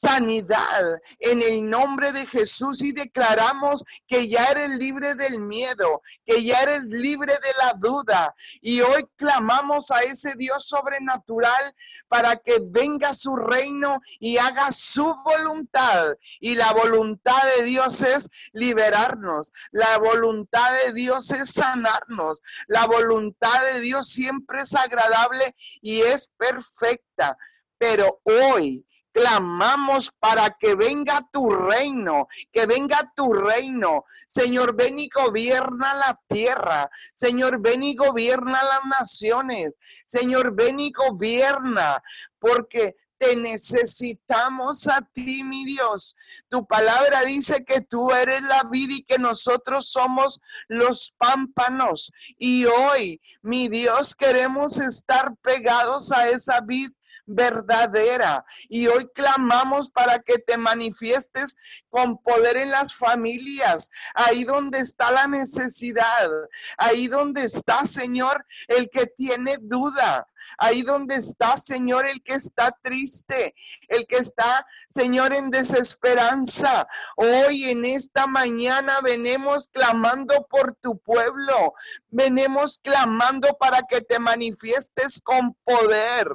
sanidad 0.00 1.00
en 1.18 1.42
el 1.42 1.68
nombre 1.68 2.12
de 2.12 2.26
Jesús 2.26 2.82
y 2.82 2.92
declaramos 2.92 3.84
que 4.06 4.28
ya 4.28 4.44
eres 4.46 4.70
libre 4.70 5.14
del 5.14 5.38
miedo, 5.38 6.02
que 6.24 6.44
ya 6.44 6.60
eres 6.62 6.84
libre 6.84 7.32
de 7.32 7.64
la 7.64 7.74
duda. 7.74 8.34
Y 8.60 8.80
hoy 8.80 9.04
clamamos 9.16 9.90
a 9.90 10.00
ese 10.00 10.34
Dios 10.36 10.66
sobrenatural 10.66 11.74
para 12.08 12.36
que 12.36 12.58
venga 12.62 13.12
su 13.12 13.36
reino 13.36 14.00
y 14.20 14.36
haga 14.38 14.70
su 14.72 15.14
voluntad. 15.24 16.14
Y 16.40 16.54
la 16.54 16.72
voluntad 16.72 17.42
de 17.56 17.64
Dios 17.64 18.02
es 18.02 18.28
liberarnos. 18.52 19.52
La 19.72 19.98
voluntad 19.98 20.70
de 20.84 20.92
Dios 20.92 21.30
es 21.30 21.50
sanarnos. 21.50 22.42
La 22.66 22.86
voluntad 22.86 23.62
de 23.72 23.80
Dios 23.80 24.08
siempre 24.08 24.62
es 24.62 24.74
agradable 24.74 25.54
y 25.82 26.02
es 26.02 26.30
perfecta. 26.36 27.36
Pero 27.78 28.20
hoy 28.24 28.86
clamamos 29.14 30.10
para 30.18 30.50
que 30.50 30.74
venga 30.74 31.26
tu 31.32 31.48
reino, 31.48 32.26
que 32.52 32.66
venga 32.66 33.12
tu 33.14 33.32
reino. 33.32 34.04
Señor, 34.26 34.74
ven 34.74 34.98
y 34.98 35.08
gobierna 35.08 35.94
la 35.94 36.20
tierra. 36.28 36.90
Señor, 37.14 37.60
ven 37.60 37.84
y 37.84 37.94
gobierna 37.94 38.62
las 38.64 38.84
naciones. 39.00 39.72
Señor, 40.04 40.54
ven 40.56 40.80
y 40.80 40.90
gobierna, 40.90 42.02
porque 42.40 42.96
te 43.16 43.36
necesitamos 43.36 44.88
a 44.88 45.00
ti, 45.12 45.44
mi 45.44 45.64
Dios. 45.64 46.16
Tu 46.48 46.66
palabra 46.66 47.22
dice 47.22 47.64
que 47.64 47.80
tú 47.82 48.10
eres 48.10 48.42
la 48.42 48.64
vida 48.64 48.94
y 48.94 49.02
que 49.02 49.18
nosotros 49.18 49.90
somos 49.90 50.40
los 50.66 51.14
pámpanos. 51.18 52.12
Y 52.36 52.64
hoy, 52.64 53.20
mi 53.42 53.68
Dios, 53.68 54.16
queremos 54.16 54.78
estar 54.78 55.36
pegados 55.36 56.10
a 56.10 56.28
esa 56.28 56.60
vid 56.60 56.90
verdadera. 57.26 58.44
Y 58.68 58.86
hoy 58.86 59.06
clamamos 59.14 59.90
para 59.90 60.18
que 60.18 60.38
te 60.38 60.56
manifiestes 60.58 61.56
con 61.88 62.18
poder 62.22 62.56
en 62.56 62.70
las 62.70 62.94
familias, 62.94 63.90
ahí 64.14 64.44
donde 64.44 64.78
está 64.78 65.10
la 65.12 65.26
necesidad, 65.26 66.30
ahí 66.78 67.08
donde 67.08 67.44
está, 67.44 67.86
Señor, 67.86 68.44
el 68.68 68.88
que 68.90 69.06
tiene 69.06 69.56
duda, 69.60 70.26
ahí 70.58 70.82
donde 70.82 71.16
está, 71.16 71.56
Señor, 71.56 72.06
el 72.06 72.22
que 72.22 72.34
está 72.34 72.76
triste, 72.82 73.54
el 73.88 74.06
que 74.06 74.16
está, 74.16 74.66
Señor, 74.88 75.32
en 75.32 75.50
desesperanza. 75.50 76.86
Hoy 77.16 77.70
en 77.70 77.84
esta 77.84 78.26
mañana 78.26 79.00
venemos 79.02 79.68
clamando 79.68 80.46
por 80.48 80.74
tu 80.76 80.98
pueblo, 80.98 81.74
venemos 82.08 82.80
clamando 82.82 83.56
para 83.58 83.82
que 83.82 84.00
te 84.00 84.18
manifiestes 84.18 85.20
con 85.22 85.54
poder. 85.64 86.28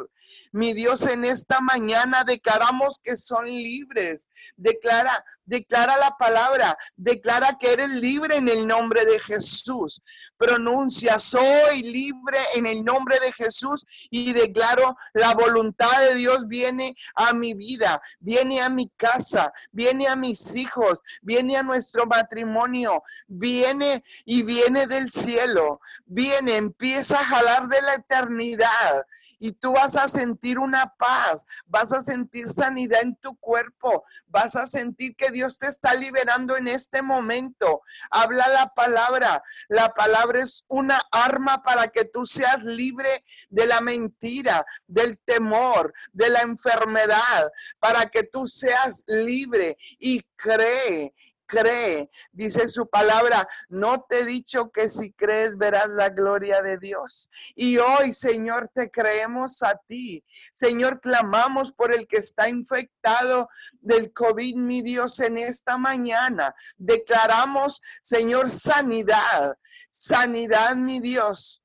Mi 0.51 0.73
Dios, 0.73 1.05
en 1.05 1.25
esta 1.25 1.59
mañana 1.59 2.23
declaramos 2.23 2.99
que 3.03 3.15
son 3.17 3.45
libres. 3.45 4.27
Declara, 4.57 5.23
declara 5.49 5.97
la 5.97 6.15
palabra, 6.17 6.77
declara 6.95 7.57
que 7.59 7.73
eres 7.73 7.89
libre 7.89 8.37
en 8.37 8.47
el 8.47 8.67
nombre 8.67 9.03
de 9.03 9.19
Jesús. 9.19 10.01
Pronuncia, 10.37 11.17
soy 11.17 11.81
libre 11.81 12.37
en 12.55 12.67
el 12.67 12.85
nombre 12.85 13.19
de 13.19 13.31
Jesús 13.33 13.83
y 14.11 14.31
declaro 14.33 14.95
la 15.13 15.33
voluntad 15.33 15.99
de 16.07 16.15
Dios 16.15 16.47
viene 16.47 16.95
a 17.15 17.33
mi 17.33 17.55
vida, 17.55 17.99
viene 18.19 18.61
a 18.61 18.69
mi 18.69 18.89
casa, 18.95 19.51
viene 19.71 20.07
a 20.07 20.15
mis 20.15 20.55
hijos, 20.55 21.01
viene 21.23 21.57
a 21.57 21.63
nuestro 21.63 22.05
matrimonio, 22.05 23.03
viene 23.27 24.03
y 24.25 24.43
viene 24.43 24.85
del 24.85 25.09
cielo, 25.09 25.81
viene, 26.05 26.57
empieza 26.57 27.19
a 27.19 27.25
jalar 27.25 27.67
de 27.67 27.81
la 27.81 27.95
eternidad 27.95 29.03
y 29.39 29.51
tú 29.53 29.73
vas 29.73 29.95
a 29.95 30.07
sentir 30.07 30.59
una 30.59 30.93
paz, 30.97 31.45
vas 31.65 31.91
a 31.91 32.01
sentir 32.01 32.47
sanidad 32.47 33.01
en 33.01 33.15
tu 33.15 33.35
cuerpo, 33.37 34.03
vas 34.27 34.55
a 34.55 34.67
sentir 34.67 35.15
que 35.15 35.31
Dios 35.31 35.38
te 35.57 35.67
está 35.67 35.93
liberando 35.93 36.57
en 36.57 36.67
este 36.67 37.01
momento. 37.01 37.81
Habla 38.11 38.47
la 38.49 38.67
palabra, 38.73 39.41
la 39.69 39.93
palabra 39.93 40.41
es 40.41 40.63
una 40.67 40.99
arma 41.11 41.63
para 41.63 41.87
que 41.87 42.05
tú 42.05 42.25
seas 42.25 42.63
libre 42.63 43.09
de 43.49 43.67
la 43.67 43.81
mentira, 43.81 44.65
del 44.87 45.17
temor, 45.25 45.93
de 46.11 46.29
la 46.29 46.41
enfermedad, 46.41 47.49
para 47.79 48.05
que 48.07 48.23
tú 48.23 48.47
seas 48.47 49.03
libre 49.07 49.77
y 49.99 50.21
cree 50.35 51.13
cree. 51.49 52.09
Dice 52.31 52.69
su 52.69 52.87
palabra, 52.87 53.45
no 53.67 54.05
te 54.07 54.19
he 54.19 54.25
dicho 54.25 54.71
que 54.71 54.87
si 54.89 55.11
crees 55.11 55.57
verás 55.57 55.89
la 55.89 56.09
gloria 56.09 56.61
de 56.61 56.77
Dios. 56.77 57.29
Y 57.55 57.77
hoy, 57.77 58.13
Señor, 58.13 58.69
te 58.73 58.89
creemos 58.89 59.63
a 59.63 59.75
ti. 59.87 60.23
Señor, 60.53 61.01
clamamos 61.01 61.73
por 61.73 61.91
el 61.91 62.07
que 62.07 62.17
está 62.17 62.47
infectado 62.47 63.49
del 63.81 64.13
COVID, 64.13 64.55
mi 64.55 64.81
Dios, 64.81 65.19
en 65.19 65.39
esta 65.39 65.77
mañana. 65.77 66.53
Declaramos, 66.77 67.81
Señor, 68.01 68.49
sanidad, 68.49 69.57
sanidad, 69.89 70.75
mi 70.75 70.99
Dios 70.99 71.63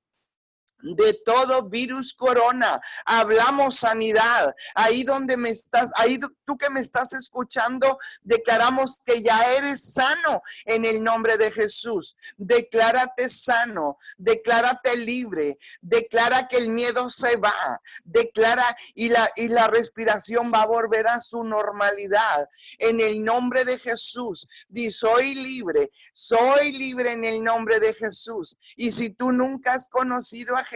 de 0.85 1.15
todo 1.25 1.69
virus 1.69 2.15
corona. 2.15 2.81
Hablamos 3.07 3.77
sanidad. 3.77 4.55
Ahí 4.75 5.03
donde 5.03 5.37
me 5.37 5.51
estás, 5.51 5.91
ahí 5.97 6.19
tú 6.19 6.57
que 6.59 6.71
me 6.71 6.81
estás 6.81 7.13
escuchando, 7.13 7.99
declaramos 8.23 9.01
que 9.05 9.23
ya 9.23 9.55
eres 9.55 9.95
sano 9.95 10.43
en 10.67 10.85
el 10.85 11.03
nombre 11.03 11.37
de 11.39 11.51
Jesús. 11.51 12.17
Declárate 12.37 13.29
sano, 13.29 13.99
declárate 14.19 14.97
libre, 14.99 15.59
declara 15.81 16.47
que 16.49 16.59
el 16.59 16.69
miedo 16.71 17.09
se 17.09 17.37
va, 17.37 17.81
declara 18.05 18.65
y 18.95 19.09
la, 19.09 19.29
y 19.37 19.49
la 19.49 19.69
respiración 19.69 20.53
va 20.53 20.63
a 20.63 20.67
volver 20.67 21.09
a 21.09 21.21
su 21.21 21.45
normalidad. 21.45 22.49
En 22.79 23.01
el 23.01 23.25
nombre 23.25 23.65
de 23.65 23.79
Jesús, 23.79 24.47
di 24.69 24.91
soy 24.91 25.35
libre, 25.35 25.91
soy 26.13 26.73
libre 26.73 27.13
en 27.13 27.25
el 27.25 27.43
nombre 27.43 27.81
de 27.81 27.95
Jesús. 27.95 28.57
Y 28.77 28.93
si 28.93 29.11
tú 29.11 29.33
nunca 29.33 29.73
has 29.73 29.89
conocido 29.89 30.57
a 30.57 30.65
Jesús, 30.65 30.74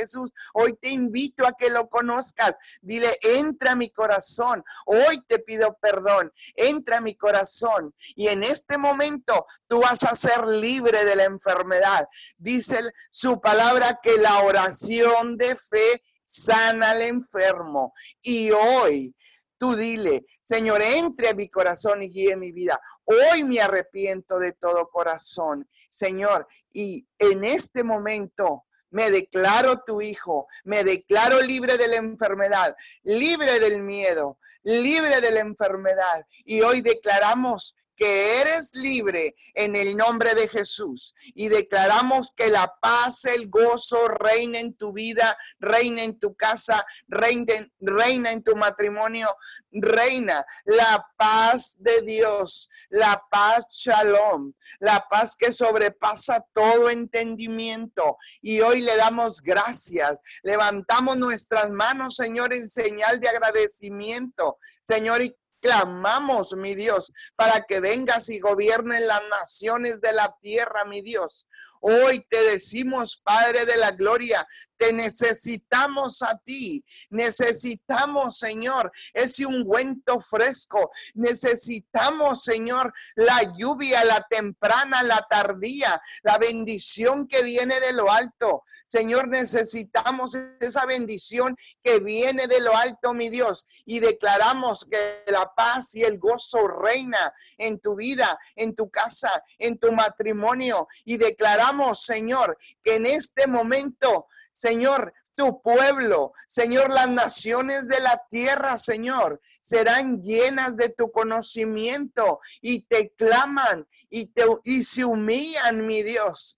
hoy 0.55 0.75
te 0.81 0.91
invito 0.91 1.47
a 1.47 1.53
que 1.53 1.71
lo 1.71 1.89
conozcas. 1.89 2.55
Dile, 2.81 3.09
entra 3.23 3.73
a 3.73 3.77
mi 3.77 3.91
corazón. 3.91 4.65
Hoy 4.87 5.23
te 5.27 5.39
pido 5.39 5.77
perdón. 5.81 6.33
Entra 6.55 6.99
a 6.99 7.01
mi 7.01 7.15
corazón. 7.15 7.95
Y 8.17 8.29
en 8.29 8.43
este 8.43 8.79
momento 8.79 9.47
tú 9.67 9.81
vas 9.81 10.03
a 10.05 10.15
ser 10.15 10.47
libre 10.47 11.05
de 11.05 11.17
la 11.17 11.25
enfermedad. 11.25 12.07
Dice 12.37 12.79
su 13.11 13.41
palabra 13.41 14.01
que 14.03 14.17
la 14.19 14.43
oración 14.43 15.37
de 15.37 15.57
fe 15.57 16.03
sana 16.25 16.91
al 16.91 17.03
enfermo. 17.03 17.95
Y 18.21 18.51
hoy 18.51 19.15
Tú 19.59 19.75
dile, 19.75 20.25
Señor, 20.45 20.81
entre 20.81 21.31
a 21.31 21.35
mi 21.35 21.51
corazón 21.51 22.05
y 22.05 22.11
guíe 22.11 22.37
mi 22.37 22.53
vida. 22.53 22.81
Hoy 23.05 23.43
me 23.43 23.61
arrepiento 23.61 24.39
de 24.39 24.53
todo 24.53 24.89
corazón, 24.89 25.69
Señor. 25.91 26.47
Y 26.73 27.05
en 27.19 27.43
este 27.43 27.83
momento 27.83 28.67
me 28.91 29.11
declaro 29.11 29.83
tu 29.87 30.01
hijo, 30.01 30.47
me 30.65 30.85
declaro 30.85 31.41
libre 31.41 31.77
de 31.79 31.89
la 31.89 31.97
enfermedad, 31.97 32.77
libre 33.03 33.59
del 33.61 33.83
miedo, 33.83 34.39
libre 34.63 35.21
de 35.21 35.31
la 35.31 35.41
enfermedad. 35.41 36.27
Y 36.45 36.63
hoy 36.63 36.81
declaramos 36.81 37.77
que 37.99 38.41
eres 38.41 38.75
libre 38.75 39.35
en 39.55 39.77
el 39.77 39.97
nombre 39.97 40.35
de 40.35 40.49
Jesús. 40.49 41.15
Y 41.35 41.49
declaramos 41.49 42.33
que 42.33 42.49
la 42.49 42.73
paz, 42.81 43.25
el 43.25 43.51
gozo 43.51 44.09
reina 44.09 44.61
en 44.61 44.75
tu 44.75 44.93
vida, 44.93 45.37
reina 45.59 46.05
en 46.05 46.19
tu 46.19 46.35
casa, 46.35 46.87
reina, 47.09 48.31
en 48.31 48.43
tu 48.45 48.57
matrimonio, 48.57 49.29
reina 49.73 50.45
la 50.65 51.05
paz 51.17 51.77
de 51.81 52.03
Dios, 52.03 52.71
la 52.89 53.21
paz 53.31 53.67
shalom, 53.71 54.53
la 54.79 55.05
paz 55.11 55.37
que 55.37 55.53
sobrepasa 55.53 56.47
todo 56.53 56.91
entendimiento. 56.91 58.17
Y 58.41 58.61
hoy 58.61 58.81
le 58.83 58.97
damos 58.97 59.43
gracias. 59.43 60.21
Levantamos 60.45 61.17
nuestras 61.17 61.71
manos, 61.71 62.15
Señor, 62.15 62.53
en 62.53 62.69
señal 62.69 63.19
de 63.19 63.29
agradecimiento. 63.29 64.59
Señor, 64.83 65.21
y 65.23 65.37
Clamamos, 65.61 66.55
mi 66.55 66.75
Dios, 66.75 67.13
para 67.37 67.63
que 67.63 67.81
vengas 67.81 68.29
y 68.29 68.41
gobiernen 68.41 69.07
las 69.07 69.23
naciones 69.29 70.01
de 70.01 70.13
la 70.13 70.37
tierra, 70.41 70.85
mi 70.85 71.03
Dios. 71.03 71.47
Hoy 71.81 72.27
te 72.29 72.43
decimos, 72.45 73.21
Padre 73.23 73.65
de 73.65 73.77
la 73.77 73.93
Gloria, 73.93 74.47
te 74.77 74.93
necesitamos 74.93 76.23
a 76.23 76.37
ti. 76.45 76.85
Necesitamos, 77.11 78.39
Señor, 78.39 78.91
ese 79.13 79.47
ungüento 79.47 80.21
fresco. 80.21 80.91
Necesitamos, 81.15 82.43
Señor, 82.43 82.93
la 83.15 83.55
lluvia, 83.57 84.05
la 84.05 84.27
temprana, 84.29 85.03
la 85.03 85.25
tardía, 85.31 86.01
la 86.23 86.39
bendición 86.39 87.29
que 87.29 87.43
viene 87.43 87.79
de 87.81 87.93
lo 87.93 88.11
alto. 88.11 88.65
Señor, 88.89 89.29
necesitamos 89.29 90.35
esa 90.61 90.87
bendición 90.87 91.55
que 91.83 92.01
viene 92.01 92.47
de 92.47 92.59
lo 92.61 92.75
alto, 92.75 93.13
mi 93.13 93.29
Dios, 93.29 93.67
y 93.85 94.01
declaramos 94.01 94.87
que 94.91 95.31
la 95.31 95.55
paz 95.55 95.95
y 95.95 96.05
el 96.05 96.19
gozo 96.19 96.67
reina 96.67 97.35
en 97.59 97.79
tu 97.81 97.97
vida, 97.97 98.39
en 98.57 98.75
tu 98.75 98.89
casa, 98.89 99.45
en 99.59 99.79
tu 99.79 99.93
matrimonio, 99.93 100.89
y 101.05 101.19
declaramos, 101.19 102.03
Señor, 102.03 102.57
que 102.83 102.95
en 102.95 103.05
este 103.05 103.47
momento, 103.47 104.27
Señor, 104.55 105.13
tu 105.35 105.61
pueblo, 105.61 106.33
Señor, 106.49 106.91
las 106.91 107.11
naciones 107.11 107.89
de 107.89 108.01
la 108.01 108.25
tierra, 108.31 108.79
Señor, 108.79 109.41
serán 109.61 110.23
llenas 110.23 110.79
de 110.79 110.89
tu 110.89 111.13
conocimiento 111.13 112.41
y 112.63 112.85
te 112.87 113.11
claman 113.11 113.87
y, 114.09 114.29
te, 114.29 114.47
y 114.65 114.83
se 114.83 115.05
humillan, 115.05 115.87
mi 115.87 116.03
Dios, 116.03 116.58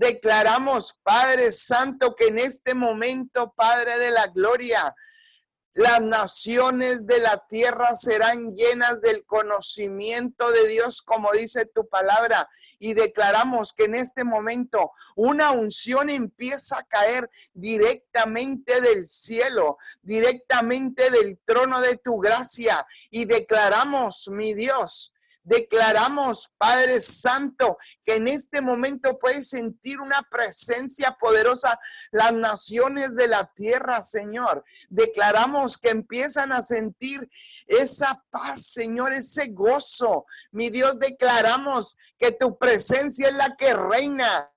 Declaramos, 0.00 0.96
Padre 1.02 1.52
Santo, 1.52 2.16
que 2.16 2.28
en 2.28 2.38
este 2.38 2.74
momento, 2.74 3.52
Padre 3.54 3.98
de 3.98 4.10
la 4.10 4.28
Gloria, 4.28 4.96
las 5.74 6.00
naciones 6.00 7.06
de 7.06 7.20
la 7.20 7.36
tierra 7.50 7.94
serán 7.94 8.54
llenas 8.54 9.02
del 9.02 9.26
conocimiento 9.26 10.50
de 10.52 10.68
Dios, 10.68 11.02
como 11.02 11.30
dice 11.32 11.66
tu 11.66 11.86
palabra. 11.86 12.48
Y 12.78 12.94
declaramos 12.94 13.74
que 13.74 13.84
en 13.84 13.94
este 13.94 14.24
momento 14.24 14.90
una 15.16 15.50
unción 15.50 16.08
empieza 16.08 16.78
a 16.78 16.84
caer 16.84 17.30
directamente 17.52 18.80
del 18.80 19.06
cielo, 19.06 19.76
directamente 20.00 21.10
del 21.10 21.38
trono 21.44 21.78
de 21.82 21.98
tu 21.98 22.16
gracia. 22.16 22.86
Y 23.10 23.26
declaramos, 23.26 24.30
mi 24.30 24.54
Dios, 24.54 25.12
Declaramos, 25.42 26.50
Padre 26.58 27.00
Santo, 27.00 27.78
que 28.04 28.16
en 28.16 28.28
este 28.28 28.60
momento 28.60 29.18
puedes 29.18 29.48
sentir 29.48 30.00
una 30.00 30.22
presencia 30.30 31.16
poderosa 31.18 31.78
las 32.10 32.32
naciones 32.32 33.14
de 33.14 33.28
la 33.28 33.50
tierra, 33.54 34.02
Señor. 34.02 34.64
Declaramos 34.88 35.78
que 35.78 35.90
empiezan 35.90 36.52
a 36.52 36.62
sentir 36.62 37.28
esa 37.66 38.22
paz, 38.30 38.72
Señor, 38.72 39.12
ese 39.12 39.48
gozo. 39.48 40.26
Mi 40.52 40.70
Dios, 40.70 40.98
declaramos 40.98 41.96
que 42.18 42.32
tu 42.32 42.58
presencia 42.58 43.28
es 43.28 43.36
la 43.36 43.56
que 43.56 43.72
reina 43.74 44.50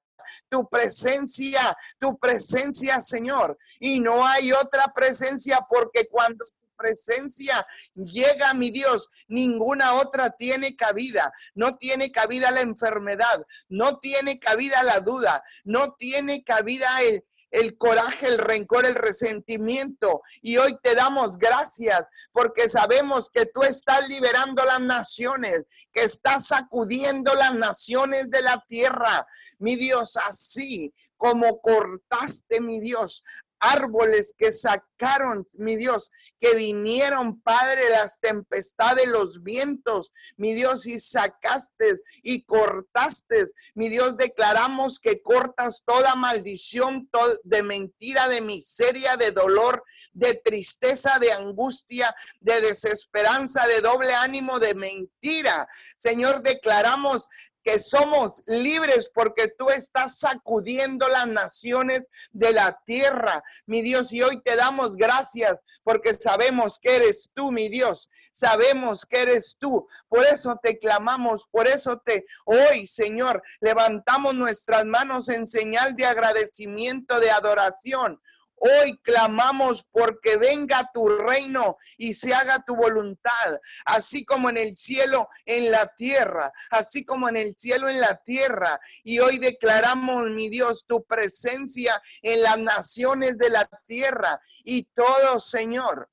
tu 0.49 0.67
presencia, 0.69 1.59
tu 1.99 2.17
presencia, 2.17 3.01
Señor. 3.01 3.57
Y 3.79 3.99
no 3.99 4.25
hay 4.25 4.51
otra 4.51 4.91
presencia 4.93 5.65
porque 5.69 6.07
cuando 6.07 6.43
presencia 6.83 7.65
llega, 7.95 8.53
mi 8.53 8.69
Dios, 8.69 9.09
ninguna 9.27 9.93
otra 9.93 10.29
tiene 10.31 10.75
cabida. 10.75 11.31
No 11.55 11.77
tiene 11.77 12.11
cabida 12.11 12.51
la 12.51 12.61
enfermedad, 12.61 13.45
no 13.69 13.99
tiene 13.99 14.39
cabida 14.39 14.83
la 14.83 14.99
duda, 14.99 15.43
no 15.63 15.95
tiene 15.97 16.43
cabida 16.43 17.01
el, 17.01 17.23
el 17.51 17.77
coraje, 17.77 18.27
el 18.27 18.37
rencor, 18.39 18.85
el 18.85 18.95
resentimiento. 18.95 20.21
Y 20.41 20.57
hoy 20.57 20.77
te 20.81 20.95
damos 20.95 21.37
gracias 21.37 22.05
porque 22.31 22.67
sabemos 22.67 23.29
que 23.29 23.45
tú 23.45 23.63
estás 23.63 24.09
liberando 24.09 24.65
las 24.65 24.81
naciones, 24.81 25.63
que 25.93 26.03
estás 26.03 26.47
sacudiendo 26.47 27.33
las 27.35 27.55
naciones 27.55 28.29
de 28.29 28.41
la 28.41 28.63
tierra. 28.67 29.25
Mi 29.59 29.75
Dios, 29.75 30.17
así 30.17 30.93
como 31.15 31.61
cortaste, 31.61 32.59
mi 32.59 32.81
Dios, 32.81 33.23
árboles 33.63 34.35
que 34.37 34.51
sacaron, 34.51 35.47
mi 35.57 35.77
Dios, 35.77 36.11
que 36.39 36.53
vinieron, 36.55 37.41
Padre, 37.41 37.81
las 37.91 38.19
tempestades, 38.19 39.07
los 39.07 39.41
vientos, 39.41 40.11
mi 40.37 40.53
Dios, 40.53 40.85
y 40.85 40.99
sacaste 40.99 41.93
y 42.21 42.43
cortaste, 42.43 43.45
mi 43.73 43.89
Dios, 43.89 44.17
declaramos 44.17 44.99
que 44.99 45.21
cortas 45.21 45.81
toda 45.85 46.15
maldición 46.15 47.09
de 47.43 47.63
mentira, 47.63 48.27
de 48.27 48.41
miseria, 48.41 49.15
de 49.15 49.31
dolor, 49.31 49.83
de 50.11 50.35
tristeza, 50.43 51.17
de 51.19 51.31
angustia, 51.31 52.13
de 52.41 52.59
desesperanza, 52.61 53.65
de 53.67 53.81
doble 53.81 54.13
ánimo, 54.13 54.59
de 54.59 54.75
mentira. 54.75 55.67
Señor, 55.97 56.43
declaramos 56.43 57.29
que 57.63 57.79
somos 57.79 58.43
libres 58.45 59.09
porque 59.13 59.47
tú 59.47 59.69
estás 59.69 60.19
sacudiendo 60.19 61.07
las 61.07 61.27
naciones 61.27 62.09
de 62.31 62.53
la 62.53 62.79
tierra, 62.85 63.43
mi 63.65 63.81
Dios. 63.81 64.11
Y 64.13 64.21
hoy 64.21 64.41
te 64.41 64.55
damos 64.55 64.95
gracias 64.95 65.57
porque 65.83 66.13
sabemos 66.13 66.79
que 66.79 66.95
eres 66.95 67.29
tú, 67.33 67.51
mi 67.51 67.69
Dios. 67.69 68.09
Sabemos 68.31 69.05
que 69.05 69.21
eres 69.21 69.57
tú. 69.59 69.87
Por 70.09 70.25
eso 70.25 70.59
te 70.61 70.79
clamamos, 70.79 71.45
por 71.51 71.67
eso 71.67 72.01
te 72.03 72.25
hoy, 72.45 72.87
Señor, 72.87 73.43
levantamos 73.61 74.33
nuestras 74.33 74.85
manos 74.85 75.29
en 75.29 75.45
señal 75.45 75.95
de 75.95 76.05
agradecimiento, 76.05 77.19
de 77.19 77.29
adoración. 77.29 78.19
Hoy 78.65 78.97
clamamos 78.99 79.83
porque 79.91 80.37
venga 80.37 80.89
tu 80.93 81.09
reino 81.09 81.75
y 81.97 82.13
se 82.13 82.33
haga 82.33 82.63
tu 82.65 82.77
voluntad, 82.77 83.59
así 83.83 84.23
como 84.23 84.49
en 84.49 84.55
el 84.55 84.77
cielo, 84.77 85.27
en 85.45 85.69
la 85.69 85.85
tierra, 85.97 86.49
así 86.69 87.03
como 87.03 87.27
en 87.27 87.35
el 87.35 87.55
cielo, 87.57 87.89
en 87.89 87.99
la 87.99 88.15
tierra. 88.23 88.79
Y 89.03 89.19
hoy 89.19 89.37
declaramos, 89.37 90.23
mi 90.29 90.47
Dios, 90.47 90.85
tu 90.87 91.03
presencia 91.03 92.01
en 92.21 92.41
las 92.41 92.57
naciones 92.57 93.37
de 93.37 93.49
la 93.49 93.69
tierra 93.85 94.39
y 94.63 94.83
todo, 94.93 95.41
Señor. 95.41 96.09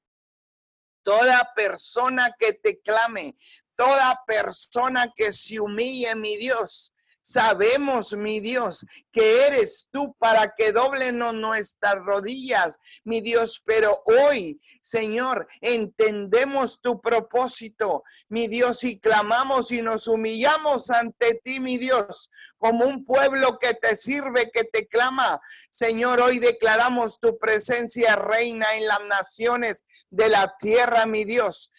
Toda 1.05 1.53
persona 1.55 2.35
que 2.37 2.55
te 2.55 2.81
clame, 2.81 3.37
toda 3.77 4.25
persona 4.27 5.07
que 5.15 5.33
se 5.33 5.61
humille, 5.61 6.17
mi 6.17 6.37
Dios, 6.37 6.93
Sabemos, 7.23 8.17
mi 8.17 8.41
Dios, 8.41 8.87
que 9.13 9.47
eres 9.47 9.87
tú 9.91 10.15
para 10.19 10.55
que 10.57 10.73
doblenos 10.73 11.35
nuestras 11.35 11.97
rodillas, 11.97 12.79
mi 13.05 13.21
Dios, 13.21 13.63
pero 13.65 14.03
hoy, 14.07 14.61
Señor, 14.81 15.47
entendemos 15.61 16.81
tu 16.81 17.01
propósito, 17.01 18.05
mi 18.29 18.49
Dios, 18.49 18.85
y 18.85 18.99
clamamos 18.99 19.71
y 19.71 19.83
nos 19.83 20.09
humillamos 20.09 20.91
ante 20.91 21.35
ti, 21.45 21.61
mi 21.61 21.77
Dios, 21.77 22.31
como 22.57 22.87
un 22.87 23.05
pueblo 23.05 23.59
que 23.59 23.75
te 23.75 23.97
sirve, 23.97 24.51
que 24.51 24.65
te 24.65 24.89
clama. 24.89 25.41
Señor, 25.71 26.21
hoy 26.21 26.39
declaramos 26.39 27.21
tu 27.21 27.39
presencia 27.39 28.17
reina 28.17 28.67
en 28.77 28.87
las 28.87 29.05
naciones 29.05 29.85
de 30.09 30.29
la 30.29 30.57
tierra, 30.59 31.07
mi 31.07 31.25
Dios 31.25 31.71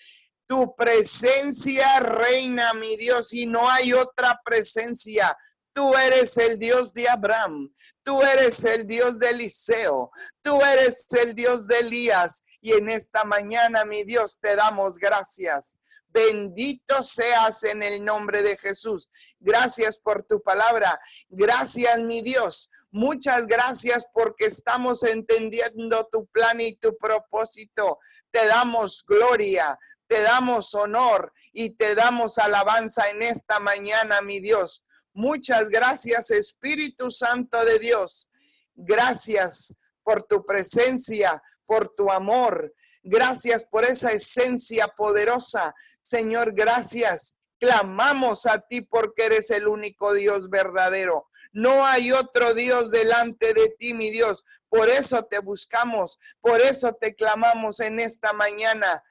tu 0.52 0.76
presencia 0.76 2.02
reina, 2.02 2.74
mi 2.74 2.97
Dios, 2.97 3.34
y 3.34 3.45
no 3.45 3.70
hay 3.70 3.93
otra 3.93 4.38
presencia. 4.43 5.34
Tú 5.72 5.95
eres 5.95 6.36
el 6.36 6.60
Dios 6.60 6.91
de 6.91 7.08
Abraham, 7.08 7.74
tú 8.04 8.22
eres 8.22 8.62
el 8.66 8.86
Dios 8.86 9.18
de 9.18 9.30
Eliseo, 9.30 10.12
tú 10.41 10.62
eres 10.62 11.06
el 11.12 11.36
Dios 11.36 11.68
de 11.68 11.80
Elías. 11.80 12.43
Y 12.60 12.74
en 12.74 12.89
esta 12.89 13.24
mañana, 13.24 13.86
mi 13.86 14.04
Dios, 14.04 14.39
te 14.41 14.58
damos 14.58 14.95
gracias. 14.95 15.78
Bendito 16.10 17.02
seas 17.02 17.64
en 17.64 17.82
el 17.82 18.04
nombre 18.04 18.43
de 18.43 18.58
Jesús. 18.58 19.08
Gracias 19.39 19.99
por 19.99 20.24
tu 20.24 20.41
palabra. 20.41 20.99
Gracias, 21.30 22.04
mi 22.04 22.22
Dios. 22.22 22.70
Muchas 22.93 23.47
gracias 23.47 24.06
porque 24.14 24.47
estamos 24.47 25.04
entendiendo 25.04 26.10
tu 26.12 26.26
plan 26.28 26.60
y 26.60 26.76
tu 26.76 26.97
propósito. 26.97 27.99
Te 28.32 28.45
damos 28.47 29.06
gloria, 29.08 29.80
te 30.12 30.24
damos 30.24 30.76
honor 30.76 31.32
y 31.53 31.70
te 31.70 31.95
damos 31.95 32.38
alabanza 32.38 33.09
en 33.12 33.24
esta 33.24 33.62
mañana, 33.62 34.22
mi 34.22 34.41
Dios. 34.41 34.84
Muchas 35.14 35.70
gracias, 35.70 36.32
Espíritu 36.32 37.09
Santo 37.09 37.64
de 37.64 37.80
Dios. 37.80 38.30
Gracias 38.76 39.74
por 40.03 40.24
tu 40.24 40.45
presencia, 40.45 41.41
por 41.66 41.95
tu 41.95 42.12
amor. 42.12 42.74
Gracias 43.03 43.64
por 43.64 43.86
esa 43.86 44.12
esencia 44.12 44.89
poderosa. 44.97 45.74
Señor, 46.01 46.53
gracias. 46.55 47.38
Clamamos 47.57 48.45
a 48.47 48.59
ti 48.59 48.82
porque 48.82 49.28
eres 49.28 49.49
el 49.49 49.66
único 49.66 50.14
Dios 50.14 50.49
verdadero. 50.49 51.30
No 51.53 51.86
hay 51.86 52.12
otro 52.12 52.53
Dios 52.53 52.91
delante 52.91 53.53
de 53.53 53.70
ti, 53.80 53.93
mi 53.93 54.09
Dios. 54.09 54.43
Por 54.68 54.89
eso 54.89 55.24
te 55.24 55.39
buscamos, 55.39 56.20
por 56.41 56.59
eso 56.59 56.91
te 56.99 57.16
clamamos 57.16 57.80
en 57.80 58.01
esta 58.01 58.34
mañana. 58.34 59.01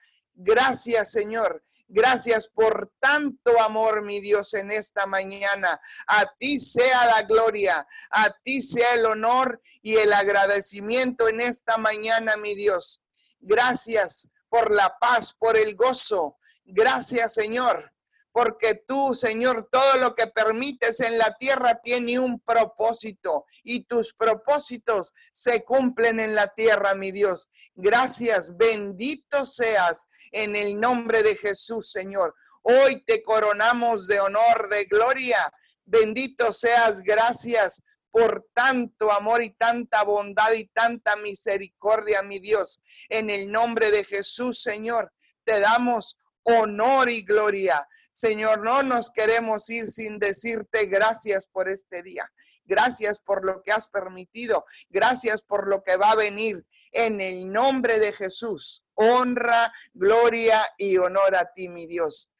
Gracias, 0.42 1.10
Señor. 1.10 1.62
Gracias 1.88 2.48
por 2.48 2.90
tanto 2.98 3.60
amor, 3.60 4.02
mi 4.02 4.20
Dios, 4.20 4.54
en 4.54 4.70
esta 4.70 5.04
mañana. 5.06 5.78
A 6.06 6.34
ti 6.38 6.58
sea 6.58 7.04
la 7.04 7.22
gloria, 7.22 7.86
a 8.10 8.30
ti 8.42 8.62
sea 8.62 8.94
el 8.94 9.04
honor 9.04 9.60
y 9.82 9.96
el 9.96 10.10
agradecimiento 10.14 11.28
en 11.28 11.42
esta 11.42 11.76
mañana, 11.76 12.38
mi 12.38 12.54
Dios. 12.54 13.02
Gracias 13.40 14.28
por 14.48 14.74
la 14.74 14.96
paz, 14.98 15.34
por 15.38 15.58
el 15.58 15.76
gozo. 15.76 16.38
Gracias, 16.64 17.34
Señor, 17.34 17.92
porque 18.32 18.74
tú, 18.86 19.14
Señor, 19.14 19.68
todo 19.70 19.96
lo 19.98 20.14
que 20.14 20.26
permites 20.26 21.00
en 21.00 21.18
la 21.18 21.36
tierra 21.38 21.80
tiene 21.82 22.18
un 22.18 22.40
propósito 22.40 23.46
y 23.62 23.84
tus 23.84 24.14
propósitos 24.14 25.12
se 25.32 25.64
cumplen 25.64 26.20
en 26.20 26.34
la 26.34 26.48
tierra, 26.48 26.94
mi 26.94 27.10
Dios. 27.10 27.48
Gracias, 27.74 28.56
bendito 28.56 29.44
seas 29.44 30.06
en 30.32 30.54
el 30.54 30.78
nombre 30.78 31.22
de 31.22 31.36
Jesús, 31.36 31.90
Señor. 31.90 32.34
Hoy 32.62 33.02
te 33.06 33.22
coronamos 33.22 34.06
de 34.06 34.20
honor, 34.20 34.68
de 34.70 34.84
gloria. 34.84 35.38
Bendito 35.84 36.52
seas, 36.52 37.00
gracias 37.00 37.82
por 38.10 38.46
tanto 38.54 39.12
amor 39.12 39.42
y 39.42 39.50
tanta 39.50 40.02
bondad 40.04 40.52
y 40.52 40.66
tanta 40.66 41.16
misericordia, 41.16 42.22
mi 42.22 42.38
Dios. 42.38 42.80
En 43.08 43.30
el 43.30 43.50
nombre 43.50 43.90
de 43.90 44.04
Jesús, 44.04 44.62
Señor, 44.62 45.12
te 45.44 45.58
damos 45.60 46.16
honor 46.44 47.08
y 47.08 47.22
gloria. 47.22 47.86
Señor, 48.12 48.62
no 48.62 48.82
nos 48.82 49.10
queremos 49.10 49.68
ir 49.70 49.86
sin 49.86 50.18
decirte 50.18 50.86
gracias 50.86 51.46
por 51.46 51.68
este 51.68 52.02
día. 52.02 52.30
Gracias 52.64 53.18
por 53.18 53.44
lo 53.44 53.62
que 53.62 53.72
has 53.72 53.88
permitido. 53.88 54.64
Gracias 54.90 55.42
por 55.42 55.68
lo 55.68 55.82
que 55.82 55.96
va 55.96 56.12
a 56.12 56.16
venir. 56.16 56.64
En 56.92 57.20
el 57.20 57.50
nombre 57.50 57.98
de 57.98 58.12
Jesús, 58.12 58.84
honra, 58.94 59.72
gloria 59.94 60.60
y 60.76 60.96
honor 60.96 61.36
a 61.36 61.52
ti, 61.54 61.68
mi 61.68 61.86
Dios. 61.86 62.30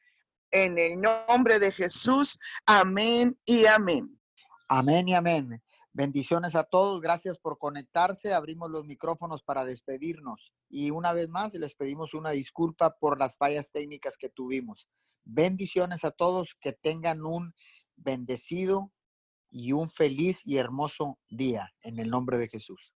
En 0.51 0.77
el 0.77 0.99
nombre 0.99 1.59
de 1.59 1.71
Jesús, 1.71 2.37
amén 2.65 3.37
y 3.45 3.65
amén. 3.65 4.19
Amén 4.67 5.07
y 5.07 5.15
amén. 5.15 5.61
Bendiciones 5.93 6.55
a 6.55 6.63
todos, 6.63 7.01
gracias 7.01 7.37
por 7.37 7.57
conectarse. 7.57 8.33
Abrimos 8.33 8.71
los 8.71 8.85
micrófonos 8.85 9.43
para 9.43 9.65
despedirnos 9.65 10.53
y 10.69 10.91
una 10.91 11.11
vez 11.11 11.27
más 11.27 11.53
les 11.53 11.75
pedimos 11.75 12.13
una 12.13 12.29
disculpa 12.29 12.95
por 12.97 13.19
las 13.19 13.35
fallas 13.35 13.71
técnicas 13.71 14.17
que 14.17 14.29
tuvimos. 14.29 14.87
Bendiciones 15.25 16.05
a 16.05 16.11
todos, 16.11 16.55
que 16.61 16.71
tengan 16.71 17.25
un 17.25 17.53
bendecido 17.97 18.93
y 19.49 19.73
un 19.73 19.89
feliz 19.89 20.39
y 20.45 20.57
hermoso 20.57 21.19
día 21.29 21.73
en 21.83 21.99
el 21.99 22.09
nombre 22.09 22.37
de 22.37 22.47
Jesús. 22.47 22.93